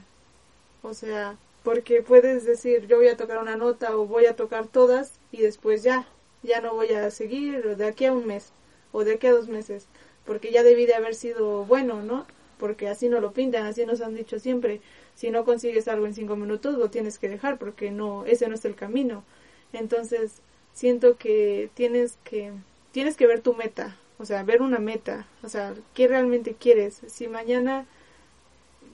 O 0.84 0.94
sea, 0.94 1.36
porque 1.64 2.04
puedes 2.04 2.46
decir, 2.46 2.86
yo 2.86 2.98
voy 2.98 3.08
a 3.08 3.18
tocar 3.18 3.40
una 3.40 3.56
nota 3.56 3.98
o 3.98 4.06
voy 4.06 4.28
a 4.28 4.36
tocar 4.36 4.68
todas 4.68 5.20
y 5.32 5.42
después 5.42 5.82
ya, 5.82 6.06
ya 6.44 6.62
no 6.62 6.76
voy 6.76 6.94
a 6.94 7.10
seguir 7.10 7.76
de 7.76 7.88
aquí 7.88 8.06
a 8.06 8.14
un 8.14 8.28
mes 8.28 8.52
o 8.92 9.04
de 9.04 9.16
aquí 9.16 9.26
a 9.26 9.32
dos 9.32 9.48
meses, 9.48 9.88
porque 10.26 10.52
ya 10.52 10.62
debí 10.62 10.86
de 10.86 10.94
haber 10.94 11.16
sido 11.16 11.66
bueno, 11.66 12.04
¿no? 12.04 12.28
Porque 12.60 12.88
así 12.88 13.10
no 13.10 13.20
lo 13.20 13.32
pintan, 13.32 13.66
así 13.66 13.88
nos 13.88 14.02
han 14.02 14.14
dicho 14.14 14.38
siempre. 14.38 14.80
Si 15.16 15.30
no 15.30 15.46
consigues 15.46 15.88
algo 15.88 16.06
en 16.06 16.14
cinco 16.14 16.36
minutos, 16.36 16.78
lo 16.78 16.90
tienes 16.90 17.20
que 17.20 17.30
dejar 17.30 17.58
porque 17.58 17.92
no, 17.92 18.26
ese 18.26 18.48
no 18.48 18.56
es 18.56 18.66
el 18.66 18.76
camino. 18.76 19.24
Entonces, 19.74 20.42
siento 20.74 21.18
que 21.18 21.70
tienes 21.74 22.18
que, 22.24 22.52
tienes 22.92 23.16
que 23.16 23.28
ver 23.28 23.42
tu 23.42 23.54
meta, 23.54 23.98
o 24.18 24.26
sea, 24.26 24.44
ver 24.44 24.62
una 24.62 24.80
meta, 24.80 25.28
o 25.44 25.50
sea, 25.50 25.74
¿qué 25.94 26.08
realmente 26.08 26.56
quieres? 26.56 27.02
Si 27.08 27.28
mañana, 27.28 27.86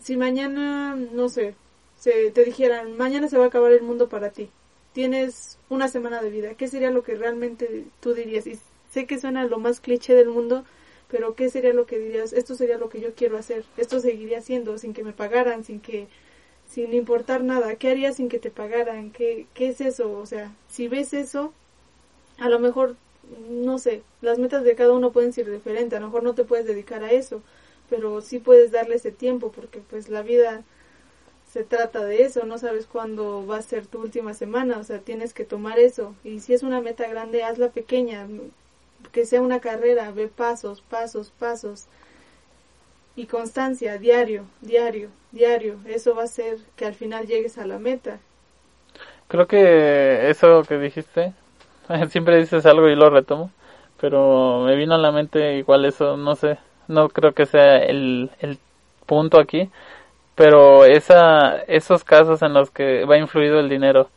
si 0.02 0.18
mañana, 0.18 0.96
no 0.96 1.30
sé, 1.30 1.56
se, 1.98 2.32
te 2.32 2.44
dijeran, 2.44 2.98
mañana 2.98 3.28
se 3.28 3.38
va 3.38 3.46
a 3.46 3.48
acabar 3.48 3.72
el 3.72 3.82
mundo 3.82 4.10
para 4.10 4.32
ti, 4.32 4.50
tienes 4.94 5.58
una 5.70 5.88
semana 5.88 6.22
de 6.22 6.30
vida, 6.30 6.56
¿qué 6.56 6.68
sería 6.68 6.92
lo 6.92 7.04
que 7.04 7.16
realmente 7.16 7.86
tú 8.00 8.14
dirías? 8.14 8.48
Y 8.48 8.60
sé 8.92 9.06
que 9.06 9.20
suena 9.20 9.46
lo 9.46 9.60
más 9.60 9.80
cliché 9.80 10.16
del 10.16 10.30
mundo, 10.30 10.66
pero 11.10 11.36
¿qué 11.36 11.50
sería 11.50 11.74
lo 11.74 11.86
que 11.86 12.00
dirías? 12.00 12.34
Esto 12.34 12.56
sería 12.56 12.78
lo 12.78 12.90
que 12.90 13.02
yo 13.02 13.14
quiero 13.16 13.38
hacer, 13.38 13.66
esto 13.78 14.00
seguiría 14.00 14.40
haciendo 14.40 14.78
sin 14.78 14.94
que 14.94 15.04
me 15.04 15.14
pagaran, 15.14 15.64
sin 15.64 15.80
que 15.82 16.08
sin 16.68 16.94
importar 16.94 17.44
nada, 17.44 17.76
¿qué 17.76 17.90
harías 17.90 18.18
sin 18.18 18.30
que 18.30 18.40
te 18.40 18.52
pagaran? 18.52 19.12
¿Qué, 19.12 19.48
¿Qué 19.56 19.70
es 19.70 19.82
eso? 19.82 20.12
O 20.14 20.26
sea, 20.28 20.54
si 20.70 20.88
ves 20.88 21.14
eso, 21.14 21.52
a 22.38 22.48
lo 22.50 22.60
mejor 22.60 22.96
no 23.50 23.78
sé, 23.80 24.04
las 24.22 24.40
metas 24.40 24.64
de 24.64 24.76
cada 24.76 24.94
uno 24.94 25.12
pueden 25.12 25.34
ser 25.34 25.50
diferentes, 25.50 25.98
a 25.98 26.00
lo 26.00 26.08
mejor 26.08 26.24
no 26.24 26.36
te 26.36 26.44
puedes 26.44 26.66
dedicar 26.66 27.04
a 27.04 27.12
eso, 27.12 27.42
pero 27.90 28.22
sí 28.22 28.40
puedes 28.40 28.72
darle 28.72 28.96
ese 28.96 29.12
tiempo 29.12 29.52
porque 29.52 29.80
pues 29.90 30.10
la 30.10 30.22
vida 30.22 30.64
se 31.52 31.64
trata 31.64 32.06
de 32.06 32.24
eso, 32.24 32.46
no 32.46 32.58
sabes 32.58 32.86
cuándo 32.86 33.46
va 33.46 33.58
a 33.58 33.62
ser 33.62 33.88
tu 33.88 34.02
última 34.02 34.34
semana, 34.34 34.78
o 34.78 34.84
sea, 34.84 35.00
tienes 35.00 35.34
que 35.34 35.46
tomar 35.46 35.80
eso. 35.80 36.16
Y 36.24 36.42
si 36.42 36.54
es 36.54 36.64
una 36.64 36.80
meta 36.82 37.08
grande, 37.08 37.44
hazla 37.44 37.70
pequeña, 37.70 38.28
que 39.12 39.26
sea 39.26 39.42
una 39.42 39.60
carrera, 39.60 40.12
ve 40.12 40.28
pasos, 40.28 40.82
pasos, 40.82 41.32
pasos 41.40 41.86
y 43.16 43.26
constancia, 43.26 43.98
diario, 43.98 44.46
diario, 44.62 45.10
diario, 45.32 45.78
eso 45.86 46.16
va 46.16 46.24
a 46.24 46.26
hacer 46.26 46.58
que 46.76 46.86
al 46.86 46.94
final 46.94 47.28
llegues 47.28 47.58
a 47.58 47.66
la 47.66 47.80
meta. 47.80 48.20
Creo 49.28 49.48
que 49.48 50.30
eso 50.30 50.64
que 50.64 50.78
dijiste 50.78 51.34
Siempre 52.10 52.38
dices 52.38 52.66
algo 52.66 52.88
y 52.88 52.96
lo 52.96 53.10
retomo, 53.10 53.52
pero 54.00 54.62
me 54.66 54.76
vino 54.76 54.96
a 54.96 54.98
la 55.00 55.12
mente 55.12 55.58
igual 55.58 55.86
eso, 55.86 56.18
no 56.18 56.36
sé, 56.36 56.60
no 56.88 57.10
creo 57.10 57.34
que 57.34 57.46
sea 57.46 57.78
el, 57.78 58.30
el 58.40 58.60
punto 59.06 59.40
aquí, 59.40 59.70
pero 60.36 60.86
esa, 60.86 61.62
esos 61.68 62.04
casos 62.04 62.42
en 62.44 62.54
los 62.54 62.70
que 62.72 63.06
va 63.06 63.18
influido 63.18 63.60
el 63.60 63.70
dinero, 63.70 64.10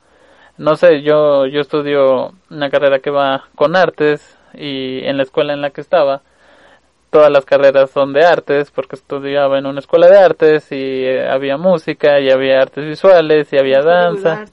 no 0.58 0.76
sé, 0.76 1.02
yo, 1.02 1.46
yo 1.46 1.60
estudio 1.60 2.34
una 2.50 2.70
carrera 2.70 3.00
que 3.00 3.10
va 3.10 3.44
con 3.56 3.74
artes 3.76 4.36
y 4.54 5.04
en 5.04 5.16
la 5.16 5.22
escuela 5.22 5.52
en 5.52 5.60
la 5.60 5.70
que 5.70 5.80
estaba, 5.80 6.22
todas 7.10 7.30
las 7.30 7.44
carreras 7.44 7.90
son 7.90 8.14
de 8.14 8.24
artes 8.24 8.70
porque 8.70 8.96
estudiaba 8.96 9.58
en 9.58 9.66
una 9.66 9.80
escuela 9.80 10.08
de 10.08 10.18
artes 10.18 10.72
y 10.72 11.04
eh, 11.04 11.28
había 11.28 11.58
música 11.58 12.20
y 12.20 12.30
había 12.30 12.60
artes 12.60 12.86
visuales 12.86 13.52
y 13.52 13.58
había 13.58 13.82
danza 13.82 14.46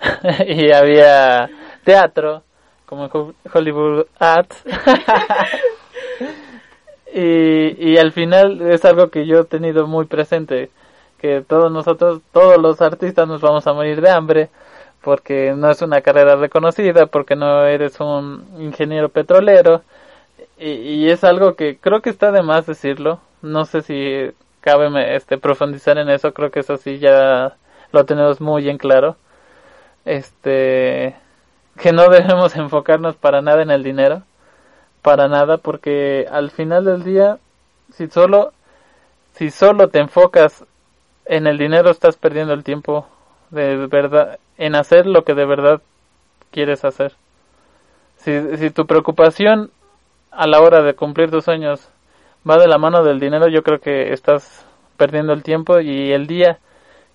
y 0.46 0.72
había 0.72 1.50
teatro, 1.84 2.42
como 2.86 3.10
Hollywood 3.52 4.06
Arts. 4.18 4.64
y, 7.14 7.92
y 7.92 7.98
al 7.98 8.12
final 8.12 8.62
es 8.62 8.84
algo 8.84 9.08
que 9.08 9.26
yo 9.26 9.40
he 9.40 9.44
tenido 9.44 9.86
muy 9.86 10.06
presente, 10.06 10.70
que 11.18 11.42
todos 11.42 11.70
nosotros, 11.70 12.22
todos 12.32 12.56
los 12.60 12.80
artistas 12.80 13.28
nos 13.28 13.42
vamos 13.42 13.66
a 13.66 13.74
morir 13.74 14.00
de 14.00 14.10
hambre, 14.10 14.48
porque 15.04 15.52
no 15.56 15.70
es 15.70 15.82
una 15.82 16.00
carrera 16.00 16.36
reconocida, 16.36 17.06
porque 17.06 17.36
no 17.36 17.66
eres 17.66 18.00
un 18.00 18.44
ingeniero 18.58 19.08
petrolero, 19.10 19.82
y, 20.58 21.10
es 21.10 21.24
algo 21.24 21.54
que 21.56 21.78
creo 21.78 22.00
que 22.00 22.10
está 22.10 22.32
de 22.32 22.42
más 22.42 22.66
decirlo, 22.66 23.20
no 23.42 23.64
sé 23.66 23.82
si 23.82 24.32
cabe 24.60 25.16
este 25.16 25.38
profundizar 25.38 25.98
en 25.98 26.08
eso, 26.10 26.32
creo 26.32 26.50
que 26.50 26.60
eso 26.60 26.76
sí 26.76 26.98
ya 26.98 27.56
lo 27.92 28.04
tenemos 28.06 28.40
muy 28.40 28.68
en 28.68 28.78
claro. 28.78 29.16
Este, 30.04 31.16
que 31.80 31.92
no 31.92 32.08
debemos 32.10 32.56
enfocarnos 32.56 33.16
para 33.16 33.42
nada 33.42 33.62
en 33.62 33.70
el 33.70 33.82
dinero, 33.82 34.22
para 35.02 35.28
nada, 35.28 35.58
porque 35.58 36.26
al 36.30 36.50
final 36.50 36.84
del 36.84 37.04
día, 37.04 37.38
si 37.92 38.08
solo, 38.08 38.52
si 39.34 39.50
solo 39.50 39.88
te 39.88 40.00
enfocas 40.00 40.64
en 41.26 41.46
el 41.46 41.58
dinero, 41.58 41.90
estás 41.90 42.16
perdiendo 42.16 42.54
el 42.54 42.64
tiempo 42.64 43.06
de 43.50 43.86
verdad, 43.86 44.38
en 44.58 44.74
hacer 44.74 45.06
lo 45.06 45.24
que 45.24 45.34
de 45.34 45.44
verdad 45.44 45.82
quieres 46.50 46.84
hacer. 46.84 47.12
Si, 48.16 48.56
si 48.56 48.70
tu 48.70 48.86
preocupación 48.86 49.70
a 50.30 50.46
la 50.46 50.60
hora 50.60 50.82
de 50.82 50.94
cumplir 50.94 51.30
tus 51.30 51.44
sueños 51.44 51.88
va 52.48 52.58
de 52.58 52.68
la 52.68 52.78
mano 52.78 53.02
del 53.02 53.20
dinero, 53.20 53.48
yo 53.48 53.62
creo 53.62 53.80
que 53.80 54.12
estás 54.12 54.64
perdiendo 54.96 55.32
el 55.32 55.42
tiempo 55.42 55.80
y 55.80 56.12
el 56.12 56.26
día 56.26 56.58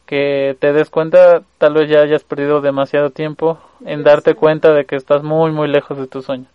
que 0.05 0.57
te 0.59 0.73
des 0.73 0.89
cuenta, 0.89 1.43
tal 1.59 1.75
vez 1.75 1.87
ya 1.87 2.01
hayas 2.01 2.23
perdido 2.23 2.61
demasiado 2.61 3.11
tiempo 3.11 3.59
en 3.85 4.03
darte 4.03 4.33
cuenta 4.33 4.73
de 4.73 4.85
que 4.85 4.95
estás 4.95 5.21
muy, 5.21 5.51
muy 5.51 5.67
lejos 5.67 5.99
de 5.99 6.07
tu 6.07 6.23
sueño. 6.23 6.45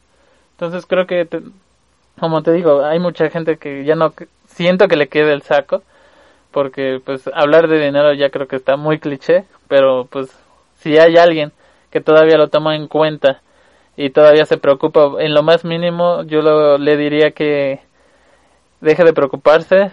Entonces 0.56 0.86
creo 0.86 1.06
que, 1.06 1.28
como 2.18 2.42
te 2.42 2.52
digo, 2.52 2.84
hay 2.84 2.98
mucha 2.98 3.30
gente 3.30 3.56
que 3.56 3.84
ya 3.84 3.94
no 3.94 4.12
siento 4.46 4.88
que 4.88 4.96
le 4.96 5.06
quede 5.06 5.32
el 5.32 5.42
saco, 5.42 5.82
porque 6.50 7.00
pues 7.04 7.28
hablar 7.32 7.68
de 7.68 7.78
dinero 7.78 8.12
ya 8.12 8.30
creo 8.30 8.48
que 8.48 8.56
está 8.56 8.76
muy 8.76 8.98
cliché, 8.98 9.44
pero 9.68 10.06
pues 10.10 10.36
si 10.84 10.98
hay 10.98 11.16
alguien 11.16 11.50
que 11.90 12.02
todavía 12.02 12.36
lo 12.36 12.48
toma 12.48 12.76
en 12.76 12.88
cuenta 12.88 13.40
y 13.96 14.10
todavía 14.10 14.44
se 14.44 14.58
preocupa 14.58 15.12
en 15.18 15.32
lo 15.32 15.42
más 15.42 15.64
mínimo, 15.64 16.24
yo 16.24 16.42
lo, 16.42 16.76
le 16.76 16.98
diría 16.98 17.30
que 17.30 17.80
deje 18.82 19.02
de 19.02 19.14
preocuparse, 19.14 19.92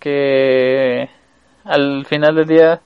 que 0.00 1.10
al 1.64 2.06
final 2.06 2.34
del 2.34 2.46
día 2.46 2.80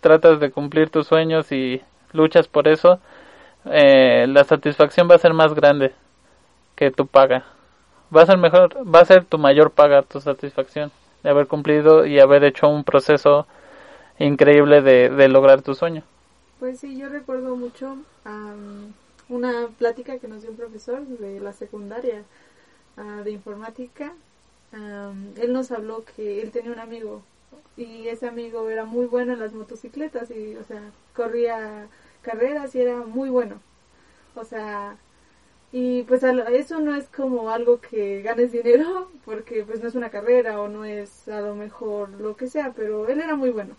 tratas 0.00 0.40
de 0.40 0.50
cumplir 0.50 0.88
tus 0.88 1.06
sueños 1.06 1.52
y 1.52 1.82
luchas 2.12 2.48
por 2.48 2.68
eso, 2.68 3.00
eh, 3.66 4.26
la 4.28 4.44
satisfacción 4.44 5.08
va 5.10 5.16
a 5.16 5.18
ser 5.18 5.34
más 5.34 5.52
grande 5.54 5.92
que 6.74 6.90
tu 6.90 7.06
paga. 7.06 7.44
Va 8.14 8.22
a 8.22 8.26
ser 8.26 8.38
mejor, 8.38 8.78
va 8.82 9.00
a 9.00 9.04
ser 9.04 9.26
tu 9.26 9.36
mayor 9.36 9.72
paga, 9.72 10.02
tu 10.02 10.20
satisfacción 10.22 10.90
de 11.22 11.30
haber 11.30 11.48
cumplido 11.48 12.06
y 12.06 12.18
haber 12.18 12.44
hecho 12.44 12.68
un 12.68 12.82
proceso 12.82 13.46
increíble 14.18 14.80
de, 14.80 15.10
de 15.10 15.28
lograr 15.28 15.60
tu 15.60 15.74
sueño. 15.74 16.02
Pues 16.62 16.78
sí, 16.78 16.96
yo 16.96 17.08
recuerdo 17.08 17.56
mucho 17.56 17.96
una 19.28 19.66
plática 19.78 20.20
que 20.20 20.28
nos 20.28 20.42
dio 20.42 20.52
un 20.52 20.56
profesor 20.56 21.04
de 21.04 21.40
la 21.40 21.52
secundaria 21.52 22.22
ah, 22.96 23.22
de 23.24 23.32
informática. 23.32 24.12
él 24.72 25.52
nos 25.52 25.72
habló 25.72 26.04
que 26.04 26.40
él 26.40 26.52
tenía 26.52 26.70
un 26.70 26.78
amigo 26.78 27.22
y 27.76 28.06
ese 28.06 28.28
amigo 28.28 28.68
era 28.70 28.84
muy 28.84 29.06
bueno 29.06 29.32
en 29.32 29.40
las 29.40 29.52
motocicletas 29.52 30.30
y, 30.30 30.54
o 30.54 30.62
sea, 30.62 30.80
corría 31.16 31.88
carreras 32.22 32.76
y 32.76 32.82
era 32.82 32.98
muy 32.98 33.28
bueno. 33.28 33.60
O 34.36 34.44
sea, 34.44 34.96
y 35.72 36.04
pues 36.04 36.22
eso 36.22 36.78
no 36.78 36.94
es 36.94 37.08
como 37.08 37.50
algo 37.50 37.80
que 37.80 38.22
ganes 38.22 38.52
dinero 38.52 39.10
porque 39.24 39.64
pues 39.64 39.82
no 39.82 39.88
es 39.88 39.96
una 39.96 40.10
carrera 40.10 40.60
o 40.60 40.68
no 40.68 40.84
es 40.84 41.26
a 41.28 41.40
lo 41.40 41.56
mejor 41.56 42.10
lo 42.20 42.36
que 42.36 42.46
sea, 42.46 42.72
pero 42.72 43.08
él 43.08 43.20
era 43.20 43.34
muy 43.34 43.50
bueno. 43.50 43.74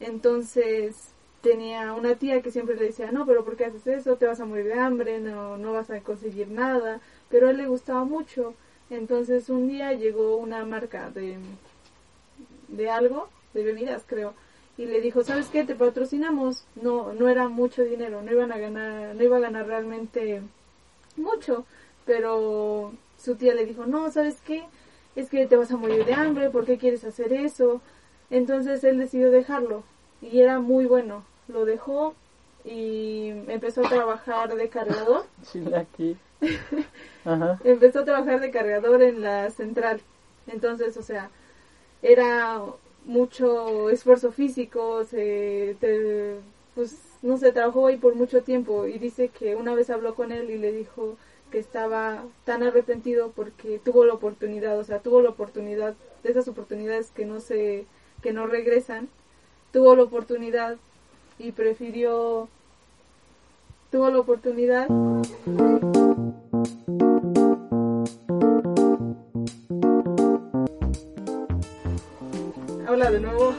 Entonces 0.00 1.12
tenía 1.42 1.92
una 1.92 2.16
tía 2.16 2.42
que 2.42 2.50
siempre 2.50 2.76
le 2.76 2.86
decía, 2.86 3.12
no, 3.12 3.26
pero 3.26 3.44
¿por 3.44 3.56
qué 3.56 3.66
haces 3.66 3.86
eso? 3.86 4.16
Te 4.16 4.26
vas 4.26 4.40
a 4.40 4.46
morir 4.46 4.66
de 4.66 4.74
hambre, 4.74 5.20
no, 5.20 5.56
no 5.56 5.72
vas 5.72 5.90
a 5.90 6.00
conseguir 6.00 6.48
nada. 6.48 7.00
Pero 7.28 7.48
a 7.48 7.50
él 7.50 7.58
le 7.58 7.66
gustaba 7.66 8.04
mucho. 8.04 8.54
Entonces 8.90 9.48
un 9.48 9.68
día 9.68 9.92
llegó 9.92 10.36
una 10.36 10.64
marca 10.64 11.10
de, 11.10 11.36
de 12.68 12.90
algo, 12.90 13.28
de 13.54 13.64
bebidas 13.64 14.04
creo, 14.06 14.34
y 14.78 14.86
le 14.86 15.00
dijo, 15.00 15.24
¿sabes 15.24 15.48
qué? 15.48 15.64
Te 15.64 15.74
patrocinamos. 15.74 16.64
No, 16.76 17.12
no 17.14 17.28
era 17.28 17.48
mucho 17.48 17.82
dinero, 17.82 18.22
no 18.22 18.32
iban 18.32 18.52
a 18.52 18.58
ganar, 18.58 19.14
no 19.14 19.22
iba 19.22 19.38
a 19.38 19.40
ganar 19.40 19.66
realmente 19.66 20.42
mucho, 21.16 21.64
pero 22.04 22.92
su 23.18 23.36
tía 23.36 23.54
le 23.54 23.66
dijo, 23.66 23.86
no, 23.86 24.10
¿sabes 24.10 24.40
qué? 24.46 24.64
Es 25.16 25.30
que 25.30 25.46
te 25.46 25.56
vas 25.56 25.70
a 25.72 25.76
morir 25.76 26.04
de 26.04 26.14
hambre, 26.14 26.50
¿por 26.50 26.66
qué 26.66 26.76
quieres 26.78 27.04
hacer 27.04 27.32
eso? 27.32 27.80
Entonces 28.30 28.84
él 28.84 28.98
decidió 28.98 29.30
dejarlo 29.30 29.82
y 30.30 30.40
era 30.40 30.58
muy 30.60 30.86
bueno. 30.86 31.24
Lo 31.48 31.64
dejó 31.64 32.14
y 32.64 33.28
empezó 33.48 33.86
a 33.86 33.88
trabajar 33.88 34.54
de 34.54 34.68
cargador. 34.68 35.24
aquí. 35.76 36.16
empezó 37.64 38.00
a 38.00 38.04
trabajar 38.04 38.40
de 38.40 38.50
cargador 38.50 39.02
en 39.02 39.22
la 39.22 39.50
central. 39.50 40.00
Entonces, 40.46 40.96
o 40.96 41.02
sea, 41.02 41.30
era 42.02 42.60
mucho 43.04 43.88
esfuerzo 43.90 44.32
físico, 44.32 45.04
se, 45.04 45.76
pues 46.74 46.98
no 47.22 47.36
sé, 47.38 47.52
trabajó 47.52 47.86
ahí 47.86 47.96
por 47.96 48.14
mucho 48.14 48.42
tiempo 48.42 48.86
y 48.86 48.98
dice 48.98 49.28
que 49.28 49.54
una 49.56 49.74
vez 49.74 49.90
habló 49.90 50.14
con 50.14 50.32
él 50.32 50.50
y 50.50 50.58
le 50.58 50.72
dijo 50.72 51.16
que 51.50 51.58
estaba 51.58 52.24
tan 52.44 52.62
arrepentido 52.62 53.32
porque 53.34 53.80
tuvo 53.84 54.04
la 54.04 54.14
oportunidad, 54.14 54.78
o 54.78 54.84
sea, 54.84 54.98
tuvo 54.98 55.22
la 55.22 55.30
oportunidad 55.30 55.94
de 56.22 56.30
esas 56.30 56.48
oportunidades 56.48 57.10
que 57.12 57.24
no 57.24 57.40
se 57.40 57.86
que 58.22 58.32
no 58.32 58.46
regresan, 58.46 59.08
tuvo 59.76 59.94
la 59.94 60.04
oportunidad 60.04 60.78
y 61.38 61.52
prefirió 61.52 62.48
tuvo 63.90 64.08
la 64.08 64.20
oportunidad 64.20 64.86
Hola 72.88 73.10
de 73.10 73.20
nuevo. 73.20 73.52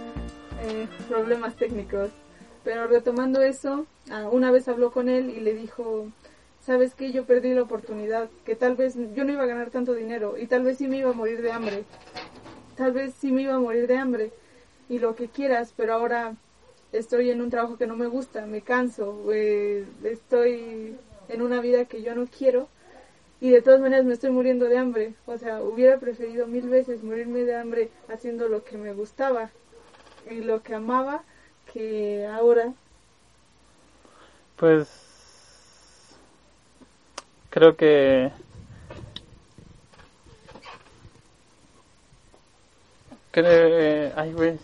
eh, 0.62 0.88
problemas 1.10 1.54
técnicos. 1.56 2.08
Pero 2.64 2.86
retomando 2.86 3.42
eso, 3.42 3.84
ah, 4.10 4.30
una 4.32 4.50
vez 4.50 4.66
habló 4.66 4.90
con 4.90 5.10
él 5.10 5.28
y 5.28 5.40
le 5.40 5.52
dijo, 5.52 6.06
sabes 6.64 6.94
que 6.94 7.12
yo 7.12 7.26
perdí 7.26 7.52
la 7.52 7.64
oportunidad, 7.64 8.30
que 8.46 8.56
tal 8.56 8.76
vez 8.76 8.94
yo 9.14 9.24
no 9.24 9.32
iba 9.32 9.42
a 9.42 9.46
ganar 9.46 9.68
tanto 9.68 9.92
dinero 9.92 10.38
y 10.38 10.46
tal 10.46 10.62
vez 10.62 10.78
sí 10.78 10.88
me 10.88 10.96
iba 10.96 11.10
a 11.10 11.12
morir 11.12 11.42
de 11.42 11.52
hambre. 11.52 11.84
Tal 12.78 12.92
vez 12.92 13.12
sí 13.12 13.30
me 13.30 13.42
iba 13.42 13.56
a 13.56 13.60
morir 13.60 13.86
de 13.86 13.98
hambre 13.98 14.32
y 14.90 14.98
lo 14.98 15.14
que 15.14 15.28
quieras, 15.28 15.72
pero 15.76 15.94
ahora 15.94 16.34
estoy 16.92 17.30
en 17.30 17.40
un 17.40 17.48
trabajo 17.48 17.78
que 17.78 17.86
no 17.86 17.96
me 17.96 18.08
gusta, 18.08 18.44
me 18.44 18.60
canso, 18.60 19.32
eh, 19.32 19.86
estoy 20.02 20.96
en 21.28 21.42
una 21.42 21.60
vida 21.60 21.84
que 21.84 22.02
yo 22.02 22.14
no 22.14 22.26
quiero 22.26 22.68
y 23.40 23.50
de 23.50 23.62
todas 23.62 23.80
maneras 23.80 24.04
me 24.04 24.12
estoy 24.12 24.30
muriendo 24.30 24.66
de 24.66 24.76
hambre. 24.76 25.14
O 25.26 25.38
sea, 25.38 25.62
hubiera 25.62 25.98
preferido 25.98 26.46
mil 26.46 26.68
veces 26.68 27.02
morirme 27.02 27.44
de 27.44 27.54
hambre 27.54 27.90
haciendo 28.08 28.48
lo 28.48 28.64
que 28.64 28.76
me 28.76 28.92
gustaba 28.92 29.50
y 30.28 30.40
lo 30.40 30.62
que 30.62 30.74
amaba 30.74 31.22
que 31.72 32.26
ahora. 32.26 32.74
Pues 34.56 34.88
creo 37.48 37.76
que 37.76 38.30
creo 43.30 44.12
ay 44.16 44.32
güey 44.32 44.58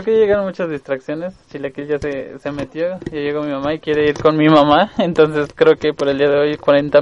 que 0.00 0.12
llegaron 0.12 0.46
muchas 0.46 0.70
distracciones. 0.70 1.34
Chilequil 1.50 1.86
ya 1.86 1.98
se, 1.98 2.38
se 2.38 2.50
metió, 2.50 2.98
ya 3.10 3.18
llegó 3.18 3.42
mi 3.42 3.52
mamá 3.52 3.74
y 3.74 3.80
quiere 3.80 4.08
ir 4.08 4.18
con 4.18 4.38
mi 4.38 4.48
mamá. 4.48 4.90
Entonces 4.98 5.50
creo 5.54 5.76
que 5.76 5.92
por 5.92 6.08
el 6.08 6.16
día 6.16 6.30
de 6.30 6.38
hoy 6.38 6.56
40, 6.56 7.00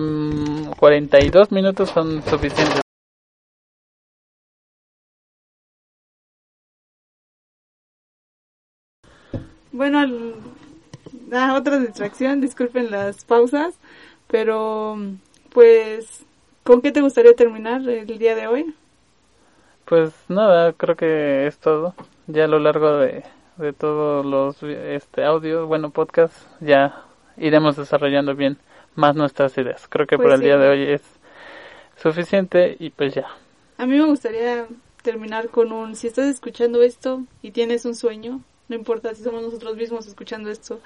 42 0.77 1.53
minutos 1.53 1.91
son 1.91 2.23
suficientes. 2.25 2.81
Bueno, 9.71 10.05
da 11.29 11.55
otra 11.55 11.79
distracción, 11.79 12.41
disculpen 12.41 12.91
las 12.91 13.25
pausas, 13.25 13.75
pero 14.27 14.99
pues, 15.53 16.25
¿con 16.65 16.83
qué 16.83 16.91
te 16.91 17.01
gustaría 17.01 17.35
terminar 17.35 17.89
el 17.89 18.19
día 18.19 18.35
de 18.35 18.49
hoy? 18.49 18.75
Pues 19.91 20.13
nada, 20.29 20.73
creo 20.73 20.95
que 20.95 21.49
es 21.49 21.59
todo 21.59 21.97
ya 22.29 22.45
a 22.45 22.47
lo 22.47 22.61
largo 22.61 22.99
de, 22.99 23.25
de 23.57 23.73
todos 23.73 24.25
los 24.25 24.63
este 24.63 25.25
audios, 25.25 25.67
bueno, 25.67 25.91
podcast, 25.91 26.33
ya 26.61 27.03
iremos 27.37 27.75
desarrollando 27.75 28.37
bien 28.37 28.57
más 28.95 29.17
nuestras 29.17 29.59
ideas. 29.59 29.89
Creo 29.89 30.07
que 30.07 30.17
por 30.17 30.27
pues 30.27 30.37
el 30.37 30.43
día 30.43 30.59
de 30.59 30.69
hoy 30.69 30.83
es 30.85 31.03
suficiente 32.01 32.77
y 32.79 32.91
pues 32.91 33.15
ya. 33.15 33.27
A 33.79 33.87
mí 33.87 33.99
me 33.99 34.05
gustaría 34.05 34.69
terminar 35.03 35.49
con 35.49 35.73
un, 35.73 35.97
si 35.97 36.07
estás 36.07 36.27
escuchando 36.27 36.83
esto 36.83 37.25
y 37.43 37.51
tienes 37.51 37.85
un 37.85 37.97
sueño, 37.97 38.43
no 38.69 38.77
importa 38.77 39.13
si 39.17 39.25
somos 39.25 39.43
nosotros 39.43 39.77
mismos 39.77 40.07
escuchando 40.07 40.51
esto, 40.51 40.79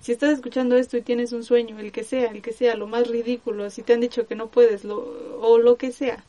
si 0.00 0.10
estás 0.10 0.32
escuchando 0.32 0.74
esto 0.74 0.96
y 0.96 1.02
tienes 1.02 1.30
un 1.30 1.44
sueño, 1.44 1.78
el 1.78 1.92
que 1.92 2.02
sea, 2.02 2.32
el 2.32 2.42
que 2.42 2.52
sea, 2.52 2.74
lo 2.74 2.88
más 2.88 3.06
ridículo, 3.06 3.70
si 3.70 3.84
te 3.84 3.92
han 3.92 4.00
dicho 4.00 4.26
que 4.26 4.34
no 4.34 4.48
puedes, 4.48 4.82
lo, 4.82 4.98
o 5.40 5.58
lo 5.58 5.76
que 5.76 5.92
sea, 5.92 6.24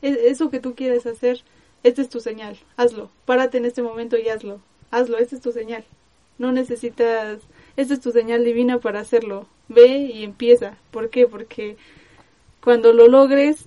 eso 0.00 0.48
que 0.48 0.60
tú 0.60 0.74
quieres 0.74 1.04
hacer, 1.04 1.42
esta 1.84 2.00
es 2.00 2.08
tu 2.08 2.18
señal, 2.18 2.58
hazlo, 2.78 3.10
párate 3.26 3.58
en 3.58 3.66
este 3.66 3.82
momento 3.82 4.16
y 4.16 4.28
hazlo, 4.28 4.58
hazlo, 4.90 5.18
esta 5.18 5.36
es 5.36 5.42
tu 5.42 5.52
señal. 5.52 5.84
No 6.38 6.50
necesitas, 6.50 7.38
esta 7.76 7.94
es 7.94 8.00
tu 8.00 8.10
señal 8.10 8.42
divina 8.42 8.78
para 8.78 9.00
hacerlo. 9.00 9.46
Ve 9.68 9.98
y 10.12 10.24
empieza. 10.24 10.76
¿Por 10.90 11.10
qué? 11.10 11.28
Porque 11.28 11.76
cuando 12.62 12.92
lo 12.92 13.06
logres 13.06 13.66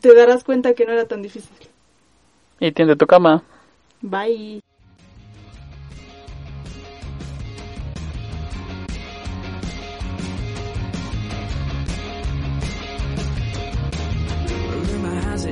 te 0.00 0.14
darás 0.14 0.44
cuenta 0.44 0.74
que 0.74 0.86
no 0.86 0.92
era 0.92 1.06
tan 1.06 1.20
difícil. 1.20 1.68
Y 2.60 2.72
tiende 2.72 2.96
tu 2.96 3.06
cama. 3.06 3.42
Bye. 4.00 4.62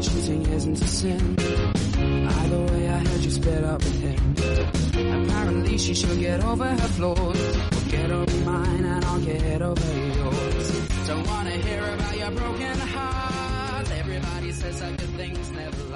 choosing 0.02 0.42
isn't 0.46 0.80
a 0.80 0.86
sin. 0.86 1.71
Either 2.28 2.60
way, 2.72 2.88
I 2.88 2.98
heard 2.98 3.24
you 3.24 3.30
split 3.30 3.64
up 3.64 3.82
with 3.82 4.00
him. 4.00 5.24
Apparently, 5.24 5.78
she 5.78 5.94
should 5.94 6.18
get 6.18 6.42
over 6.44 6.64
her 6.64 6.88
flaws. 6.96 7.56
Get 7.90 8.10
over 8.10 8.36
mine, 8.44 8.84
and 8.84 9.04
I'll 9.04 9.20
get 9.20 9.62
over 9.62 9.98
yours. 10.18 10.88
Don't 11.06 11.26
wanna 11.26 11.50
hear 11.50 11.82
about 11.94 12.18
your 12.18 12.30
broken 12.30 12.78
heart. 12.78 13.90
Everybody 13.90 14.52
says 14.52 14.80
that 14.80 14.96
good 14.98 15.10
things 15.10 15.50
never 15.50 15.91